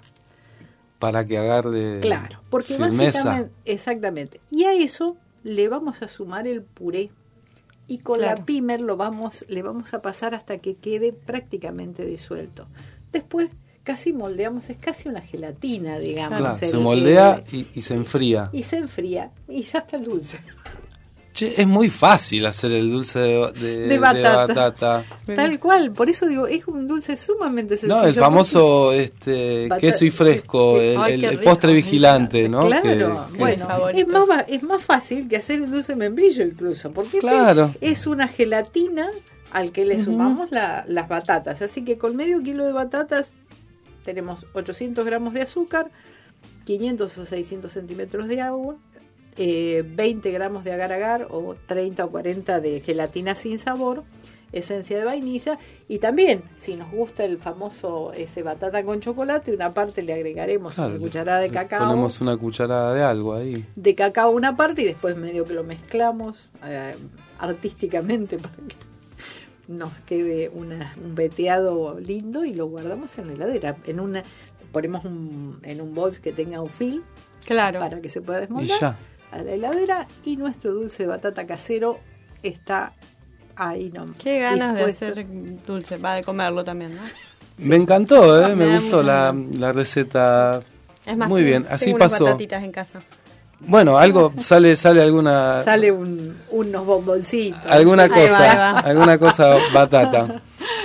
Para 0.99 1.25
que 1.25 1.37
agarre 1.37 1.99
Claro, 2.01 2.39
porque 2.49 2.75
firmeza. 2.77 3.03
básicamente, 3.23 3.51
exactamente. 3.65 4.41
Y 4.51 4.63
a 4.65 4.73
eso 4.73 5.17
le 5.43 5.67
vamos 5.67 6.01
a 6.01 6.07
sumar 6.07 6.47
el 6.47 6.61
puré 6.61 7.09
y 7.87 7.97
con 7.97 8.19
Claro. 8.19 8.39
la 8.39 8.45
pimer 8.45 8.79
lo 8.79 8.95
vamos, 8.95 9.43
le 9.49 9.61
vamos 9.61 9.93
a 9.93 10.01
pasar 10.01 10.33
hasta 10.35 10.59
que 10.59 10.75
quede 10.75 11.11
prácticamente 11.11 12.05
disuelto. 12.05 12.67
Después 13.11 13.49
casi 13.83 14.13
moldeamos, 14.13 14.69
es 14.69 14.77
casi 14.77 15.09
una 15.09 15.19
gelatina, 15.19 15.99
digamos. 15.99 16.37
Claro, 16.37 16.53
el- 16.53 16.59
se 16.71 16.77
moldea 16.77 17.43
el- 17.51 17.53
y, 17.55 17.67
y 17.73 17.81
se 17.81 17.95
enfría. 17.95 18.49
y 18.53 18.63
se 18.63 18.77
enfría 18.77 19.31
y 19.49 19.63
ya 19.63 19.79
está 19.79 19.97
dulce. 19.97 20.37
Che, 21.33 21.59
es 21.59 21.67
muy 21.67 21.89
fácil 21.89 22.45
hacer 22.45 22.71
el 22.73 22.91
dulce 22.91 23.17
de, 23.19 23.51
de- 23.53 23.87
De 23.87 23.97
batata. 23.99 24.41
de 24.47 24.53
batata. 24.53 25.03
Tal 25.35 25.59
cual, 25.59 25.91
por 25.91 26.07
eso 26.09 26.27
digo, 26.27 26.45
es 26.45 26.67
un 26.67 26.87
dulce 26.87 27.17
sumamente 27.17 27.75
sencillo. 27.75 28.01
No, 28.01 28.07
el 28.07 28.13
famoso 28.13 28.93
este, 28.93 29.67
Bata- 29.67 29.81
queso 29.81 30.05
y 30.05 30.11
fresco, 30.11 30.79
el, 30.79 30.97
ay, 30.97 31.13
el- 31.15 31.19
qué 31.21 31.25
el 31.27 31.37
rico, 31.39 31.43
postre 31.49 31.73
vigilante, 31.73 32.47
¿no? 32.47 32.61
Claro, 32.67 32.83
Que- 32.83 32.97
que- 33.33 33.39
bueno, 33.39 33.89
es 33.89 34.07
más, 34.07 34.45
es 34.47 34.63
más 34.63 34.83
fácil 34.83 35.27
que 35.27 35.37
hacer 35.37 35.61
el 35.63 35.71
dulce 35.71 35.93
de 35.93 35.95
membrillo 35.97 36.43
incluso, 36.43 36.91
porque 36.91 37.17
este 37.17 37.21
Claro. 37.21 37.73
es 37.81 38.05
una 38.05 38.27
gelatina 38.27 39.09
al 39.51 39.71
que 39.71 39.85
le 39.85 39.99
sumamos 40.03 40.51
la- 40.51 40.85
las 40.87 41.09
batatas. 41.09 41.61
Así 41.63 41.83
que 41.83 41.97
con 41.97 42.15
medio 42.15 42.43
kilo 42.43 42.63
de 42.65 42.73
batatas 42.73 43.31
tenemos 44.05 44.45
800 44.53 45.03
gramos 45.05 45.33
de 45.33 45.41
azúcar, 45.41 45.89
500 46.65 47.17
o 47.17 47.25
600 47.25 47.71
centímetros 47.71 48.27
de 48.27 48.39
agua, 48.41 48.75
eh, 49.37 49.83
20 49.85 50.31
gramos 50.31 50.63
de 50.63 50.71
agar-agar 50.73 51.27
o 51.31 51.55
30 51.67 52.05
o 52.05 52.09
40 52.11 52.59
de 52.59 52.81
gelatina 52.81 53.35
sin 53.35 53.57
sabor, 53.59 54.03
esencia 54.51 54.99
de 54.99 55.03
vainilla 55.05 55.57
y 55.87 55.97
también, 55.97 56.43
si 56.57 56.75
nos 56.75 56.91
gusta 56.91 57.25
el 57.25 57.39
famoso 57.39 58.13
ese 58.13 58.43
batata 58.43 58.83
con 58.83 58.99
chocolate, 58.99 59.51
una 59.51 59.73
parte 59.73 60.03
le 60.03 60.13
agregaremos 60.13 60.75
claro, 60.75 60.91
una 60.91 60.99
cucharada 60.99 61.39
de 61.39 61.49
cacao 61.49 61.87
Ponemos 61.87 62.21
una 62.21 62.37
cucharada 62.37 62.93
de 62.93 63.01
algo 63.03 63.33
ahí. 63.33 63.65
de 63.75 63.95
cacao 63.95 64.29
una 64.29 64.55
parte 64.55 64.83
y 64.83 64.85
después 64.85 65.17
medio 65.17 65.43
que 65.45 65.53
lo 65.53 65.63
mezclamos 65.63 66.49
eh, 66.67 66.93
artísticamente 67.39 68.37
para 68.39 68.53
que 68.55 68.75
nos 69.67 69.91
quede 70.05 70.49
una- 70.53 70.93
un 71.03 71.15
veteado 71.15 71.99
lindo 71.99 72.45
y 72.45 72.53
lo 72.53 72.67
guardamos 72.67 73.17
en 73.17 73.27
la 73.27 73.33
heladera. 73.33 73.77
En 73.87 73.99
una 73.99 74.21
ponemos 74.71 75.05
un, 75.05 75.59
en 75.63 75.81
un 75.81 75.95
bol 75.95 76.17
que 76.19 76.31
tenga 76.31 76.61
un 76.61 76.69
film 76.69 77.01
Claro. 77.45 77.79
para 77.79 78.01
que 78.01 78.09
se 78.09 78.21
pueda 78.21 78.39
Y 78.39 78.41
desmoldar 78.41 78.79
ya. 78.79 78.97
A 79.33 79.43
la 79.43 79.51
heladera 79.51 80.07
y 80.23 80.37
nuestro 80.37 80.73
dulce 80.73 81.03
de 81.03 81.09
batata 81.09 81.45
casero 81.47 81.99
está 82.43 82.93
ahí 83.55 83.91
no 83.93 84.05
Qué 84.17 84.39
ganas 84.39 84.75
de 84.75 84.85
dispuesto. 84.87 85.21
hacer 85.21 85.61
dulce, 85.65 85.97
va 85.97 86.15
de 86.15 86.23
comerlo 86.23 86.63
también, 86.63 86.95
¿no? 86.95 87.01
Me 87.57 87.75
encantó, 87.75 88.41
¿eh? 88.43 88.55
Me 88.55 88.65
me 88.65 88.79
gustó 88.79 89.03
la, 89.03 89.35
la 89.57 89.71
receta. 89.71 90.61
Es 91.05 91.15
más, 91.17 91.29
Muy 91.29 91.41
tengo- 91.41 91.47
bien, 91.49 91.65
así 91.69 91.85
tengo 91.85 91.97
unas 91.97 92.11
pasó. 92.13 92.23
batatitas 92.25 92.63
en 92.63 92.71
casa. 92.71 92.99
Bueno, 93.67 93.97
algo 93.97 94.33
sale 94.39 94.75
sale 94.75 95.01
alguna 95.01 95.63
sale 95.63 95.91
un- 95.91 96.33
unos 96.51 96.85
bomboncitos 96.85 97.59
alguna 97.67 98.07
va, 98.07 98.13
cosa, 98.15 98.39
va. 98.55 98.69
alguna 98.79 99.17
cosa 99.17 99.57
batata. 99.73 100.41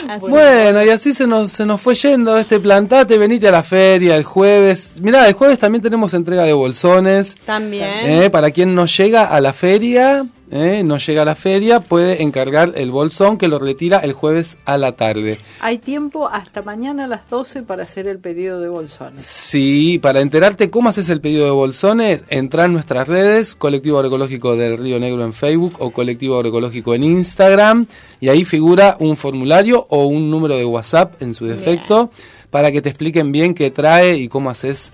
Así. 0.09 0.27
Bueno, 0.29 0.83
y 0.85 0.89
así 0.89 1.13
se 1.13 1.27
nos, 1.27 1.53
se 1.53 1.67
nos 1.67 1.81
fue 1.81 1.95
yendo 1.95 2.39
este 2.39 2.61
plantate. 2.61 3.19
Venite 3.19 3.49
a 3.49 3.53
la 3.53 3.63
feria 3.63 4.17
el 4.17 4.25
jueves. 4.25 4.95
Mirá, 5.01 5.27
el 5.29 5.35
jueves 5.35 5.59
también 5.59 5.83
tenemos 5.83 6.15
entrega 6.15 6.45
de 6.45 6.53
bolsones. 6.53 7.37
También. 7.45 7.85
Eh, 8.05 8.31
para 8.31 8.51
quien 8.51 8.75
no 8.75 8.87
llega 8.87 9.25
a 9.27 9.41
la 9.41 9.53
feria, 9.53 10.25
eh, 10.51 10.83
no 10.85 10.99
llega 10.99 11.23
a 11.23 11.25
la 11.25 11.35
feria, 11.35 11.81
puede 11.81 12.23
encargar 12.23 12.73
el 12.77 12.91
bolsón 12.91 13.39
que 13.39 13.49
lo 13.49 13.59
retira 13.59 13.99
el 13.99 14.13
jueves 14.13 14.57
a 14.65 14.79
la 14.79 14.93
tarde. 14.93 15.39
hay 15.61 15.79
tiempo 15.79 16.29
hasta 16.29 16.63
mañana 16.63 17.05
a 17.05 17.07
las 17.07 17.29
12 17.29 17.63
para 17.63 17.83
hacer 17.83 18.07
el 18.07 18.19
pedido 18.19 18.61
de 18.61 18.69
bolsones. 18.69 19.27
Sí, 19.27 19.99
para 19.99 20.21
enterarte 20.21 20.71
cómo 20.71 20.89
haces 20.89 21.09
el 21.11 21.21
pedido 21.21 21.45
de 21.45 21.51
bolsones, 21.51 22.23
entra 22.29 22.65
en 22.65 22.73
nuestras 22.73 23.09
redes, 23.09 23.55
Colectivo 23.55 23.97
Agroecológico 23.99 24.57
del 24.57 24.79
Río 24.79 24.99
Negro 24.99 25.25
en 25.25 25.33
Facebook 25.33 25.75
o 25.79 25.91
Colectivo 25.91 26.37
Agroecológico 26.37 26.95
en 26.95 27.05
Instagram, 27.05 27.87
y 28.21 28.29
ahí 28.29 28.45
figura 28.45 28.97
un 29.01 29.17
formulario 29.17 29.87
o 29.91 30.07
un 30.07 30.31
número 30.31 30.57
de 30.57 30.65
WhatsApp 30.65 31.23
en 31.23 31.35
su 31.35 31.47
defecto, 31.47 32.11
para 32.51 32.73
que 32.73 32.81
te 32.81 32.89
expliquen 32.89 33.33
bien 33.33 33.55
qué 33.55 33.71
trae 33.71 34.17
y 34.17 34.29
cómo 34.29 34.51
haces 34.51 34.93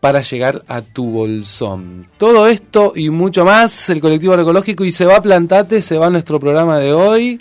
para 0.00 0.22
llegar 0.22 0.62
a 0.68 0.82
tu 0.82 1.10
bolsón. 1.10 2.06
Todo 2.18 2.48
esto 2.48 2.92
y 2.94 3.10
mucho 3.10 3.44
más, 3.44 3.90
el 3.90 4.00
Colectivo 4.00 4.32
Agroecológico 4.32 4.84
y 4.84 4.92
se 4.92 5.06
va 5.06 5.20
Plantate, 5.20 5.80
se 5.80 5.98
va 5.98 6.10
nuestro 6.10 6.38
programa 6.38 6.78
de 6.78 6.92
hoy. 6.92 7.40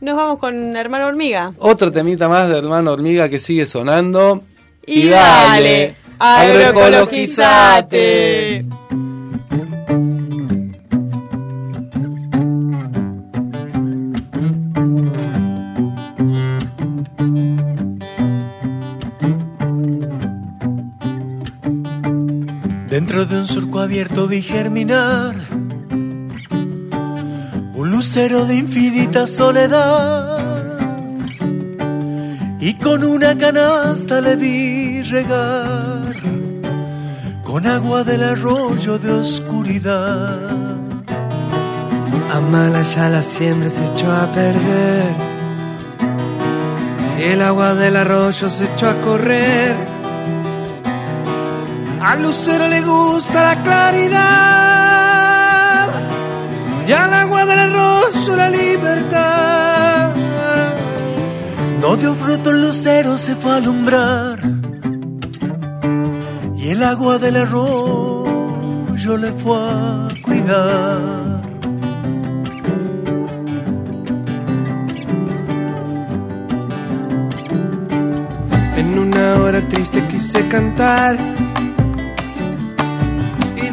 Nos 0.00 0.16
vamos 0.16 0.38
con 0.38 0.76
Hermano 0.76 1.06
Hormiga. 1.06 1.52
Otro 1.58 1.90
temita 1.90 2.28
más 2.28 2.48
de 2.48 2.58
Hermano 2.58 2.92
Hormiga 2.92 3.28
que 3.28 3.40
sigue 3.40 3.66
sonando. 3.66 4.42
Y 4.86 5.08
dale, 5.08 5.96
agroecologizate. 6.18 8.64
De 23.28 23.40
un 23.40 23.46
surco 23.46 23.80
abierto 23.80 24.26
vi 24.26 24.40
germinar 24.40 25.34
un 27.74 27.90
lucero 27.90 28.46
de 28.46 28.56
infinita 28.56 29.26
soledad 29.26 30.38
y 32.58 32.74
con 32.74 33.04
una 33.04 33.36
canasta 33.36 34.20
le 34.20 34.36
vi 34.36 35.02
regar 35.02 36.16
con 37.44 37.66
agua 37.66 38.04
del 38.04 38.24
arroyo 38.24 38.98
de 38.98 39.12
oscuridad. 39.12 40.38
Amala 42.32 42.82
ya 42.82 43.08
la 43.08 43.22
siembra 43.22 43.70
se 43.70 43.86
echó 43.86 44.12
a 44.12 44.30
perder. 44.32 45.14
El 47.18 47.40
agua 47.42 47.74
del 47.74 47.96
arroyo 47.96 48.50
se 48.50 48.64
echó 48.64 48.88
a 48.88 49.00
correr. 49.00 49.97
Al 52.00 52.22
lucero 52.22 52.68
le 52.68 52.80
gusta 52.82 53.42
la 53.42 53.62
claridad. 53.62 54.18
Y 56.86 56.92
al 56.92 57.12
agua 57.12 57.44
del 57.44 57.58
arroyo 57.58 58.36
la 58.36 58.48
libertad. 58.48 60.14
No 61.80 61.96
dio 61.96 62.14
fruto 62.14 62.50
el 62.50 62.62
lucero, 62.62 63.18
se 63.18 63.34
fue 63.36 63.52
a 63.52 63.56
alumbrar. 63.56 64.38
Y 66.54 66.68
el 66.70 66.82
agua 66.82 67.18
del 67.18 67.36
arroyo 67.36 69.16
le 69.16 69.32
fue 69.32 69.56
a 69.56 70.08
cuidar. 70.22 71.42
En 78.76 78.98
una 78.98 79.34
hora 79.42 79.60
triste 79.68 80.06
quise 80.08 80.46
cantar 80.48 81.16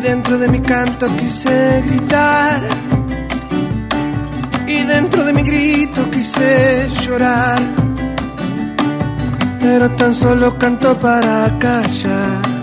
dentro 0.05 0.37
de 0.37 0.47
mi 0.47 0.59
canto 0.59 1.07
quise 1.17 1.81
gritar 1.87 2.61
y 4.67 4.83
dentro 4.83 5.25
de 5.25 5.33
mi 5.33 5.41
grito 5.41 6.09
quise 6.11 6.87
llorar 7.01 7.61
pero 9.59 9.89
tan 9.91 10.13
solo 10.13 10.57
canto 10.57 10.95
para 10.97 11.51
callar 11.57 12.55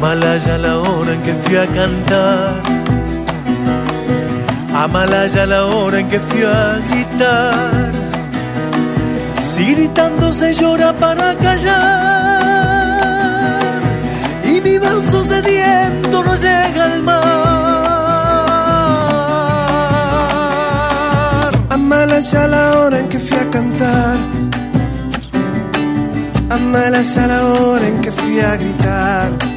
Amalaya 0.00 0.56
la 0.56 0.78
hora 0.78 1.12
en 1.12 1.20
que 1.20 1.34
fui 1.42 1.56
a 1.56 1.66
cantar. 1.66 2.62
Amalaya 4.74 5.44
la 5.44 5.66
hora 5.66 6.00
en 6.00 6.08
que 6.08 6.18
fui 6.18 6.42
a 6.42 6.80
gritar. 6.88 7.92
Si 9.42 9.74
gritando 9.74 10.32
se 10.32 10.54
llora 10.54 10.94
para 10.94 11.34
callar. 11.34 12.19
Vaso 14.82 15.24
sediento 15.24 16.22
no 16.22 16.34
llega 16.36 16.84
al 16.84 17.02
mar. 17.02 17.20
Amala 21.70 22.20
ya 22.20 22.46
la 22.46 22.78
hora 22.78 22.98
en 22.98 23.08
que 23.08 23.18
fui 23.18 23.36
a 23.36 23.50
cantar 23.50 24.18
Amala 26.50 27.02
ya 27.02 27.26
la 27.26 27.44
hora 27.46 27.86
en 27.86 28.00
que 28.00 28.10
fui 28.12 28.40
a 28.40 28.56
gritar 28.56 29.49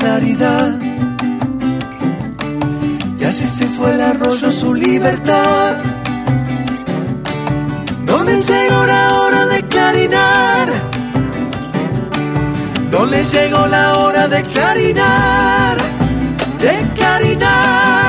claridad. 0.00 0.72
Y 3.20 3.24
así 3.24 3.46
se 3.46 3.66
fue 3.66 3.94
el 3.94 4.00
arroyo 4.00 4.48
a 4.48 4.52
su 4.52 4.74
libertad. 4.74 5.76
No 8.04 8.24
le 8.24 8.40
llegó 8.40 8.86
la 8.86 9.02
hora 9.20 9.46
de 9.46 9.62
clarinar. 9.74 10.68
No 12.90 13.04
le 13.04 13.24
llegó 13.24 13.66
la 13.66 13.98
hora. 13.98 14.26
De 14.26 14.42
clarinar. 14.54 15.76
De 16.64 16.74
clarinar. 16.94 17.99